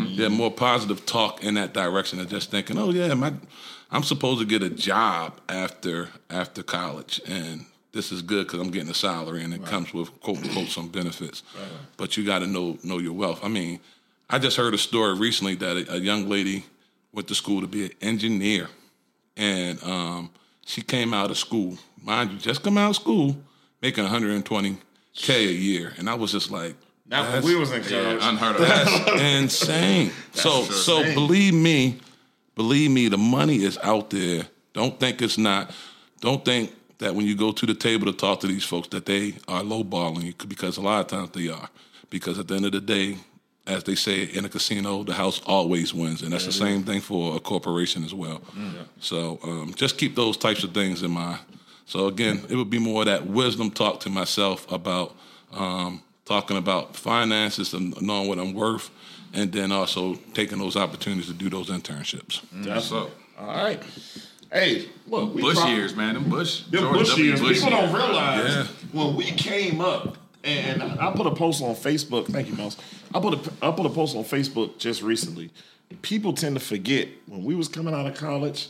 yeah, 0.06 0.28
more 0.28 0.52
positive 0.52 1.04
talk 1.04 1.42
in 1.42 1.54
that 1.54 1.74
direction 1.74 2.20
of 2.20 2.28
just 2.30 2.50
thinking, 2.52 2.78
oh 2.78 2.90
yeah, 2.90 3.12
my, 3.14 3.32
I'm 3.90 4.04
supposed 4.04 4.38
to 4.40 4.46
get 4.46 4.62
a 4.62 4.70
job 4.70 5.40
after 5.48 6.10
after 6.30 6.62
college, 6.62 7.20
and 7.26 7.64
this 7.98 8.12
is 8.12 8.22
good 8.22 8.46
because 8.46 8.60
I'm 8.60 8.70
getting 8.70 8.88
a 8.90 8.94
salary, 8.94 9.42
and 9.42 9.52
it 9.52 9.64
comes 9.66 9.92
with 9.92 10.08
quote 10.20 10.38
unquote 10.38 10.68
some 10.68 10.88
benefits. 10.88 11.42
But 11.96 12.16
you 12.16 12.24
got 12.24 12.38
to 12.38 12.46
know 12.46 12.78
know 12.84 12.98
your 12.98 13.12
wealth. 13.12 13.40
I 13.42 13.48
mean, 13.48 13.80
I 14.30 14.38
just 14.38 14.56
heard 14.56 14.72
a 14.72 14.78
story 14.78 15.14
recently 15.18 15.56
that 15.56 15.76
a, 15.76 15.94
a 15.94 15.96
young 15.98 16.28
lady 16.28 16.64
went 17.12 17.26
to 17.26 17.34
school 17.34 17.60
to 17.60 17.66
be 17.66 17.86
an 17.86 17.90
engineer, 18.00 18.68
and 19.36 19.82
um, 19.82 20.30
she 20.64 20.80
came 20.80 21.12
out 21.12 21.32
of 21.32 21.38
school, 21.38 21.76
mind 22.00 22.30
you, 22.30 22.38
just 22.38 22.62
come 22.62 22.78
out 22.78 22.90
of 22.90 22.96
school 22.96 23.36
making 23.82 24.04
120k 24.04 25.28
a 25.28 25.52
year, 25.52 25.92
and 25.98 26.08
I 26.08 26.14
was 26.14 26.30
just 26.30 26.52
like, 26.52 26.76
That 27.08 27.22
when 27.22 27.30
That's- 27.32 27.44
we 27.44 27.56
was 27.56 27.72
in 27.72 27.82
college. 27.82 28.20
Unheard 28.22 28.56
of. 28.56 28.62
that's 28.62 29.20
insane. 29.42 30.12
so 30.34 30.62
so 30.62 31.02
believe 31.14 31.54
me, 31.54 31.98
believe 32.54 32.92
me, 32.92 33.08
the 33.08 33.18
money 33.18 33.56
is 33.64 33.76
out 33.82 34.10
there. 34.10 34.44
Don't 34.72 35.00
think 35.00 35.20
it's 35.20 35.36
not. 35.38 35.72
Don't 36.20 36.44
think 36.44 36.72
that 36.98 37.14
when 37.14 37.26
you 37.26 37.36
go 37.36 37.52
to 37.52 37.66
the 37.66 37.74
table 37.74 38.06
to 38.06 38.12
talk 38.12 38.40
to 38.40 38.46
these 38.46 38.64
folks 38.64 38.88
that 38.88 39.06
they 39.06 39.34
are 39.46 39.62
lowballing 39.62 40.22
you 40.24 40.34
because 40.48 40.76
a 40.76 40.80
lot 40.80 41.00
of 41.00 41.06
times 41.06 41.30
they 41.30 41.48
are. 41.48 41.68
Because 42.10 42.38
at 42.38 42.48
the 42.48 42.54
end 42.54 42.64
of 42.66 42.72
the 42.72 42.80
day, 42.80 43.16
as 43.66 43.84
they 43.84 43.94
say 43.94 44.22
in 44.22 44.44
a 44.44 44.48
casino, 44.48 45.04
the 45.04 45.12
house 45.12 45.40
always 45.46 45.92
wins, 45.92 46.22
and 46.22 46.32
that's 46.32 46.46
the 46.46 46.52
same 46.52 46.82
thing 46.84 47.00
for 47.02 47.36
a 47.36 47.40
corporation 47.40 48.02
as 48.02 48.14
well. 48.14 48.40
So 49.00 49.38
um, 49.44 49.74
just 49.74 49.98
keep 49.98 50.14
those 50.16 50.36
types 50.36 50.64
of 50.64 50.72
things 50.72 51.02
in 51.02 51.10
mind. 51.10 51.40
So 51.84 52.06
again, 52.06 52.44
it 52.48 52.56
would 52.56 52.70
be 52.70 52.78
more 52.78 53.02
of 53.02 53.06
that 53.06 53.26
wisdom 53.26 53.70
talk 53.70 54.00
to 54.00 54.10
myself 54.10 54.70
about 54.72 55.14
um, 55.52 56.02
talking 56.24 56.56
about 56.56 56.96
finances 56.96 57.74
and 57.74 58.00
knowing 58.02 58.28
what 58.28 58.38
I'm 58.38 58.54
worth, 58.54 58.90
and 59.34 59.52
then 59.52 59.70
also 59.70 60.14
taking 60.32 60.58
those 60.58 60.76
opportunities 60.76 61.26
to 61.26 61.34
do 61.34 61.50
those 61.50 61.68
internships. 61.68 62.40
That's 62.52 62.90
up. 62.92 63.10
All 63.38 63.46
right. 63.48 63.82
Hey, 64.52 64.88
look, 65.06 65.34
we 65.34 65.42
Bush 65.42 65.56
dropped- 65.56 65.70
years, 65.70 65.94
man. 65.94 66.14
Them 66.14 66.28
Bush. 66.30 66.62
Them 66.64 66.80
George 66.80 66.98
Bush 66.98 67.08
W. 67.10 67.24
years. 67.24 67.40
Bush 67.40 67.54
People 67.62 67.70
don't 67.70 67.92
realize 67.94 68.50
Yeah. 68.54 68.64
when 68.92 69.14
we 69.14 69.24
came 69.24 69.80
up, 69.80 70.16
and 70.42 70.82
I 70.82 71.12
put 71.12 71.26
a 71.26 71.34
post 71.34 71.62
on 71.62 71.74
Facebook. 71.74 72.26
Thank 72.28 72.48
you, 72.48 72.54
Mouse. 72.54 72.76
I 73.14 73.20
put 73.20 73.34
a 73.34 73.52
I 73.66 73.70
put 73.70 73.84
a 73.86 73.90
post 73.90 74.16
on 74.16 74.24
Facebook 74.24 74.78
just 74.78 75.02
recently. 75.02 75.50
People 76.02 76.32
tend 76.32 76.54
to 76.56 76.60
forget 76.60 77.08
when 77.26 77.44
we 77.44 77.54
was 77.54 77.68
coming 77.68 77.94
out 77.94 78.06
of 78.06 78.14
college, 78.14 78.68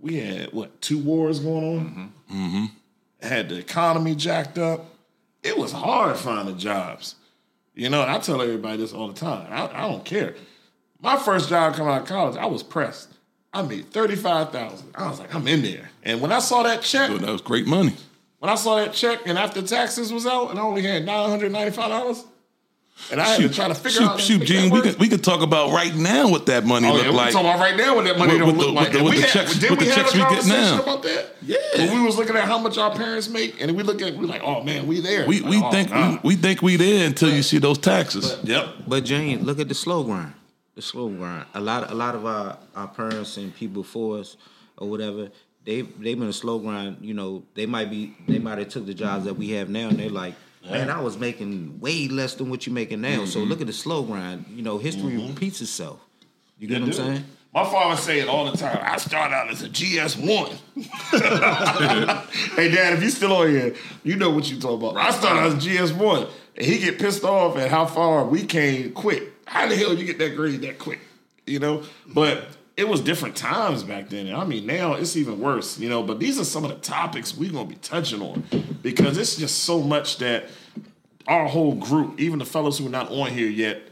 we 0.00 0.16
had 0.16 0.52
what 0.52 0.80
two 0.82 0.98
wars 0.98 1.40
going 1.40 1.64
on. 1.78 2.12
Mm-hmm. 2.32 2.64
Had 3.26 3.48
the 3.48 3.56
economy 3.56 4.14
jacked 4.14 4.58
up. 4.58 4.84
It 5.42 5.56
was 5.56 5.72
hard 5.72 6.16
finding 6.16 6.58
jobs. 6.58 7.14
You 7.74 7.88
know, 7.88 8.02
and 8.02 8.10
I 8.10 8.18
tell 8.18 8.42
everybody 8.42 8.76
this 8.78 8.92
all 8.92 9.08
the 9.08 9.14
time. 9.18 9.46
I, 9.50 9.66
I 9.84 9.88
don't 9.88 10.04
care. 10.04 10.34
My 11.00 11.16
first 11.16 11.48
job 11.48 11.74
coming 11.74 11.92
out 11.92 12.02
of 12.02 12.08
college, 12.08 12.36
I 12.36 12.46
was 12.46 12.62
pressed. 12.62 13.14
I 13.52 13.62
made 13.62 13.90
thirty 13.90 14.14
five 14.16 14.50
thousand. 14.52 14.90
I 14.94 15.08
was 15.08 15.18
like, 15.18 15.34
I'm 15.34 15.46
in 15.48 15.62
there. 15.62 15.90
And 16.04 16.20
when 16.20 16.32
I 16.32 16.38
saw 16.38 16.62
that 16.64 16.82
check, 16.82 17.08
So 17.10 17.18
that 17.18 17.30
was 17.32 17.40
great 17.40 17.66
money. 17.66 17.94
when 18.40 18.50
I 18.50 18.54
saw 18.56 18.76
that 18.76 18.92
check 18.92 19.20
and 19.26 19.38
after 19.38 19.62
taxes 19.62 20.12
was 20.12 20.26
out 20.26 20.50
and 20.50 20.58
I 20.58 20.62
only 20.62 20.82
had 20.82 21.04
nine 21.04 21.28
hundred 21.30 21.52
ninety 21.52 21.70
five 21.72 21.88
dollars, 21.88 22.24
and 23.10 23.20
I 23.20 23.24
had 23.26 23.40
to 23.40 23.48
try 23.48 23.68
to 23.68 23.74
figure 23.74 24.00
shoot, 24.00 24.04
out. 24.06 24.20
shoot, 24.20 24.38
make 24.40 24.48
Gene, 24.48 24.68
that 24.68 24.74
we 24.74 24.80
could 24.82 24.98
we 25.00 25.08
could 25.08 25.24
talk 25.24 25.40
about 25.40 25.70
right 25.72 25.94
now 25.94 26.28
what 26.28 26.44
that 26.46 26.66
money 26.66 26.86
Oh 26.88 26.92
looked 26.92 27.04
yeah, 27.06 27.10
we 27.10 27.16
like. 27.16 27.32
talking 27.32 27.48
about 27.48 27.58
right 27.60 27.76
now 27.76 27.94
what 27.96 28.04
that 28.04 28.18
money 28.18 28.32
With- 28.32 28.40
don't 28.40 28.48
with 28.48 28.56
look 28.58 28.66
the- 28.66 28.72
like. 28.72 28.84
with 28.84 28.92
the- 28.92 28.98
And 28.98 29.04
with 29.06 29.14
we 29.14 29.20
the 29.20 29.26
had- 29.26 29.32
checks- 29.32 29.54
didn't 29.58 29.70
with 29.70 29.78
we 29.80 29.84
the 29.86 29.92
have 29.92 30.02
checks 30.02 30.10
a 30.12 30.16
we 30.16 30.20
get 30.20 30.28
conversation 30.28 30.76
now. 30.76 30.82
about 30.82 31.02
that? 31.04 31.36
Yeah. 31.42 31.56
When 31.86 32.00
we 32.00 32.06
was 32.06 32.16
looking 32.18 32.36
at 32.36 32.44
how 32.44 32.58
much 32.58 32.76
our 32.76 32.94
parents 32.94 33.28
make, 33.30 33.60
and 33.62 33.74
we 33.76 33.82
look 33.82 34.02
at 34.02 34.14
we 34.14 34.26
like, 34.26 34.42
oh 34.44 34.62
man, 34.62 34.86
we 34.86 35.00
there. 35.00 35.26
we 35.26 35.40
Like, 35.40 35.50
we 35.50 35.62
oh, 35.62 35.70
think 35.70 35.88
God. 35.88 36.20
we, 36.22 36.34
we 36.34 36.36
think 36.36 36.60
we 36.60 36.76
there 36.76 37.06
until 37.06 37.30
you 37.30 37.42
see 37.42 37.56
those 37.58 37.78
taxes. 37.78 38.36
Yep. 38.44 38.68
But 38.86 39.04
Jane, 39.04 39.44
look 39.44 39.58
at 39.58 39.68
the 39.68 39.74
slow 39.74 40.02
grind. 40.04 40.34
The 40.78 40.82
slow 40.82 41.08
grind. 41.08 41.44
A 41.54 41.60
lot, 41.60 41.90
a 41.90 41.94
lot 41.96 42.14
of 42.14 42.24
our, 42.24 42.56
our 42.76 42.86
parents 42.86 43.36
and 43.36 43.52
people 43.52 43.82
before 43.82 44.18
us 44.20 44.36
or 44.76 44.88
whatever, 44.88 45.28
they 45.64 45.80
they've 45.82 46.16
been 46.16 46.28
a 46.28 46.32
slow 46.32 46.60
grind. 46.60 46.98
You 47.00 47.14
know, 47.14 47.42
they 47.54 47.66
might 47.66 47.90
be 47.90 48.14
they 48.28 48.38
might 48.38 48.58
have 48.58 48.68
took 48.68 48.86
the 48.86 48.94
jobs 48.94 49.24
that 49.24 49.34
we 49.34 49.50
have 49.50 49.68
now, 49.68 49.88
and 49.88 49.98
they're 49.98 50.08
like, 50.08 50.34
man, 50.64 50.88
I 50.88 51.00
was 51.00 51.18
making 51.18 51.80
way 51.80 52.06
less 52.06 52.34
than 52.36 52.48
what 52.48 52.64
you're 52.64 52.74
making 52.74 53.00
now. 53.00 53.24
So 53.24 53.40
Mm-hmm. 53.40 53.48
look 53.48 53.60
at 53.60 53.66
the 53.66 53.72
slow 53.72 54.04
grind. 54.04 54.44
You 54.54 54.62
know, 54.62 54.78
history 54.78 55.16
repeats 55.16 55.60
itself. 55.60 55.98
You 56.60 56.68
get 56.68 56.80
what 56.80 56.90
I'm 56.90 56.92
saying? 56.92 57.24
My 57.52 57.64
father 57.64 58.00
say 58.00 58.20
it 58.20 58.28
all 58.28 58.48
the 58.48 58.56
time. 58.56 58.78
I 58.80 58.98
start 58.98 59.32
out 59.32 59.50
as 59.50 59.62
a 59.62 59.68
GS 59.68 60.16
one. 60.16 60.52
hey, 60.76 62.70
Dad, 62.70 62.92
if 62.92 63.02
you 63.02 63.10
still 63.10 63.32
on 63.32 63.48
here, 63.48 63.74
you 64.04 64.14
know 64.14 64.30
what 64.30 64.48
you 64.48 64.60
talking 64.60 64.86
about. 64.88 64.96
I 64.96 65.10
started 65.10 65.40
out 65.40 65.56
as 65.56 65.64
GS 65.66 65.92
one, 65.92 66.28
and 66.56 66.64
he 66.64 66.78
get 66.78 67.00
pissed 67.00 67.24
off 67.24 67.56
at 67.56 67.68
how 67.68 67.84
far 67.84 68.24
we 68.24 68.44
came 68.44 68.92
quick. 68.92 69.32
How 69.48 69.66
the 69.66 69.76
hell 69.76 69.94
you 69.94 70.04
get 70.04 70.18
that 70.18 70.36
grade 70.36 70.60
that 70.60 70.78
quick? 70.78 71.00
You 71.46 71.58
know, 71.58 71.82
but 72.06 72.44
it 72.76 72.86
was 72.86 73.00
different 73.00 73.34
times 73.34 73.82
back 73.82 74.10
then. 74.10 74.32
I 74.34 74.44
mean, 74.44 74.66
now 74.66 74.92
it's 74.94 75.16
even 75.16 75.40
worse. 75.40 75.78
You 75.78 75.88
know, 75.88 76.02
but 76.02 76.20
these 76.20 76.38
are 76.38 76.44
some 76.44 76.64
of 76.64 76.70
the 76.70 76.76
topics 76.76 77.34
we're 77.34 77.50
gonna 77.50 77.68
be 77.68 77.76
touching 77.76 78.20
on 78.20 78.44
because 78.82 79.16
it's 79.16 79.36
just 79.36 79.64
so 79.64 79.80
much 79.80 80.18
that 80.18 80.44
our 81.26 81.48
whole 81.48 81.74
group, 81.74 82.20
even 82.20 82.38
the 82.38 82.44
fellows 82.44 82.78
who 82.78 82.86
are 82.86 82.90
not 82.90 83.10
on 83.10 83.30
here 83.30 83.48
yet, 83.48 83.82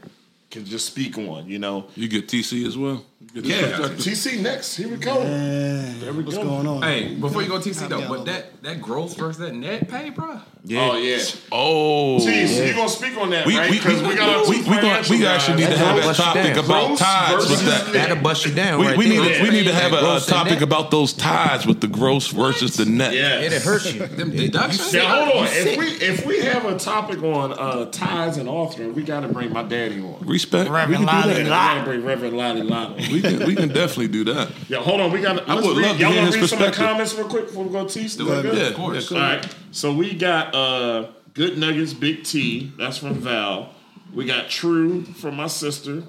can 0.51 0.63
just 0.63 0.85
speak 0.85 1.17
on. 1.17 1.47
You 1.47 1.57
know. 1.57 1.87
You 1.95 2.07
get 2.07 2.27
TC 2.27 2.65
as 2.67 2.77
well. 2.77 3.03
You 3.33 3.41
Yeah. 3.41 3.89
TC 3.97 4.37
next. 4.41 4.75
Here 4.75 4.87
we 4.87 4.97
go. 4.97 5.19
there 5.23 6.13
we 6.13 6.21
What's 6.23 6.37
go. 6.37 6.43
going 6.43 6.67
on? 6.67 6.83
Hey, 6.83 7.15
before 7.15 7.41
you 7.41 7.47
go 7.49 7.57
TC 7.57 7.89
though, 7.89 8.07
but 8.07 8.25
that 8.25 8.61
that 8.61 8.79
gross 8.79 9.15
versus 9.15 9.39
that 9.39 9.55
net 9.55 9.89
pay, 9.89 10.11
bro. 10.11 10.39
Yeah. 10.63 10.89
Oh 10.91 10.97
yeah. 10.97 11.23
Oh, 11.51 12.17
Jeez, 12.19 12.67
you 12.67 12.75
gonna 12.75 12.89
speak 12.89 13.17
on 13.17 13.31
that, 13.31 13.47
we, 13.47 13.57
right? 13.57 13.71
we, 13.71 13.77
we, 13.77 13.83
Because 13.83 14.03
we, 14.03 14.15
got 14.15 14.47
we, 14.47 14.57
we, 14.59 14.65
gonna, 14.65 15.03
we 15.09 15.25
actually 15.25 15.57
need 15.57 15.69
to 15.69 15.77
have 15.77 15.97
a 15.97 16.13
topic 16.13 16.57
about 16.57 16.97
ties 16.97 17.37
with 17.37 17.49
versus 17.49 17.65
that. 17.65 17.93
That'll 17.93 18.21
bust 18.21 18.45
you 18.45 18.53
down. 18.53 18.79
We, 18.81 18.87
right 18.87 18.97
we 18.97 19.09
need 19.09 19.15
to, 19.35 19.43
we 19.43 19.49
need 19.49 19.63
to 19.63 19.73
have 19.73 19.93
a, 19.93 19.97
a 19.97 19.99
Gross 20.01 20.27
and 20.27 20.37
topic 20.37 20.61
about 20.61 20.91
those 20.91 21.13
ties 21.13 21.65
with 21.65 21.81
the 21.81 21.87
gross 21.87 22.27
versus 22.27 22.75
the 22.77 22.85
net. 22.85 23.13
Yeah. 23.13 23.39
It 23.39 23.53
hurts 23.63 23.93
you. 23.93 24.05
Them 24.05 24.29
deductions. 24.31 24.93
Now 24.93 25.25
hold 25.25 25.37
on. 25.37 25.47
If 25.49 25.77
we 25.77 25.85
if 25.87 26.25
we 26.25 26.39
have 26.41 26.65
a 26.65 26.77
topic 26.77 27.23
on 27.23 27.53
uh, 27.53 27.85
ties 27.89 28.37
and 28.37 28.47
authoring, 28.47 28.93
we 28.93 29.03
got 29.03 29.21
to 29.21 29.27
bring 29.29 29.51
my 29.51 29.63
daddy 29.63 30.01
on. 30.01 30.19
Respect. 30.21 30.69
Reverend 30.69 30.99
we 30.99 31.05
Lolly 31.05 31.43
We 31.43 31.49
got 31.49 31.79
to 31.79 31.83
bring 31.83 32.03
Reverend 32.03 32.37
Lottie 32.37 32.61
Lottie. 32.61 33.06
We 33.11 33.21
can, 33.21 33.45
we 33.45 33.55
can 33.55 33.69
definitely 33.69 34.07
do 34.09 34.23
that. 34.25 34.51
Yeah, 34.69 34.79
hold 34.79 35.01
on. 35.01 35.11
We 35.11 35.21
got. 35.21 35.47
I 35.49 35.55
would 35.55 35.77
read, 35.77 35.85
love 35.87 35.95
to 35.97 36.01
y'all 36.03 36.11
hear 36.11 36.25
his 36.25 36.35
read 36.35 36.49
some 36.49 36.59
of 36.59 36.65
the 36.65 36.69
perspective. 36.71 36.85
comments 36.85 37.13
real 37.15 37.27
quick 37.29 37.47
before 37.47 37.63
we 37.65 37.71
go 37.71 37.87
to 37.87 38.09
Still 38.09 38.31
it. 38.33 38.41
good? 38.43 38.57
Yeah, 38.57 38.63
Of 38.69 38.75
course. 38.75 39.11
yeah, 39.11 39.17
All 39.17 39.23
right. 39.23 39.55
So 39.71 39.93
we 39.93 40.13
got 40.15 40.53
uh 40.55 41.07
Good 41.33 41.57
Nuggets 41.57 41.93
Big 41.93 42.23
T. 42.23 42.71
That's 42.77 42.97
from 42.97 43.15
Val. 43.15 43.73
We 44.13 44.25
got 44.25 44.49
True 44.49 45.03
from 45.03 45.35
my 45.35 45.47
sister. 45.47 46.03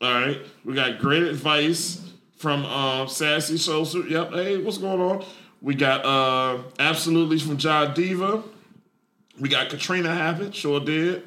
All 0.00 0.12
right. 0.12 0.40
We 0.64 0.74
got 0.74 0.98
Great 0.98 1.22
Advice 1.24 2.00
from 2.36 2.64
um, 2.66 3.08
Sassy 3.08 3.56
Social. 3.56 4.06
Yep. 4.06 4.32
Hey, 4.32 4.58
what's 4.58 4.78
going 4.78 5.00
on? 5.00 5.24
We 5.62 5.74
got 5.74 6.04
uh 6.04 6.62
Absolutely 6.78 7.38
from 7.38 7.56
John 7.56 7.94
Diva. 7.94 8.42
We 9.40 9.48
got 9.48 9.68
Katrina 9.70 10.14
Happett. 10.14 10.54
Sure 10.54 10.78
did. 10.80 11.22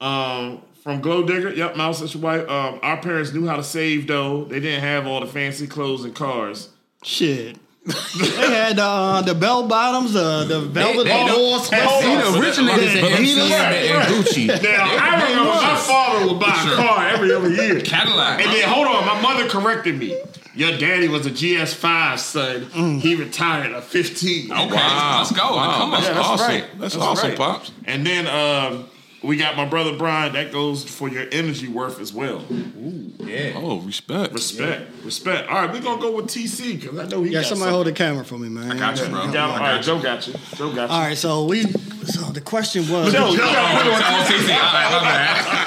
Um, 0.00 0.62
from 0.82 1.00
Glow 1.00 1.22
Digger. 1.24 1.50
Yep. 1.54 1.76
Mouse 1.76 2.00
that's 2.00 2.14
your 2.14 2.22
wife. 2.22 2.48
Um, 2.48 2.80
our 2.82 2.96
parents 3.00 3.32
knew 3.32 3.46
how 3.46 3.56
to 3.56 3.64
save 3.64 4.06
though. 4.06 4.44
They 4.44 4.60
didn't 4.60 4.80
have 4.82 5.06
all 5.06 5.20
the 5.20 5.26
fancy 5.26 5.66
clothes 5.66 6.04
and 6.04 6.14
cars. 6.14 6.68
Shit. 7.02 7.58
they 7.84 8.28
had 8.54 8.78
uh, 8.78 9.22
the 9.22 9.34
bell 9.34 9.66
bottoms, 9.66 10.14
uh, 10.14 10.44
the 10.44 10.60
velvet 10.60 11.02
they 11.02 11.10
horse. 11.10 11.68
Hey, 11.68 11.80
hold 11.84 12.04
He 12.04 12.10
on. 12.14 12.32
the 12.32 12.38
originated 12.40 12.96
in 12.96 13.02
Right, 13.04 13.12
MCM 13.18 13.50
and 13.50 13.96
right. 13.98 14.08
Gucci. 14.08 14.46
Now 14.46 14.84
I 14.86 15.28
remember 15.28 15.50
my 15.50 15.76
father 15.76 16.26
would 16.28 16.38
buy 16.40 16.46
a 16.72 16.76
car 16.76 17.08
every 17.08 17.32
other 17.32 17.50
year. 17.50 17.80
Cadillac. 17.80 18.40
And 18.40 18.52
then 18.52 18.68
hold 18.68 18.86
on, 18.86 19.04
my 19.04 19.20
mother 19.20 19.48
corrected 19.48 19.98
me. 19.98 20.16
Your 20.54 20.76
daddy 20.78 21.08
was 21.08 21.26
a 21.26 21.30
GS5 21.30 22.18
son. 22.18 23.00
He 23.00 23.16
retired 23.16 23.72
at 23.72 23.82
15. 23.82 24.52
Okay, 24.52 24.66
Wow. 24.72 25.16
let's 25.18 25.32
go. 25.32 25.56
Wow, 25.56 25.76
Come 25.78 25.82
on. 25.82 25.90
that's 25.92 26.06
Yeah, 26.06 26.14
that's 26.14 26.28
awesome. 26.28 26.46
right. 26.46 26.64
That's, 26.78 26.94
That's 26.94 26.96
awesome, 26.96 27.28
right. 27.30 27.38
pops. 27.38 27.72
And 27.86 28.06
then 28.06 28.26
um, 28.28 28.86
we 29.22 29.36
got 29.36 29.56
my 29.56 29.64
brother 29.64 29.96
Brian. 29.96 30.32
That 30.32 30.52
goes 30.52 30.84
for 30.84 31.08
your 31.08 31.26
energy 31.32 31.68
worth 31.68 32.00
as 32.00 32.12
well. 32.12 32.44
Ooh, 32.50 33.12
yeah. 33.20 33.52
Oh, 33.56 33.80
respect. 33.80 34.32
Respect, 34.32 34.90
respect. 35.04 35.48
All 35.48 35.54
right, 35.62 35.72
we're 35.72 35.80
gonna 35.80 36.00
go 36.00 36.16
with 36.16 36.26
TC 36.26 36.80
because 36.80 36.98
I 36.98 37.06
know 37.06 37.22
he 37.22 37.30
Yeah, 37.32 37.40
got 37.40 37.48
somebody 37.48 37.70
something. 37.70 37.74
hold 37.74 37.86
the 37.86 37.92
camera 37.92 38.24
for 38.24 38.38
me, 38.38 38.48
man. 38.48 38.72
I 38.72 38.78
got 38.78 38.98
you, 38.98 39.06
bro. 39.08 39.24
You 39.26 39.32
got- 39.32 39.50
all 39.50 39.58
right, 39.58 39.82
Joe 39.82 40.00
got 40.00 40.26
you. 40.26 40.34
Joe 40.56 40.72
got 40.74 40.88
you. 40.88 40.94
All 40.94 41.00
right, 41.00 41.16
so 41.16 41.44
we. 41.44 41.62
So 41.62 42.20
the 42.32 42.40
question 42.40 42.88
was. 42.88 43.12
Joe, 43.12 43.30
you 43.30 43.38
got 43.38 43.86
Oh, 43.86 44.24
TC, 44.28 44.52
all 44.52 44.58
right, 44.60 44.90
my 44.90 45.08
bad. 45.08 45.58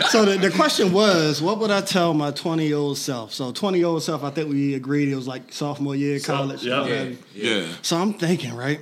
So 0.08 0.24
the, 0.24 0.38
the 0.38 0.50
question 0.50 0.92
was, 0.92 1.42
what 1.42 1.58
would 1.58 1.70
I 1.70 1.82
tell 1.82 2.14
my 2.14 2.30
20 2.30 2.66
year 2.66 2.76
old 2.78 2.96
self? 2.96 3.34
So 3.34 3.52
20 3.52 3.76
year 3.78 3.88
old 3.88 4.02
self, 4.02 4.22
I 4.24 4.30
think 4.30 4.48
we 4.48 4.74
agreed 4.74 5.08
it 5.10 5.14
was 5.16 5.26
like 5.28 5.52
sophomore 5.52 5.94
year 5.94 6.16
of 6.16 6.24
college. 6.24 6.64
yeah. 6.64 6.80
whatever. 6.82 7.14
Yeah. 7.34 7.66
So 7.82 7.96
I'm 7.98 8.14
thinking, 8.14 8.54
right? 8.54 8.80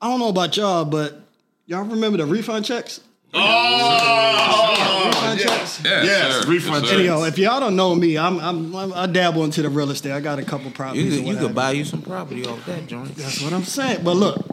I 0.00 0.08
don't 0.08 0.18
know 0.20 0.28
about 0.28 0.56
y'all, 0.56 0.84
but 0.86 1.23
y'all 1.66 1.84
remember 1.84 2.18
the 2.18 2.26
refund 2.26 2.64
checks? 2.64 3.00
Oh, 3.36 5.04
refund 5.06 5.40
yeah. 5.40 5.46
checks. 5.46 5.82
Yeah, 5.84 6.02
Yes, 6.02 6.42
sir. 6.44 6.50
refund 6.50 6.82
Yes, 6.84 6.90
sir. 6.90 6.96
check. 6.98 7.06
Yo, 7.06 7.24
if 7.24 7.38
y'all 7.38 7.60
don't 7.60 7.76
know 7.76 7.94
me, 7.94 8.16
I'm, 8.18 8.38
I'm, 8.40 8.74
I'm 8.74 8.92
I 8.92 9.06
dabble 9.06 9.44
into 9.44 9.62
the 9.62 9.68
real 9.68 9.90
estate. 9.90 10.12
I 10.12 10.20
got 10.20 10.38
a 10.38 10.42
couple 10.44 10.66
You, 10.66 10.72
properties. 10.72 11.14
could- 11.16 11.26
you 11.26 11.34
what 11.34 11.38
could 11.38 11.54
buy 11.54 11.72
you 11.72 11.84
some 11.84 12.02
property 12.02 12.46
off 12.46 12.64
that 12.66 12.86
joint. 12.86 13.14
That's 13.16 13.40
what 13.42 13.52
I'm 13.52 13.64
saying. 13.64 14.04
But 14.04 14.16
look, 14.16 14.44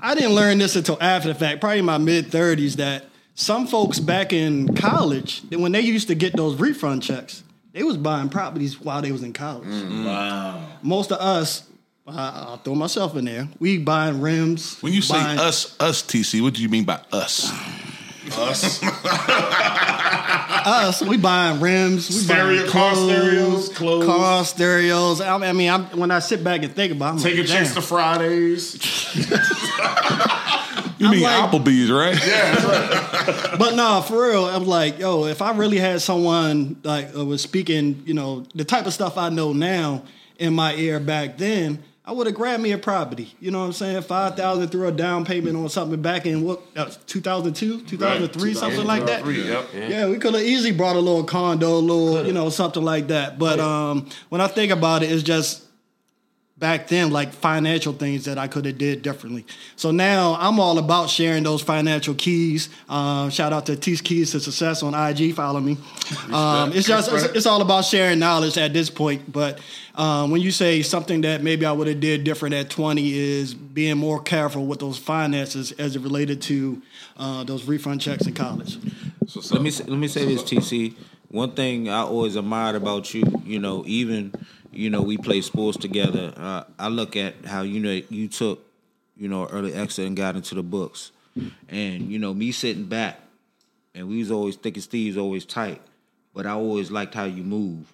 I 0.00 0.14
didn't 0.14 0.34
learn 0.34 0.58
this 0.58 0.76
until 0.76 0.98
after 1.00 1.28
the 1.28 1.34
fact, 1.34 1.60
probably 1.60 1.80
in 1.80 1.84
my 1.84 1.98
mid 1.98 2.26
30s, 2.26 2.74
that 2.76 3.06
some 3.34 3.66
folks 3.66 3.98
back 3.98 4.32
in 4.32 4.74
college, 4.74 5.42
when 5.50 5.72
they 5.72 5.80
used 5.80 6.08
to 6.08 6.14
get 6.14 6.36
those 6.36 6.56
refund 6.60 7.02
checks, 7.02 7.42
they 7.72 7.82
was 7.82 7.96
buying 7.96 8.28
properties 8.28 8.80
while 8.80 9.00
they 9.02 9.12
was 9.12 9.22
in 9.22 9.32
college. 9.32 9.66
Wow. 9.68 10.66
Most 10.82 11.12
of 11.12 11.18
us, 11.20 11.68
I, 12.06 12.46
I'll 12.48 12.56
throw 12.58 12.74
myself 12.74 13.14
in 13.16 13.24
there, 13.26 13.48
we 13.58 13.78
buying 13.78 14.20
rims. 14.20 14.80
When 14.80 14.92
you 14.92 15.02
say 15.02 15.16
us, 15.16 15.76
us, 15.80 16.02
TC, 16.02 16.42
what 16.42 16.54
do 16.54 16.62
you 16.62 16.68
mean 16.68 16.84
by 16.84 17.00
us? 17.12 17.50
Us. 18.36 18.80
us, 20.66 21.02
we 21.02 21.16
buying 21.16 21.60
rims, 21.60 22.08
we 22.08 22.16
Stereo- 22.16 22.60
buying 22.62 22.70
car 22.70 22.92
clothes, 22.94 23.10
stereos, 23.22 23.68
clothes. 23.70 24.06
car 24.06 24.44
stereos. 24.44 25.20
I 25.20 25.34
I 25.36 25.52
mean, 25.52 25.70
I'm, 25.70 25.84
when 25.98 26.10
I 26.10 26.18
sit 26.18 26.42
back 26.42 26.62
and 26.62 26.74
think 26.74 26.92
about, 26.92 27.08
it, 27.14 27.16
I'm 27.18 27.18
Taking 27.18 27.38
like, 27.40 27.48
chicks 27.48 27.68
damn. 27.74 27.82
to 27.82 27.88
Fridays. 27.88 28.76
You 31.00 31.06
I'm 31.06 31.12
mean 31.12 31.22
like- 31.22 31.50
Applebee's, 31.50 31.90
right? 31.90 32.14
Yeah. 32.26 33.56
but 33.58 33.74
no, 33.74 34.02
for 34.06 34.28
real, 34.28 34.44
I'm 34.44 34.66
like, 34.66 34.98
yo, 34.98 35.24
if 35.24 35.40
I 35.40 35.52
really 35.56 35.78
had 35.78 36.02
someone 36.02 36.76
like 36.84 37.16
uh, 37.16 37.24
was 37.24 37.40
speaking, 37.40 38.02
you 38.04 38.12
know, 38.12 38.44
the 38.54 38.66
type 38.66 38.84
of 38.84 38.92
stuff 38.92 39.16
I 39.16 39.30
know 39.30 39.54
now 39.54 40.02
in 40.38 40.52
my 40.52 40.74
ear 40.74 41.00
back 41.00 41.38
then, 41.38 41.82
I 42.10 42.12
would 42.12 42.26
have 42.26 42.34
grabbed 42.34 42.60
me 42.60 42.72
a 42.72 42.78
property. 42.78 43.32
You 43.38 43.52
know 43.52 43.60
what 43.60 43.66
I'm 43.66 43.72
saying? 43.72 44.02
Five 44.02 44.34
thousand 44.34 44.70
through 44.70 44.88
a 44.88 44.90
down 44.90 45.24
payment 45.24 45.56
on 45.56 45.68
something 45.68 46.02
back 46.02 46.26
in 46.26 46.42
what, 46.42 46.60
uh, 46.74 46.90
2002, 47.06 47.82
2003, 47.82 48.52
something 48.54 48.84
like 48.84 49.06
that. 49.06 49.24
Yep. 49.24 49.68
Yeah, 49.88 50.08
we 50.08 50.18
could 50.18 50.34
have 50.34 50.42
easily 50.42 50.72
brought 50.72 50.96
a 50.96 50.98
little 50.98 51.22
condo, 51.22 51.68
a 51.68 51.78
little, 51.78 52.26
you 52.26 52.32
know, 52.32 52.48
something 52.48 52.82
like 52.82 53.06
that. 53.08 53.38
But 53.38 53.60
um, 53.60 54.08
when 54.28 54.40
I 54.40 54.48
think 54.48 54.72
about 54.72 55.04
it, 55.04 55.12
it's 55.12 55.22
just 55.22 55.64
back 56.60 56.88
then 56.88 57.10
like 57.10 57.32
financial 57.32 57.94
things 57.94 58.26
that 58.26 58.36
I 58.36 58.46
could 58.46 58.66
have 58.66 58.76
did 58.76 59.00
differently. 59.00 59.46
So 59.76 59.90
now 59.90 60.36
I'm 60.38 60.60
all 60.60 60.78
about 60.78 61.08
sharing 61.08 61.42
those 61.42 61.62
financial 61.62 62.14
keys. 62.14 62.68
Um, 62.88 63.30
shout 63.30 63.54
out 63.54 63.66
to 63.66 63.76
T's 63.76 64.02
Keys 64.02 64.32
to 64.32 64.40
Success 64.40 64.82
on 64.82 64.94
IG. 64.94 65.34
Follow 65.34 65.58
me. 65.58 65.78
Um, 66.30 66.72
it's 66.72 66.86
just 66.86 67.10
it's, 67.10 67.24
it's 67.24 67.46
all 67.46 67.62
about 67.62 67.86
sharing 67.86 68.18
knowledge 68.18 68.58
at 68.58 68.74
this 68.74 68.90
point. 68.90 69.32
But 69.32 69.58
um, 69.94 70.30
when 70.30 70.42
you 70.42 70.50
say 70.50 70.82
something 70.82 71.22
that 71.22 71.42
maybe 71.42 71.64
I 71.64 71.72
would 71.72 71.88
have 71.88 71.98
did 72.00 72.24
different 72.24 72.54
at 72.54 72.68
20 72.68 73.18
is 73.18 73.54
being 73.54 73.96
more 73.96 74.22
careful 74.22 74.66
with 74.66 74.80
those 74.80 74.98
finances 74.98 75.72
as 75.72 75.96
it 75.96 76.02
related 76.02 76.42
to 76.42 76.82
uh, 77.16 77.42
those 77.44 77.64
refund 77.64 78.02
checks 78.02 78.26
in 78.26 78.34
college. 78.34 78.78
So, 79.26 79.40
so, 79.40 79.54
Let 79.54 79.62
me 79.62 79.70
let 79.70 79.98
me 79.98 80.08
say 80.08 80.26
this, 80.26 80.42
TC. 80.42 80.94
One 81.28 81.52
thing 81.52 81.88
I 81.88 82.00
always 82.00 82.34
admired 82.34 82.74
about 82.74 83.14
you, 83.14 83.22
you 83.44 83.60
know, 83.60 83.84
even 83.86 84.32
you 84.72 84.90
know 84.90 85.02
we 85.02 85.16
play 85.18 85.40
sports 85.40 85.76
together. 85.78 86.32
Uh, 86.36 86.64
I 86.78 86.88
look 86.88 87.16
at 87.16 87.44
how 87.44 87.62
you 87.62 87.80
know 87.80 88.00
you 88.08 88.28
took, 88.28 88.64
you 89.16 89.28
know, 89.28 89.46
early 89.46 89.74
exit 89.74 90.06
and 90.06 90.16
got 90.16 90.36
into 90.36 90.54
the 90.54 90.62
books, 90.62 91.12
and 91.68 92.10
you 92.10 92.18
know 92.18 92.32
me 92.34 92.52
sitting 92.52 92.84
back, 92.84 93.20
and 93.94 94.08
we 94.08 94.18
was 94.18 94.30
always 94.30 94.56
thick 94.56 94.76
as 94.76 94.86
thieves, 94.86 95.16
always 95.16 95.44
tight, 95.44 95.80
but 96.34 96.46
I 96.46 96.52
always 96.52 96.90
liked 96.90 97.14
how 97.14 97.24
you 97.24 97.42
move. 97.42 97.92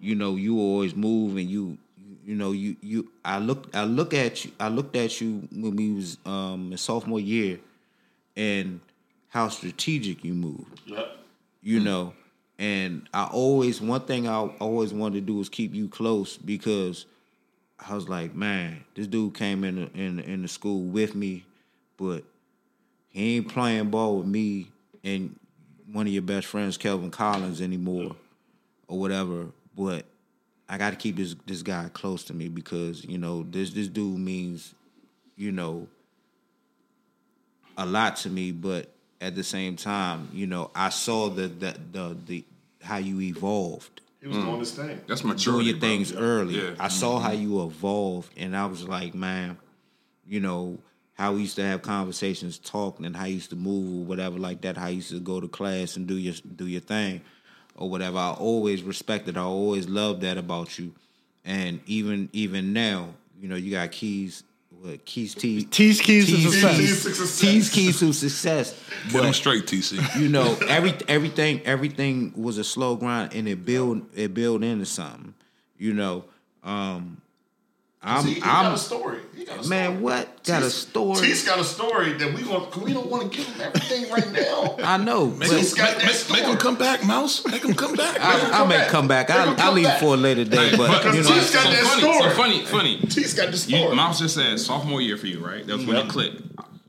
You 0.00 0.14
know, 0.16 0.34
you 0.36 0.58
always 0.58 0.96
move, 0.96 1.36
and 1.36 1.48
you, 1.48 1.78
you 2.24 2.34
know, 2.34 2.52
you 2.52 2.76
you. 2.80 3.08
I 3.24 3.38
look, 3.38 3.68
I 3.74 3.84
look 3.84 4.14
at 4.14 4.44
you. 4.44 4.50
I 4.58 4.68
looked 4.68 4.96
at 4.96 5.20
you 5.20 5.48
when 5.52 5.76
we 5.76 5.92
was 5.92 6.18
um 6.26 6.72
in 6.72 6.78
sophomore 6.78 7.20
year, 7.20 7.58
and 8.36 8.80
how 9.28 9.48
strategic 9.48 10.24
you 10.24 10.34
move 10.34 10.66
Yep. 10.86 11.16
you 11.62 11.80
know. 11.80 12.14
And 12.62 13.08
I 13.12 13.24
always 13.24 13.80
one 13.80 14.02
thing 14.02 14.28
I 14.28 14.36
always 14.36 14.94
wanted 14.94 15.14
to 15.16 15.20
do 15.22 15.34
was 15.34 15.48
keep 15.48 15.74
you 15.74 15.88
close 15.88 16.36
because 16.36 17.06
I 17.76 17.92
was 17.92 18.08
like, 18.08 18.36
man, 18.36 18.84
this 18.94 19.08
dude 19.08 19.34
came 19.34 19.64
in 19.64 19.74
the, 19.74 20.00
in 20.00 20.20
in 20.20 20.42
the 20.42 20.48
school 20.48 20.84
with 20.84 21.16
me, 21.16 21.44
but 21.96 22.22
he 23.08 23.38
ain't 23.38 23.48
playing 23.48 23.90
ball 23.90 24.18
with 24.18 24.28
me 24.28 24.70
and 25.02 25.34
one 25.90 26.06
of 26.06 26.12
your 26.12 26.22
best 26.22 26.46
friends, 26.46 26.76
Kelvin 26.76 27.10
Collins, 27.10 27.60
anymore, 27.60 28.14
or 28.86 28.96
whatever. 29.00 29.46
But 29.76 30.04
I 30.68 30.78
got 30.78 30.90
to 30.90 30.96
keep 30.96 31.16
this 31.16 31.34
this 31.44 31.62
guy 31.62 31.90
close 31.92 32.22
to 32.26 32.32
me 32.32 32.46
because 32.46 33.04
you 33.04 33.18
know 33.18 33.42
this 33.42 33.72
this 33.72 33.88
dude 33.88 34.20
means, 34.20 34.72
you 35.34 35.50
know, 35.50 35.88
a 37.76 37.84
lot 37.84 38.18
to 38.18 38.30
me. 38.30 38.52
But 38.52 38.88
at 39.20 39.34
the 39.34 39.42
same 39.42 39.74
time, 39.74 40.28
you 40.32 40.46
know, 40.46 40.70
I 40.76 40.90
saw 40.90 41.28
the 41.28 41.48
the 41.48 41.76
the, 41.90 42.16
the 42.24 42.44
how 42.82 42.96
you 42.98 43.20
evolved 43.20 44.00
He 44.20 44.28
was 44.28 44.36
doing 44.36 44.58
his 44.58 44.72
thing. 44.72 45.00
that's 45.06 45.22
doing 45.22 45.34
maturity. 45.34 45.70
your 45.70 45.78
bro. 45.78 45.88
things 45.88 46.12
early. 46.14 46.54
Yeah. 46.54 46.74
I 46.78 46.88
saw 46.88 47.16
mm-hmm. 47.16 47.26
how 47.26 47.32
you 47.32 47.64
evolved, 47.64 48.32
and 48.36 48.56
I 48.56 48.66
was 48.66 48.86
like, 48.86 49.14
man, 49.14 49.58
you 50.26 50.40
know 50.40 50.78
how 51.14 51.34
we 51.34 51.42
used 51.42 51.56
to 51.56 51.64
have 51.64 51.82
conversations, 51.82 52.58
talking, 52.58 53.06
and 53.06 53.14
how 53.14 53.26
you 53.26 53.34
used 53.34 53.50
to 53.50 53.56
move 53.56 54.02
or 54.02 54.04
whatever 54.04 54.38
like 54.38 54.62
that. 54.62 54.76
How 54.76 54.88
you 54.88 54.96
used 54.96 55.10
to 55.10 55.20
go 55.20 55.40
to 55.40 55.48
class 55.48 55.96
and 55.96 56.06
do 56.06 56.16
your 56.16 56.34
do 56.56 56.66
your 56.66 56.80
thing 56.80 57.20
or 57.76 57.88
whatever. 57.88 58.18
I 58.18 58.32
always 58.32 58.82
respected. 58.82 59.36
I 59.36 59.42
always 59.42 59.88
loved 59.88 60.22
that 60.22 60.38
about 60.38 60.78
you, 60.78 60.94
and 61.44 61.80
even 61.86 62.28
even 62.32 62.72
now, 62.72 63.14
you 63.40 63.48
know, 63.48 63.56
you 63.56 63.70
got 63.70 63.92
keys. 63.92 64.44
What 64.82 65.04
keys? 65.04 65.36
T. 65.36 65.62
T's 65.62 66.00
keys 66.00 66.26
to 66.26 66.50
success. 66.50 66.76
Keys. 66.76 67.40
T's 67.40 67.70
keys 67.70 68.00
to 68.00 68.12
success. 68.12 68.72
Get 69.04 69.12
them 69.12 69.22
But 69.26 69.32
straight, 69.34 69.64
TC. 69.66 70.20
you 70.20 70.28
know, 70.28 70.56
every 70.68 70.92
everything 71.06 71.60
everything 71.64 72.32
was 72.34 72.58
a 72.58 72.64
slow 72.64 72.96
grind 72.96 73.32
and 73.32 73.46
it 73.46 73.64
build 73.64 74.06
it 74.16 74.34
build 74.34 74.64
into 74.64 74.84
something. 74.84 75.34
You 75.78 75.94
know, 75.94 76.24
um 76.64 77.18
I'm 78.04 78.26
he, 78.26 78.34
he 78.34 78.42
I'm 78.42 78.74
a 78.74 78.78
story. 78.78 79.20
He 79.36 79.44
got 79.44 79.64
a 79.64 79.68
man, 79.68 79.90
story. 79.90 80.02
what 80.02 80.44
got 80.44 80.62
a 80.64 80.70
story? 80.70 81.20
T's 81.20 81.44
got 81.46 81.60
a 81.60 81.64
story 81.64 82.14
that 82.14 82.34
we 82.34 82.42
want. 82.44 82.76
We 82.76 82.92
don't 82.92 83.08
want 83.08 83.30
to 83.30 83.38
give 83.38 83.46
him 83.46 83.60
everything 83.60 84.10
right 84.10 84.32
now. 84.32 84.76
I 84.82 84.96
know, 84.96 85.26
Make, 85.28 85.48
but 85.50 85.58
He's 85.58 85.72
got 85.74 85.96
that 85.98 86.04
make, 86.06 86.14
story. 86.14 86.40
make 86.40 86.48
them 86.50 86.58
come 86.58 86.76
back, 86.76 87.04
Mouse. 87.06 87.46
Make 87.46 87.62
them 87.62 87.74
come 87.74 87.94
back. 87.94 88.16
I, 88.20 88.62
I 88.64 88.66
may 88.66 88.78
back. 88.78 88.88
come 88.88 89.06
back. 89.06 89.28
Make 89.28 89.38
I 89.38 89.44
him 89.46 89.52
I 89.54 89.56
come 89.56 89.74
leave 89.76 89.84
back. 89.84 90.00
for 90.00 90.14
a 90.14 90.16
later 90.16 90.44
day, 90.44 90.76
but 90.76 91.04
you 91.14 91.22
know, 91.22 91.28
T's 91.28 91.52
got 91.54 91.62
so 91.64 91.70
that 91.70 91.82
funny, 91.84 92.00
story. 92.00 92.18
So 92.22 92.30
funny, 92.36 92.64
funny. 92.64 92.98
T's 92.98 93.34
got 93.34 93.46
the 93.46 93.52
You, 93.52 93.78
story. 93.78 93.94
Mouse 93.96 94.18
just 94.18 94.34
said 94.34 94.58
sophomore 94.58 95.00
year 95.00 95.16
for 95.16 95.28
you, 95.28 95.38
right? 95.44 95.64
That 95.64 95.76
was 95.76 95.86
when 95.86 95.96
Yep. 95.96 96.04
it 96.06 96.08
clicked. 96.10 96.42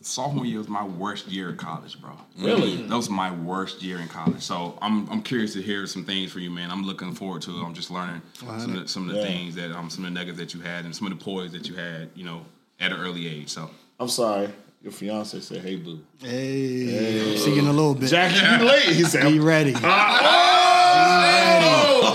Sophomore 0.05 0.45
year 0.45 0.57
was 0.59 0.67
my 0.67 0.83
worst 0.85 1.27
year 1.29 1.49
in 1.49 1.55
college, 1.57 1.99
bro. 2.01 2.11
Really? 2.37 2.75
That 2.87 2.95
was 2.95 3.09
my 3.09 3.31
worst 3.31 3.81
year 3.81 3.99
in 3.99 4.07
college. 4.09 4.41
So 4.41 4.77
I'm 4.81 5.09
I'm 5.09 5.21
curious 5.23 5.53
to 5.53 5.61
hear 5.61 5.87
some 5.87 6.03
things 6.03 6.29
from 6.31 6.41
you, 6.41 6.51
man. 6.51 6.69
I'm 6.71 6.83
looking 6.83 7.13
forward 7.13 7.41
to 7.43 7.51
it. 7.51 7.63
I'm 7.63 7.73
just 7.73 7.89
learning 7.89 8.21
some 8.33 8.75
of 8.75 8.81
the, 8.81 8.87
some 8.87 9.07
of 9.09 9.15
the 9.15 9.21
Yeah. 9.21 9.27
things 9.27 9.55
that 9.55 9.71
um 9.71 9.89
some 9.89 10.03
of 10.05 10.13
the 10.13 10.19
nuggets 10.19 10.37
that 10.39 10.53
you 10.53 10.59
had 10.61 10.83
and 10.85 10.93
some 10.95 11.07
of 11.09 11.17
the 11.17 11.23
poise 11.23 11.51
that 11.53 11.69
you 11.69 11.75
had, 11.75 12.09
you 12.15 12.25
know, 12.25 12.41
at 12.79 12.91
an 12.91 12.99
early 12.99 13.27
age. 13.27 13.49
So 13.49 13.69
I'm 13.99 14.09
sorry. 14.09 14.49
Your 14.81 14.91
fiance 14.91 15.39
said, 15.39 15.61
"Hey, 15.61 15.77
boo." 15.77 16.01
Hey, 16.19 17.37
see 17.37 17.53
you 17.53 17.59
in 17.61 17.67
a 17.67 17.71
little 17.71 17.95
bit. 17.95 18.09
Jackie, 18.09 18.35
you 18.61 18.65
late? 18.69 18.83
He 18.83 19.03
said, 19.05 19.23
Be 19.31 19.39
ready. 19.39 19.73
"Oh, 19.75 19.79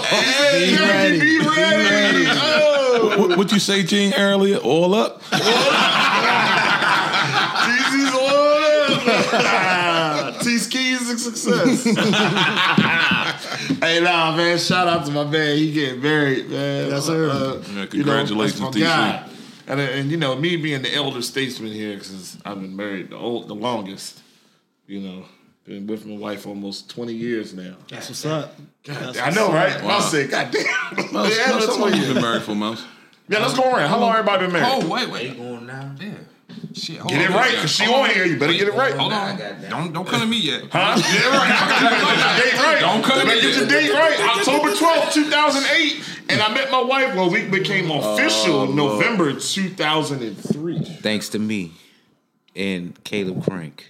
hey, 0.07 0.67
Be 0.71 0.77
Jackie, 0.77 0.93
ready. 0.93 1.21
be 1.21 1.39
ready." 1.39 2.27
Oh, 3.01 3.17
what, 3.21 3.39
what 3.39 3.53
you 3.53 3.59
say, 3.59 3.83
Gene, 3.83 4.13
earlier? 4.19 4.59
All 4.59 4.95
up? 4.95 5.23
On 9.11 10.35
up. 10.35 10.41
T's 10.41 10.67
keys 10.67 10.99
to 11.09 11.19
success. 11.19 11.85
hey, 13.81 14.01
nah, 14.03 14.37
man. 14.37 14.59
Shout 14.59 14.87
out 14.89 15.07
to 15.07 15.13
my 15.13 15.25
man. 15.25 15.57
He 15.57 15.73
getting 15.73 16.01
married, 16.03 16.49
man. 16.51 16.91
Yes, 16.91 17.07
sir. 17.07 17.31
Uh, 17.31 17.35
Yeah, 17.35 17.87
you 17.93 18.05
know, 18.05 18.17
that's 18.17 18.31
congratulations, 18.31 18.61
my 18.61 18.71
TC. 18.71 19.29
And, 19.69 19.81
uh, 19.81 19.83
and 19.83 20.11
you 20.11 20.17
know, 20.17 20.35
me 20.37 20.57
being 20.57 20.83
the 20.83 20.95
elder 20.95 21.21
statesman 21.23 21.73
here, 21.73 21.95
because 21.95 22.39
I've 22.45 22.61
been 22.61 22.75
married 22.77 23.11
the 23.11 23.17
old, 23.17 23.49
the 23.49 23.55
longest. 23.55 24.21
You 24.87 25.01
know, 25.01 25.25
been 25.67 25.87
with 25.87 26.07
my 26.07 26.17
wife 26.17 26.47
almost 26.47 26.89
twenty 26.89 27.13
years 27.13 27.53
now. 27.53 27.77
That's 27.91 28.09
what's 28.09 28.25
up. 28.25 28.55
God, 28.85 29.15
That's 29.15 29.19
I 29.19 29.31
know, 29.31 29.49
what's 29.51 29.75
right? 29.75 29.85
Wow. 29.85 29.99
I 29.99 30.01
said, 30.01 30.31
God 30.31 30.51
damn. 30.51 30.65
Mouse, 31.13 31.37
Yeah, 31.37 31.51
Mouse, 31.53 31.67
that's 31.67 31.67
how 31.67 31.79
long 31.83 31.93
you 31.95 32.03
you- 32.05 32.15
been 32.15 32.23
married 32.23 32.43
for, 32.43 32.55
Mouse? 32.55 32.83
yeah, 33.29 33.41
let's 33.41 33.53
go 33.53 33.65
around. 33.71 33.91
How 33.91 33.99
long 33.99 34.13
everybody 34.13 34.47
been 34.47 34.55
married? 34.55 34.83
Oh 34.85 34.89
wait, 34.89 35.11
wait. 35.11 35.37
going 35.37 35.67
now. 35.67 35.95
Yeah. 36.01 36.13
Shit, 36.75 36.99
hold 36.99 37.11
Get 37.11 37.23
it 37.23 37.31
right, 37.31 37.55
cause 37.57 37.71
she 37.71 37.85
Hold 37.85 38.07
on 38.07 38.11
here. 38.11 38.25
You 38.25 38.39
better 38.39 38.53
get 38.53 38.69
it 38.69 38.75
right. 38.75 38.95
Hold 38.95 39.13
on. 39.13 39.39
Don't 39.69 39.93
don't 39.93 40.07
come 40.07 40.21
to 40.21 40.27
me 40.27 40.39
yet. 40.41 40.65
Huh? 40.71 40.97
Get 40.97 41.25
it 41.25 41.31
right. 41.31 41.81
You 41.81 41.89
better 41.89 42.07
get 42.07 42.19
your 42.19 42.51
date 42.51 42.63
right. 42.65 42.81
Don't 42.81 43.03
cut 43.05 43.17
You 43.19 43.25
better 43.25 43.37
me. 43.37 43.43
get 43.43 43.57
your 43.59 43.69
date 43.69 43.93
right. 43.93 44.37
October 44.39 44.75
twelfth, 44.75 45.13
two 45.15 45.25
thousand 45.25 45.65
eight, 45.77 46.03
and 46.29 46.41
I 46.41 46.53
met 46.55 46.71
my 46.71 46.81
wife. 46.83 47.15
Well, 47.15 47.31
we 47.31 47.47
became 47.49 47.91
official 47.91 48.67
November 48.73 49.33
two 49.39 49.69
thousand 49.71 50.23
and 50.23 50.37
three. 50.37 50.81
Thanks 50.85 51.29
to 51.31 51.39
me 51.39 51.73
and 52.55 53.03
Caleb 53.05 53.45
Crank. 53.45 53.87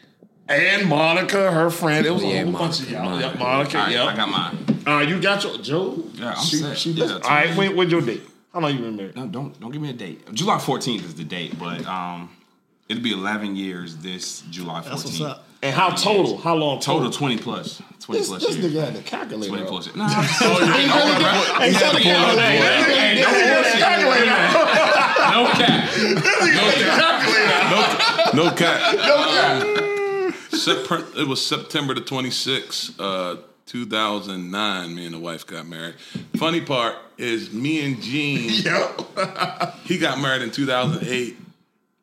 And 0.48 0.88
Monica, 0.88 1.50
her 1.52 1.68
friend. 1.70 2.06
It 2.06 2.10
was 2.10 2.22
Yeah, 2.24 2.30
a 2.40 2.44
whole 2.44 2.52
bunch 2.52 2.80
of 2.80 2.90
Monica, 2.92 2.92
y'all. 2.92 3.04
Monica. 3.04 3.28
Yep, 3.28 3.38
Monica. 3.38 3.78
All 3.78 3.84
right, 3.84 3.92
yep. 3.92 4.06
I 4.06 4.16
got 4.16 4.28
mine. 4.30 4.82
Uh, 4.86 5.00
you 5.00 5.20
got 5.20 5.44
your 5.44 5.58
Joe. 5.58 6.02
Yeah, 6.14 6.32
I'm 6.34 6.42
she, 6.44 6.56
set. 6.56 6.78
She 6.78 6.90
Yeah, 6.92 7.12
All 7.12 7.20
right, 7.20 7.54
when 7.54 7.76
when's 7.76 7.92
your 7.92 8.00
date? 8.00 8.22
How 8.54 8.60
long 8.60 8.72
you 8.74 8.78
been 8.80 8.96
married? 8.96 9.14
No, 9.14 9.26
don't 9.26 9.60
don't 9.60 9.70
give 9.70 9.82
me 9.82 9.90
a 9.90 9.92
date. 9.92 10.32
July 10.32 10.56
14th 10.56 11.04
is 11.04 11.14
the 11.14 11.24
date, 11.24 11.58
but 11.58 11.84
um, 11.86 12.30
it'll 12.88 13.02
be 13.02 13.12
11 13.12 13.56
years 13.56 13.96
this 13.96 14.42
July 14.50 14.80
14th. 14.80 14.84
That's 14.90 15.04
what's 15.04 15.20
up. 15.20 15.44
And 15.62 15.74
how 15.74 15.90
total? 15.90 16.38
How 16.38 16.54
long 16.54 16.78
Total 16.80 17.10
20 17.10 17.38
plus. 17.38 17.82
20 18.00 18.20
This, 18.20 18.28
plus 18.28 18.46
this 18.46 18.56
years. 18.56 18.72
nigga 18.72 18.84
had 18.84 18.94
the 18.94 19.02
calculator. 19.02 19.48
20 19.48 19.62
up. 19.64 19.68
plus. 19.68 19.88
Nah, 19.96 20.04
I'm 20.06 20.22
just- 20.24 20.38
don't 20.40 20.54
worry 20.54 20.62
about 20.62 21.60
it. 21.60 21.62
Hey, 21.62 21.72
tell 21.72 21.92
the 21.94 22.00
calculator. 22.00 22.42
Hey, 22.42 23.20
don't 23.20 23.34
Hey, 23.34 23.52
bullshit. 23.58 23.80
calculator. 23.80 24.36
No 25.34 25.42
cap. 25.52 25.84
No 28.34 28.50
cap. 28.52 28.94
No 28.94 29.16
cap. 29.28 30.34
September, 30.52 31.06
it 31.16 31.26
was 31.26 31.44
September 31.44 31.94
the 31.94 32.00
26th, 32.02 32.94
uh, 33.00 33.36
2009. 33.66 34.94
Me 34.94 35.04
and 35.06 35.14
the 35.14 35.18
wife 35.18 35.46
got 35.46 35.66
married. 35.66 35.94
Funny 36.36 36.60
part 36.60 36.96
is 37.16 37.52
me 37.52 37.84
and 37.84 38.00
Gene, 38.02 38.50
Yep. 38.64 39.00
he 39.84 39.98
got 39.98 40.20
married 40.20 40.42
in 40.42 40.50
2008. 40.50 41.36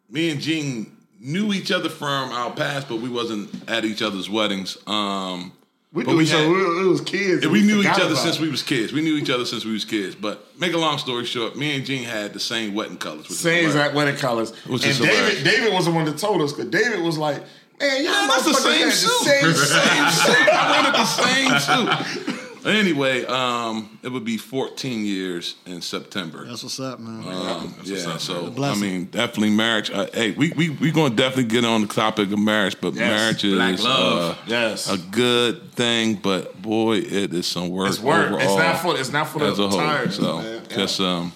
Me 0.10 0.30
and 0.30 0.40
Gene 0.40 0.96
knew 1.20 1.54
each 1.54 1.72
other 1.72 1.90
from 1.90 2.32
our 2.32 2.52
past, 2.52 2.88
but 2.88 2.98
we 2.98 3.10
wasn't 3.10 3.50
at 3.70 3.86
each 3.86 4.02
other's 4.02 4.30
weddings. 4.30 4.78
Um, 4.88 5.52
We 5.94 6.04
But 6.04 6.12
knew 6.12 6.18
we 6.18 6.24
each 6.26 6.34
other. 6.34 6.50
we 6.50 6.88
was 6.88 7.02
kids. 7.02 7.48
we 7.48 7.62
knew 7.64 7.80
each 7.80 7.88
other 7.88 8.16
since 8.16 8.36
it. 8.36 8.42
we 8.42 8.50
was 8.50 8.62
kids. 8.64 8.92
We 8.92 9.02
knew 9.02 9.16
each 9.16 9.30
other 9.30 9.46
since 9.46 9.64
we 9.66 9.72
was 9.72 9.86
kids. 9.86 10.14
But 10.14 10.46
make 10.60 10.74
a 10.74 10.78
long 10.78 10.98
story 10.98 11.26
short, 11.26 11.56
me 11.56 11.76
and 11.76 11.86
Gene 11.86 12.04
had 12.04 12.34
the 12.34 12.40
same 12.40 12.74
wedding 12.76 12.98
colors. 12.98 13.28
Same 13.38 13.66
exact 13.66 13.96
wedding 13.96 14.18
colors. 14.18 14.52
Which 14.68 14.86
and 14.86 14.94
David, 14.98 15.08
hilarious. 15.16 15.44
David 15.44 15.74
was 15.74 15.86
the 15.86 15.92
one 15.92 16.06
that 16.06 16.18
told 16.18 16.42
us 16.42 16.52
because 16.52 16.70
David 16.70 17.00
was 17.02 17.18
like, 17.18 17.42
"Man, 17.80 18.04
y'all 18.04 18.28
that's 18.28 18.44
the 18.46 18.54
same 18.54 18.92
suit. 18.92 19.26
the 19.42 19.54
same 19.56 20.10
suit." 20.12 20.54
I 20.54 20.72
wanted 20.76 20.96
the 21.00 21.06
same 21.06 22.26
suit. 22.28 22.42
Anyway, 22.66 23.24
um, 23.26 24.00
it 24.02 24.10
would 24.10 24.26
be 24.26 24.38
14 24.38 25.06
years 25.06 25.54
in 25.68 25.82
September. 25.82 26.46
That's 26.46 26.64
what's 26.64 26.80
up, 26.80 27.00
man. 27.00 27.24
Um, 27.28 27.76
yeah, 27.84 28.18
so 28.18 28.52
I 28.58 28.74
mean, 28.76 29.06
definitely 29.06 29.52
marriage. 29.52 29.92
Uh, 29.92 30.08
hey, 30.12 30.32
we 30.32 30.52
we 30.54 30.70
we 30.72 30.92
gonna 30.92 31.14
definitely 31.16 31.44
get 31.46 31.64
on 31.64 31.82
the 31.82 31.88
topic 31.88 32.32
of 32.32 32.40
marriage, 32.40 32.76
but 32.82 32.96
Yes, 32.96 33.00
marriage 33.02 33.44
is 33.44 33.54
black 33.54 33.80
love. 33.84 34.32
uh, 34.32 34.42
Yes. 34.48 34.90
a 34.92 34.98
good 34.98 35.72
thing. 35.74 36.16
But 36.16 36.60
boy, 36.60 36.98
it 36.98 37.34
is 37.36 37.46
some 37.46 37.70
work. 37.70 37.90
It's 37.90 38.00
work. 38.00 38.32
It's 38.42 38.56
not 38.56 38.80
for. 38.82 38.98
It's 39.00 39.12
not 39.12 39.28
for 39.28 39.40
the 39.40 39.46
as 39.46 39.60
a 39.60 39.68
whole. 39.70 39.78
tired. 39.80 40.12
So 40.14 40.40
man. 40.40 40.64
Just 40.70 41.00
um, 41.00 41.34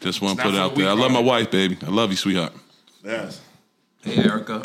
just 0.00 0.22
want 0.22 0.38
to 0.38 0.44
put 0.44 0.54
it 0.54 0.58
out 0.60 0.70
for 0.70 0.76
the 0.76 0.82
there. 0.82 0.90
I 0.90 0.94
love 0.94 1.10
my 1.10 1.18
wife, 1.20 1.50
baby. 1.50 1.76
I 1.84 1.90
love 1.90 2.10
you, 2.10 2.16
sweetheart. 2.16 2.52
yes. 3.04 3.40
Hey, 4.02 4.16
Erica. 4.22 4.62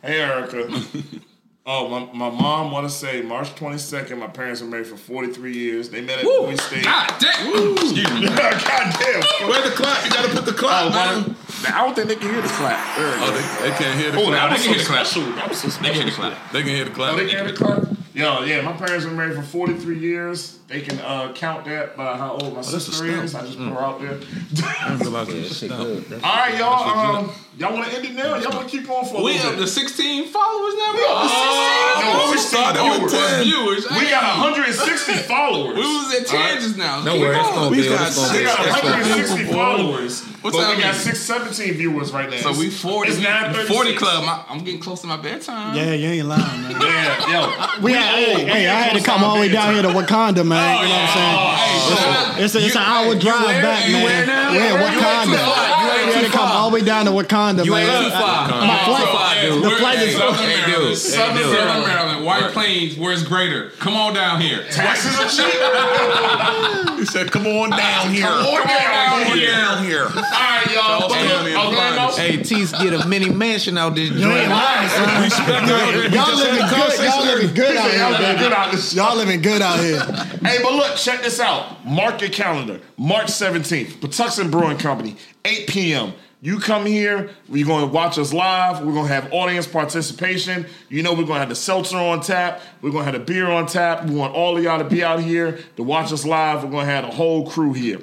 Hey, 0.00 0.20
Erica. 0.20 0.68
oh, 1.66 1.88
my, 1.88 2.12
my 2.12 2.30
mom 2.30 2.70
want 2.70 2.88
to 2.88 2.94
say 2.94 3.22
March 3.22 3.54
22nd. 3.56 4.18
My 4.18 4.26
parents 4.28 4.60
were 4.60 4.68
married 4.68 4.86
for 4.86 4.96
43 4.96 5.52
years. 5.52 5.90
They 5.90 6.00
met 6.00 6.18
at 6.20 6.24
Woo. 6.24 6.42
Bowie 6.46 6.56
State. 6.56 6.84
God 6.84 7.14
damn. 7.18 7.72
Excuse 7.72 7.94
me. 8.12 8.26
God 8.26 8.94
damn. 8.98 9.48
Where 9.48 9.62
the 9.68 9.74
clap? 9.74 10.04
You 10.04 10.10
gotta 10.10 10.28
put 10.32 10.44
the 10.44 10.52
Oh, 10.52 10.54
clap, 10.54 10.92
man. 11.26 11.36
I 11.74 11.84
don't 11.84 11.94
think 11.94 12.08
they 12.08 12.16
can 12.16 12.30
hear 12.30 12.42
the 12.42 12.48
clap. 12.48 12.96
There 12.96 13.06
Oh, 13.18 13.30
they, 13.32 13.70
they 13.70 13.76
can't 13.76 13.98
hear 14.00 14.10
the 14.12 14.18
Oh, 14.18 14.30
that 14.30 14.48
clap. 14.48 14.50
was 14.52 14.60
they 14.62 14.66
can 14.68 14.74
hear 14.74 14.82
the 14.82 14.88
clap. 14.88 15.06
special. 15.06 15.32
That 15.32 15.48
was 15.48 15.60
so 15.60 15.68
They 15.82 15.88
can 15.88 15.94
hear 15.94 16.04
the 16.04 16.10
clap. 16.12 16.52
They 16.52 16.62
can 16.62 17.28
hear 17.28 17.44
the 17.44 17.52
clap. 17.52 17.95
Oh, 18.18 18.40
they 18.40 18.46
can 18.46 18.46
hear 18.46 18.62
the 18.62 18.62
clap? 18.62 18.62
Yo, 18.62 18.62
yeah, 18.62 18.62
my 18.62 18.72
parents 18.72 19.04
were 19.04 19.12
married 19.12 19.36
for 19.36 19.42
43 19.42 19.98
years. 19.98 20.58
They 20.68 20.80
can 20.80 20.98
uh, 21.00 21.32
count 21.34 21.64
that 21.66 21.96
by 21.96 22.16
how 22.16 22.32
old 22.32 22.54
my 22.54 22.62
that's 22.62 22.72
a 22.72 22.80
sister 22.80 23.06
is. 23.06 23.34
I 23.34 23.42
just 23.46 23.58
put 23.58 23.68
her 23.68 23.78
out 23.80 24.00
there. 24.00 24.18
I 24.64 24.96
realize 25.00 25.28
Yeah, 25.28 25.34
it's 25.34 25.60
that 25.60 25.70
a 25.70 25.76
good. 25.76 26.12
All 26.24 26.36
right, 26.36 26.58
y'all. 26.58 27.16
Um, 27.16 27.30
y'all 27.56 27.72
want 27.74 27.88
to 27.88 27.96
end 27.96 28.04
it 28.06 28.14
now? 28.14 28.36
Y'all 28.36 28.50
want 28.56 28.68
to 28.68 28.76
keep 28.78 28.88
on 28.90 29.04
for 29.04 29.20
a 29.20 29.22
We 29.22 29.34
little 29.34 29.50
up 29.50 29.56
bit? 29.56 29.62
to 29.62 29.68
16 29.68 30.28
followers 30.28 30.74
now. 30.74 30.92
We 30.94 31.04
up 31.06 31.22
to 31.22 31.28
16. 31.28 32.02
No, 32.02 32.30
we 32.30 32.38
16 32.38 32.50
started 32.50 32.82
with 32.82 33.10
viewers. 33.12 33.30
10. 33.30 33.44
viewers. 33.44 33.82
We 33.90 34.10
got 34.10 34.38
160 34.42 35.12
followers. 35.28 35.74
We 35.76 35.82
was 35.82 36.14
at 36.20 36.26
10 36.26 36.60
just 36.60 36.76
now. 36.78 37.04
Don't 37.04 37.20
worry, 37.20 37.36
it's 37.36 37.48
gonna 37.50 37.70
We 37.70 37.76
build. 37.82 37.98
got 37.98 38.08
It's 38.08 38.16
gonna 38.16 38.32
We 38.32 38.44
build. 38.44 38.56
got 38.56 38.66
It's 38.66 38.80
gonna 38.80 38.96
build. 38.96 39.06
160 39.06 39.52
followers. 39.52 40.22
What's 40.42 40.56
but 40.56 40.62
that 40.62 40.76
we 40.76 40.82
got 40.82 40.94
617 40.94 41.74
viewers 41.74 42.12
right 42.12 42.28
now. 42.30 42.36
So 42.36 42.52
we 42.58 42.70
40, 42.70 43.10
It's 43.10 43.18
9:36. 43.20 43.66
40 43.66 43.94
club. 43.96 44.24
My, 44.24 44.44
I'm 44.48 44.58
getting 44.64 44.80
close 44.80 45.00
to 45.00 45.06
my 45.06 45.16
bedtime. 45.16 45.74
Yeah, 45.76 45.92
you 45.92 46.08
ain't 46.08 46.26
lying, 46.28 46.62
man. 46.62 46.72
Yeah, 46.80 47.76
yo. 47.76 47.82
We 47.82 47.92
had, 47.92 48.14
hey, 48.14 48.34
old. 48.36 48.48
hey, 48.48 48.62
We 48.62 48.68
I 48.68 48.80
had 48.80 48.96
to 48.98 49.02
come 49.04 49.24
all 49.24 49.34
the 49.34 49.40
way 49.40 49.48
down 49.48 49.74
here 49.74 49.82
to 49.82 49.88
Wakanda, 49.88 50.46
man. 50.46 50.82
you 50.82 50.88
know 50.88 50.94
what 50.94 51.00
I'm 51.00 51.08
oh, 51.08 51.14
saying? 51.16 51.36
Oh, 51.38 52.34
hey, 52.36 52.44
It's, 52.44 52.54
a, 52.54 52.58
it's 52.66 52.76
an 52.76 52.82
hour 52.82 53.14
drive 53.14 53.62
back, 53.62 53.90
man. 53.90 54.04
where? 54.04 54.26
We're 54.26 54.32
in 54.48 54.54
You 54.54 54.60
ain't 54.60 54.92
too 54.92 55.00
Wakanda. 55.00 55.75
Far. 56.06 56.12
You 56.12 56.12
ain't 56.12 56.14
We 56.14 56.14
had 56.14 56.20
too 56.26 56.30
to 56.32 56.36
come 56.38 56.50
all 56.52 56.70
the 56.70 56.74
way 56.74 56.82
down 56.82 57.04
to 57.06 57.10
Wakanda, 57.12 57.64
You 57.64 57.70
man. 57.72 58.04
ain't 58.04 58.12
too 58.12 58.18
far. 58.18 58.48
My 58.48 58.78
flight, 58.84 59.36
Hey, 59.36 59.50
the 59.60 59.70
flight 59.70 59.98
is. 60.00 60.16
Southern 60.16 60.34
Hey, 60.36 60.46
Maryland. 60.66 60.88
dude. 60.88 60.98
Southern 60.98 61.42
Southern 61.42 61.82
Maryland. 61.86 62.24
White 62.24 62.52
Plains, 62.52 62.96
where's 62.96 63.22
greater? 63.22 63.70
Come 63.78 63.94
on 63.96 64.14
down 64.14 64.40
here. 64.40 64.64
Taxes 64.70 65.14
are 65.18 65.28
cheap. 65.28 66.98
He 66.98 67.04
said, 67.04 67.30
"Come 67.30 67.46
on 67.46 67.70
down 67.70 68.10
here. 68.12 68.24
Come 68.26 68.46
on 68.46 68.66
down 68.66 69.36
here. 69.36 69.50
down 69.52 69.84
here." 69.84 70.04
All 70.06 70.10
right, 70.22 70.66
y'all. 70.74 70.98
Tell 71.00 71.08
But 71.08 71.10
us 71.18 71.22
look, 71.22 71.28
down 71.28 71.46
here. 71.46 71.56
Orlando. 71.58 72.16
Hey, 72.16 72.36
T's 72.42 72.72
get 72.72 72.94
a 72.94 73.06
mini 73.06 73.28
mansion 73.28 73.76
out 73.78 73.94
this 73.94 74.10
You 74.10 74.16
ain't 74.30 74.48
joint. 74.48 74.50
lying, 74.50 74.88
son. 74.88 75.22
Respect 75.22 75.68
it. 75.68 76.12
Y'all 76.12 76.36
living 76.36 76.68
good. 76.68 77.04
Y'all 77.04 77.24
living 77.24 77.54
good 77.54 77.76
out 77.76 77.84
Y'all 77.84 77.90
here, 77.90 78.10
living 78.10 78.26
baby. 78.26 78.38
good 78.38 78.52
out 78.52 78.70
this- 78.72 78.94
Y'all 78.94 79.16
living 79.16 79.42
good 79.42 79.62
out 79.62 79.80
here. 79.80 80.00
Hey, 80.42 80.58
but 80.62 80.72
look, 80.72 80.96
check 80.96 81.22
this 81.22 81.38
out. 81.38 81.84
Mark 81.86 82.20
your 82.20 82.30
calendar. 82.30 82.80
March 82.96 83.26
17th, 83.28 84.00
Patuxent 84.00 84.50
Brewing 84.50 84.78
Company, 84.78 85.16
8 85.46 85.66
p.m. 85.68 86.12
You 86.42 86.58
come 86.60 86.84
here, 86.84 87.30
you're 87.48 87.66
going 87.66 87.86
to 87.86 87.92
watch 87.92 88.18
us 88.18 88.32
live. 88.32 88.84
We're 88.84 88.92
going 88.92 89.08
to 89.08 89.12
have 89.12 89.32
audience 89.32 89.66
participation. 89.66 90.66
You 90.90 91.02
know, 91.02 91.12
we're 91.12 91.18
going 91.24 91.34
to 91.36 91.40
have 91.40 91.48
the 91.48 91.54
seltzer 91.54 91.96
on 91.96 92.20
tap. 92.20 92.60
We're 92.82 92.90
going 92.90 93.06
to 93.06 93.10
have 93.12 93.20
the 93.20 93.24
beer 93.32 93.46
on 93.50 93.66
tap. 93.66 94.04
We 94.04 94.14
want 94.14 94.34
all 94.34 94.56
of 94.56 94.62
y'all 94.62 94.78
to 94.78 94.84
be 94.84 95.02
out 95.02 95.20
here 95.20 95.58
to 95.76 95.82
watch 95.82 96.12
us 96.12 96.24
live. 96.26 96.62
We're 96.62 96.70
going 96.70 96.86
to 96.86 96.92
have 96.92 97.04
the 97.06 97.10
whole 97.16 97.48
crew 97.50 97.72
here. 97.72 98.00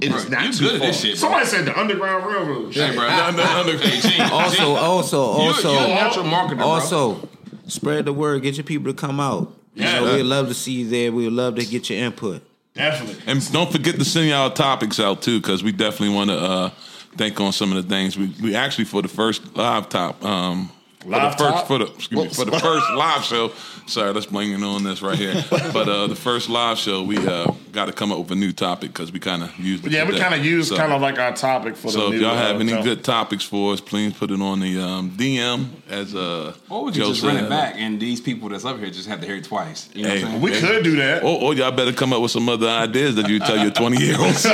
It 0.00 0.12
is 0.12 0.24
Bro, 0.26 0.38
not 0.38 0.46
you 0.46 0.52
too 0.52 0.64
good 0.64 0.74
at 0.76 0.80
this 0.86 1.00
shit, 1.00 1.12
bro. 1.12 1.28
Somebody 1.28 1.46
said 1.46 1.64
the 1.66 1.78
Underground 1.78 2.26
Railroad. 2.26 2.74
Hey, 2.74 2.94
bro. 2.94 3.06
Under- 3.08 3.42
under- 3.42 3.78
Hey, 3.78 4.00
Gene, 4.00 4.20
Also, 4.32 4.56
Gene, 4.56 4.76
also, 4.76 5.16
you, 5.16 5.48
also, 5.48 5.72
you 5.72 5.78
a 5.78 5.88
natural 5.88 6.24
marketer, 6.24 6.56
bro. 6.56 6.66
also, 6.66 7.28
spread 7.66 8.04
the 8.06 8.12
word. 8.12 8.42
Get 8.42 8.56
your 8.56 8.64
people 8.64 8.92
to 8.92 8.94
come 8.98 9.20
out. 9.20 9.54
You 9.74 9.84
Yeah. 9.84 10.00
know, 10.00 10.14
we'd 10.16 10.22
love 10.24 10.48
to 10.48 10.54
see 10.54 10.72
you 10.72 10.88
there. 10.88 11.12
We'd 11.12 11.30
love 11.30 11.54
to 11.56 11.64
get 11.64 11.88
your 11.90 11.98
input. 12.00 12.42
Definitely. 12.76 13.22
And 13.26 13.52
don't 13.52 13.72
forget 13.72 13.96
to 13.96 14.04
send 14.04 14.28
y'all 14.28 14.50
topics 14.50 15.00
out 15.00 15.22
too, 15.22 15.40
because 15.40 15.64
we 15.64 15.72
definitely 15.72 16.14
want 16.14 16.30
to 16.30 16.36
uh, 16.36 16.70
think 17.16 17.40
on 17.40 17.52
some 17.52 17.72
of 17.72 17.82
the 17.82 17.88
things. 17.88 18.18
We 18.18 18.32
we 18.42 18.54
actually 18.54 18.84
for 18.84 19.02
the 19.02 19.08
first 19.08 19.56
live 19.56 19.88
top, 19.88 20.22
um, 20.22 20.70
Live 21.06 21.36
for 21.36 21.38
the 21.38 21.44
first 21.44 21.54
top? 21.56 21.66
for 21.66 21.78
the 21.78 21.86
excuse 21.86 22.20
me, 22.20 22.28
for 22.44 22.44
the 22.50 22.58
first 22.60 22.90
live 22.94 23.24
show. 23.24 23.52
Sorry, 23.86 24.12
let's 24.12 24.26
blame 24.26 24.52
it 24.60 24.66
on 24.66 24.82
this 24.82 25.00
right 25.00 25.16
here. 25.16 25.44
But 25.48 25.88
uh, 25.88 26.08
the 26.08 26.16
first 26.16 26.48
live 26.48 26.76
show, 26.76 27.04
we 27.04 27.16
uh, 27.18 27.52
got 27.70 27.84
to 27.86 27.92
come 27.92 28.10
up 28.10 28.18
with 28.18 28.32
a 28.32 28.34
new 28.34 28.50
topic 28.52 28.92
because 28.92 29.12
we 29.12 29.20
kind 29.20 29.44
of 29.44 29.56
used. 29.58 29.86
It 29.86 29.92
Yeah, 29.92 30.08
we 30.08 30.18
kind 30.18 30.34
of 30.34 30.44
used 30.44 30.70
So- 30.70 30.76
kind 30.76 30.92
of 30.92 31.00
like 31.00 31.20
our 31.20 31.32
topic 31.36 31.76
for 31.76 31.86
the 31.86 31.92
So 31.92 32.06
if 32.08 32.14
new, 32.14 32.20
y'all 32.26 32.34
have 32.34 32.56
uh, 32.56 32.60
any 32.60 32.72
show. 32.72 32.82
good 32.82 33.04
topics 33.04 33.44
for 33.44 33.72
us, 33.72 33.80
please 33.80 34.12
put 34.14 34.32
it 34.32 34.40
on 34.40 34.58
the 34.58 34.80
um, 34.80 35.10
DM 35.12 35.68
as 35.88 36.14
uh. 36.16 36.54
Or 36.68 36.84
would 36.84 36.96
you 36.96 37.02
Joe 37.04 37.10
just 37.10 37.22
run 37.22 37.36
it 37.36 37.48
back 37.48 37.74
and 37.76 38.00
these 38.00 38.20
people 38.20 38.48
that's 38.48 38.64
up 38.64 38.78
here 38.80 38.90
just 38.90 39.06
have 39.08 39.20
to 39.20 39.26
hear 39.26 39.36
it 39.36 39.44
twice? 39.44 39.88
You 39.94 40.02
know 40.02 40.08
Hey, 40.08 40.24
what 40.24 40.24
I'm 40.24 40.30
saying? 40.32 40.42
We 40.42 40.50
could 40.60 40.82
do 40.84 40.96
that. 40.96 41.22
Or, 41.22 41.40
or 41.40 41.54
y'all 41.54 41.70
better 41.70 41.92
come 41.92 42.12
up 42.12 42.20
with 42.22 42.32
some 42.32 42.48
other 42.48 42.68
ideas 42.68 43.14
that 43.14 43.28
you 43.28 43.38
tell 43.38 43.56
your 43.58 43.70
twenty 43.70 44.04
year 44.04 44.16
olds. 44.18 44.40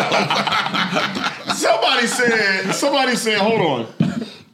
Somebody 1.56 2.06
said, 2.06 2.72
somebody 2.72 3.14
said, 3.16 3.38
hold 3.38 3.60
on. 3.60 3.86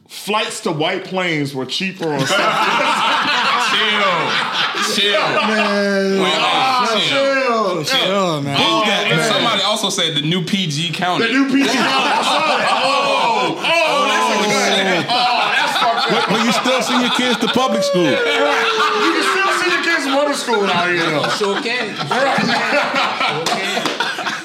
Flights 0.09 0.61
to 0.61 0.71
White 0.71 1.05
Plains 1.05 1.53
were 1.53 1.67
cheaper 1.67 2.09
on 2.09 2.19
South. 2.19 2.29
Chill. 3.69 4.09
Chill. 4.95 5.21
Man, 5.21 6.23
Wait, 6.23 6.33
ah, 6.33 6.89
hey, 6.89 7.07
chill. 7.07 7.83
sure, 7.83 8.41
man. 8.41 8.57
Oh, 8.57 8.83
and 8.83 9.21
somebody 9.31 9.61
also 9.61 9.89
said 9.91 10.15
the 10.15 10.21
new 10.21 10.43
PG 10.43 10.93
county. 10.93 11.27
The 11.27 11.33
new 11.33 11.45
PG 11.45 11.69
I 11.69 11.71
saw 12.25 12.57
that. 12.57 12.81
Oh, 12.81 13.53
oh, 13.61 14.09
that's 14.09 14.29
a 14.33 14.49
good. 14.49 15.05
Oh, 15.05 15.13
oh 15.13 15.45
that's 15.53 15.77
fucked 15.77 16.09
up. 16.11 16.25
but 16.33 16.41
you 16.43 16.51
still 16.57 16.81
send 16.81 17.01
your 17.03 17.13
kids 17.13 17.37
to 17.41 17.47
public 17.53 17.83
school. 17.83 18.09
You 18.09 19.13
can 19.13 19.23
still 19.29 19.53
see 19.61 19.69
your 19.69 19.83
kids 19.83 20.05
in 20.05 20.11
middle 20.11 20.33
school 20.33 20.65
out 20.65 20.89
here 20.89 21.05
though. 21.05 21.29
Sure 21.37 21.61
can. 21.61 21.93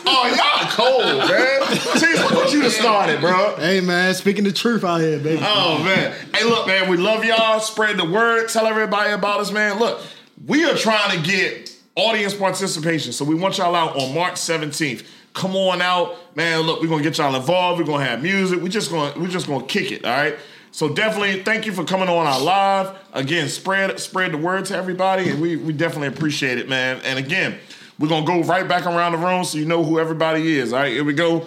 Oh, 0.06 0.28
y'all 0.28 0.68
cold, 0.70 1.28
man. 1.30 1.43
Tese, 1.74 2.22
what 2.32 2.52
you 2.52 2.62
to 2.62 2.70
start 2.70 3.10
it, 3.10 3.20
bro? 3.20 3.56
Hey, 3.56 3.80
man, 3.80 4.14
speaking 4.14 4.44
the 4.44 4.52
truth 4.52 4.84
out 4.84 5.00
here, 5.00 5.18
baby. 5.18 5.42
Oh 5.42 5.82
man. 5.82 6.14
Hey, 6.34 6.44
look, 6.44 6.66
man, 6.66 6.88
we 6.88 6.96
love 6.96 7.24
y'all. 7.24 7.60
Spread 7.60 7.96
the 7.96 8.04
word. 8.04 8.48
Tell 8.48 8.66
everybody 8.66 9.12
about 9.12 9.40
us, 9.40 9.50
man. 9.50 9.78
Look, 9.78 10.00
we 10.46 10.64
are 10.64 10.76
trying 10.76 11.16
to 11.16 11.28
get 11.28 11.74
audience 11.96 12.34
participation. 12.34 13.12
So 13.12 13.24
we 13.24 13.34
want 13.34 13.58
y'all 13.58 13.74
out 13.74 13.96
on 13.96 14.14
March 14.14 14.34
17th. 14.34 15.06
Come 15.32 15.56
on 15.56 15.82
out, 15.82 16.36
man. 16.36 16.60
Look, 16.60 16.80
we're 16.80 16.88
gonna 16.88 17.02
get 17.02 17.18
y'all 17.18 17.34
involved. 17.34 17.80
We're 17.80 17.86
gonna 17.86 18.04
have 18.04 18.22
music. 18.22 18.62
We 18.62 18.68
just 18.68 18.90
gonna 18.90 19.18
we 19.18 19.26
just 19.28 19.46
gonna 19.46 19.66
kick 19.66 19.90
it, 19.90 20.04
all 20.04 20.16
right? 20.16 20.36
So 20.70 20.92
definitely 20.92 21.42
thank 21.42 21.66
you 21.66 21.72
for 21.72 21.84
coming 21.84 22.08
on 22.08 22.26
our 22.26 22.40
live. 22.40 22.96
Again, 23.12 23.48
spread 23.48 23.98
spread 24.00 24.32
the 24.32 24.38
word 24.38 24.64
to 24.66 24.76
everybody, 24.76 25.30
and 25.30 25.40
we 25.40 25.56
we 25.56 25.72
definitely 25.72 26.08
appreciate 26.08 26.58
it, 26.58 26.68
man. 26.68 27.00
And 27.04 27.18
again, 27.18 27.58
we're 27.98 28.08
gonna 28.08 28.26
go 28.26 28.42
right 28.42 28.66
back 28.66 28.86
around 28.86 29.12
the 29.12 29.18
room 29.18 29.44
so 29.44 29.58
you 29.58 29.66
know 29.66 29.82
who 29.82 29.98
everybody 29.98 30.56
is. 30.58 30.72
All 30.72 30.80
right, 30.80 30.92
here 30.92 31.04
we 31.04 31.14
go. 31.14 31.46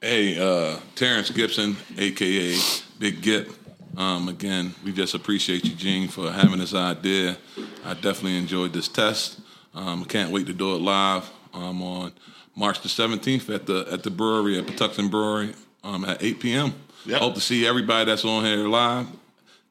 Hey, 0.00 0.38
uh, 0.38 0.78
Terence 0.94 1.28
Gibson, 1.28 1.76
aka 1.96 2.56
Big 3.00 3.20
Gip. 3.20 3.50
Um, 3.96 4.28
again, 4.28 4.72
we 4.84 4.92
just 4.92 5.12
appreciate 5.14 5.64
you, 5.64 5.74
Gene, 5.74 6.06
for 6.06 6.30
having 6.30 6.60
this 6.60 6.72
idea. 6.72 7.36
I 7.84 7.94
definitely 7.94 8.38
enjoyed 8.38 8.72
this 8.72 8.86
test. 8.86 9.40
Um, 9.74 10.04
can't 10.04 10.30
wait 10.30 10.46
to 10.46 10.52
do 10.52 10.76
it 10.76 10.78
live 10.78 11.28
um, 11.52 11.82
on 11.82 12.12
March 12.54 12.80
the 12.80 12.88
17th 12.88 13.52
at 13.52 13.66
the 13.66 13.88
at 13.90 14.04
the 14.04 14.10
brewery 14.10 14.56
at 14.56 14.66
Patuxent 14.66 15.10
Brewery 15.10 15.52
um, 15.82 16.04
at 16.04 16.22
8 16.22 16.38
p.m. 16.38 16.74
Yep. 17.04 17.20
Hope 17.20 17.34
to 17.34 17.40
see 17.40 17.66
everybody 17.66 18.04
that's 18.04 18.24
on 18.24 18.44
here 18.44 18.68
live 18.68 19.08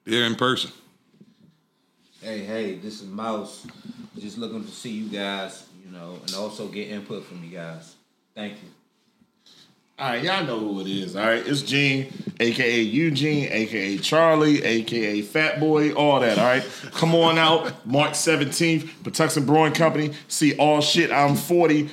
there 0.03 0.25
in 0.25 0.36
person. 0.36 0.71
Hey, 2.21 2.39
hey, 2.39 2.75
this 2.75 3.01
is 3.01 3.07
Mouse. 3.07 3.65
Just 4.19 4.38
looking 4.38 4.65
to 4.65 4.71
see 4.71 4.91
you 4.91 5.07
guys, 5.07 5.63
you 5.86 5.89
know, 5.89 6.19
and 6.21 6.36
also 6.36 6.67
get 6.67 6.89
input 6.89 7.23
from 7.23 7.41
you 7.45 7.51
guys. 7.51 7.95
Thank 8.36 8.55
you. 8.61 8.69
All 10.00 10.10
right, 10.12 10.24
y'all 10.24 10.43
know 10.45 10.60
who 10.60 10.80
it 10.82 10.88
is. 10.88 11.16
All 11.16 11.26
right, 11.26 11.45
it's 11.45 11.64
Gene, 11.64 12.14
aka 12.39 12.80
Eugene, 12.82 13.48
aka 13.52 13.98
Charlie, 13.98 14.64
aka 14.64 15.22
Fat 15.24 15.60
Boy, 15.60 15.91
all 15.93 16.20
that. 16.20 16.38
All 16.38 16.45
right, 16.45 16.64
come 16.91 17.16
on 17.16 17.39
out, 17.39 17.84
March 17.86 18.14
seventeenth, 18.14 18.86
Patuxent 19.04 19.48
Brewing 19.48 19.74
Company. 19.74 20.12
See 20.28 20.56
all 20.58 20.82
shit. 20.82 21.12
I'm 21.12 21.36
forty. 21.36 21.89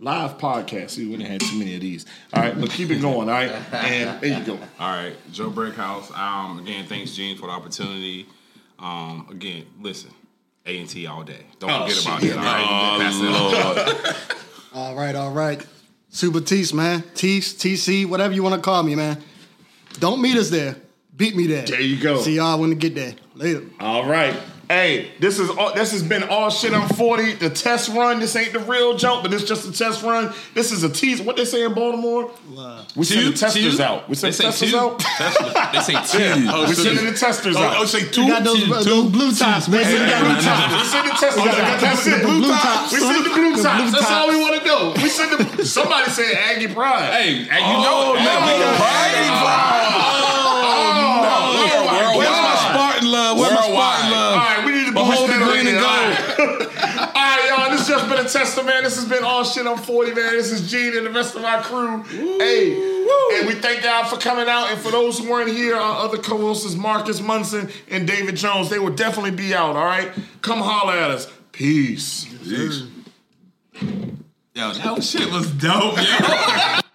Live 0.00 0.38
podcast. 0.38 0.90
See, 0.90 1.06
we 1.08 1.16
didn't 1.16 1.32
have 1.32 1.40
too 1.50 1.58
many 1.58 1.74
of 1.74 1.80
these. 1.80 2.06
All 2.32 2.40
right, 2.40 2.58
but 2.60 2.70
keep 2.70 2.88
it 2.90 3.00
going. 3.00 3.28
All 3.28 3.34
right, 3.34 3.50
and 3.72 4.20
there 4.20 4.38
you 4.38 4.44
go. 4.44 4.52
All 4.78 4.92
right, 4.94 5.14
Joe 5.32 5.50
Brickhouse. 5.50 6.16
Um, 6.16 6.60
again, 6.60 6.86
thanks 6.86 7.16
Gene 7.16 7.36
for 7.36 7.46
the 7.46 7.52
opportunity. 7.52 8.28
Um, 8.78 9.26
again, 9.28 9.66
listen, 9.80 10.12
A 10.66 10.78
and 10.78 10.88
T 10.88 11.04
all 11.08 11.24
day. 11.24 11.46
Don't 11.58 11.68
Oh, 11.68 11.88
forget 11.88 12.04
about 12.04 12.20
shit. 12.20 12.34
that. 12.34 12.38
All 12.46 12.98
right, 13.00 14.14
Pass 14.14 14.14
it. 14.14 14.36
All 14.72 14.94
right, 14.94 15.14
all 15.16 15.32
right. 15.32 15.66
Super 16.10 16.40
Tese, 16.40 16.72
man. 16.72 17.02
Tese, 17.14 17.54
TC, 17.54 18.06
whatever 18.06 18.34
you 18.34 18.42
want 18.42 18.54
to 18.54 18.60
call 18.60 18.82
me, 18.82 18.94
man. 18.94 19.22
Don't 19.98 20.20
meet 20.22 20.36
us 20.36 20.50
there. 20.50 20.76
Beat 21.16 21.36
me 21.36 21.46
there. 21.46 21.66
There 21.66 21.80
you 21.80 22.00
go. 22.00 22.20
See 22.20 22.36
y'all 22.36 22.58
when 22.60 22.70
we 22.70 22.76
get 22.76 22.94
there. 22.94 23.14
Later. 23.34 23.64
All 23.80 24.08
right. 24.08 24.36
Hey, 24.68 25.12
this 25.18 25.38
is 25.38 25.48
all, 25.48 25.72
this 25.72 25.92
has 25.92 26.02
been 26.02 26.24
all 26.24 26.50
shit. 26.50 26.74
I'm 26.74 26.88
40. 26.90 27.34
The 27.34 27.48
test 27.48 27.88
run. 27.88 28.20
This 28.20 28.36
ain't 28.36 28.52
the 28.52 28.60
real 28.60 28.96
joke, 28.98 29.22
but 29.22 29.32
it's 29.32 29.44
just 29.44 29.66
a 29.66 29.72
test 29.72 30.02
run. 30.02 30.34
This 30.52 30.72
is 30.72 30.82
a 30.84 30.90
tease. 30.90 31.22
What 31.22 31.36
they 31.36 31.46
say 31.46 31.64
in 31.64 31.72
Baltimore? 31.72 32.30
We 32.94 33.04
send 33.04 33.32
the 33.32 33.38
testers 33.38 33.78
two. 33.78 33.82
out. 33.82 34.08
We 34.10 34.14
send 34.14 34.34
They 34.34 34.36
the 34.36 34.42
testers 34.42 34.70
two. 34.72 34.76
out. 34.78 34.98
They 35.72 35.80
say 35.80 35.92
two. 36.04 36.48
Oh, 36.52 36.66
We 36.68 36.74
so- 36.74 36.82
sending 36.84 37.06
the 37.06 37.16
testers 37.16 37.56
oh, 37.56 37.62
out. 37.62 37.76
oh, 37.78 37.84
say 37.86 38.04
two. 38.10 38.24
We 38.24 38.28
got 38.30 38.44
those, 38.44 38.62
uh, 38.70 38.82
two, 38.82 38.90
those 38.90 39.10
blue 39.10 39.32
tops, 39.32 39.68
man. 39.68 39.86
We 39.88 39.96
oh, 39.96 40.06
got 40.06 40.20
blue 40.20 40.42
tops. 40.44 40.74
We 40.76 40.84
send 40.84 41.06
the 41.08 41.16
testers 41.16 41.46
out. 41.48 41.80
That's 41.80 42.06
it. 42.06 42.10
the 42.20 42.26
blue 42.28 42.48
tops. 42.52 42.92
We 42.92 42.98
send 43.00 43.24
the 43.24 43.30
blue 43.30 43.62
tops. 43.62 43.92
That's 43.92 44.10
all 44.10 44.28
we 44.28 44.36
want 44.36 44.54
to 44.60 44.64
do. 44.68 45.02
We 45.02 45.08
send 45.08 45.32
the. 45.32 45.64
Somebody 45.64 46.10
said 46.10 46.34
Aggie 46.36 46.68
Pride. 46.74 47.08
Hey, 47.14 47.38
and 47.48 47.48
you 47.48 47.76
oh, 47.80 47.82
know 47.82 48.14
it. 48.14 48.24
no, 48.24 48.30
Hey, 48.36 48.52
we 48.52 48.60
got 48.60 48.76
Pride. 48.76 50.28
Oh. 50.28 50.37
Been 58.08 58.24
a 58.24 58.28
tester, 58.28 58.62
man. 58.62 58.84
This 58.84 58.96
has 58.96 59.08
been 59.08 59.24
all 59.24 59.44
shit. 59.44 59.66
I'm 59.66 59.78
40, 59.78 60.14
man. 60.14 60.32
This 60.32 60.50
is 60.50 60.70
Gene 60.70 60.96
and 60.96 61.06
the 61.06 61.10
rest 61.10 61.34
of 61.34 61.42
my 61.42 61.60
crew. 61.62 62.02
Hey, 62.04 62.74
and 63.38 63.46
we 63.46 63.54
thank 63.54 63.84
y'all 63.84 64.04
for 64.04 64.16
coming 64.16 64.48
out. 64.48 64.70
And 64.70 64.80
for 64.80 64.90
those 64.90 65.18
who 65.18 65.30
weren't 65.30 65.50
here, 65.50 65.76
our 65.76 66.04
other 66.04 66.18
co-hosts 66.18 66.64
is 66.64 66.76
Marcus 66.76 67.20
Munson 67.20 67.70
and 67.90 68.06
David 68.06 68.36
Jones. 68.36 68.70
They 68.70 68.78
will 68.78 68.94
definitely 68.94 69.32
be 69.32 69.54
out. 69.54 69.76
All 69.76 69.84
right, 69.84 70.10
come 70.42 70.60
holler 70.60 70.94
at 70.94 71.10
us. 71.10 71.30
Peace. 71.52 72.24
Peace. 72.42 72.84
Yo, 74.54 74.72
that 74.72 75.04
shit 75.04 75.30
was 75.30 75.50
dope, 75.52 75.96
yo. 75.96 76.80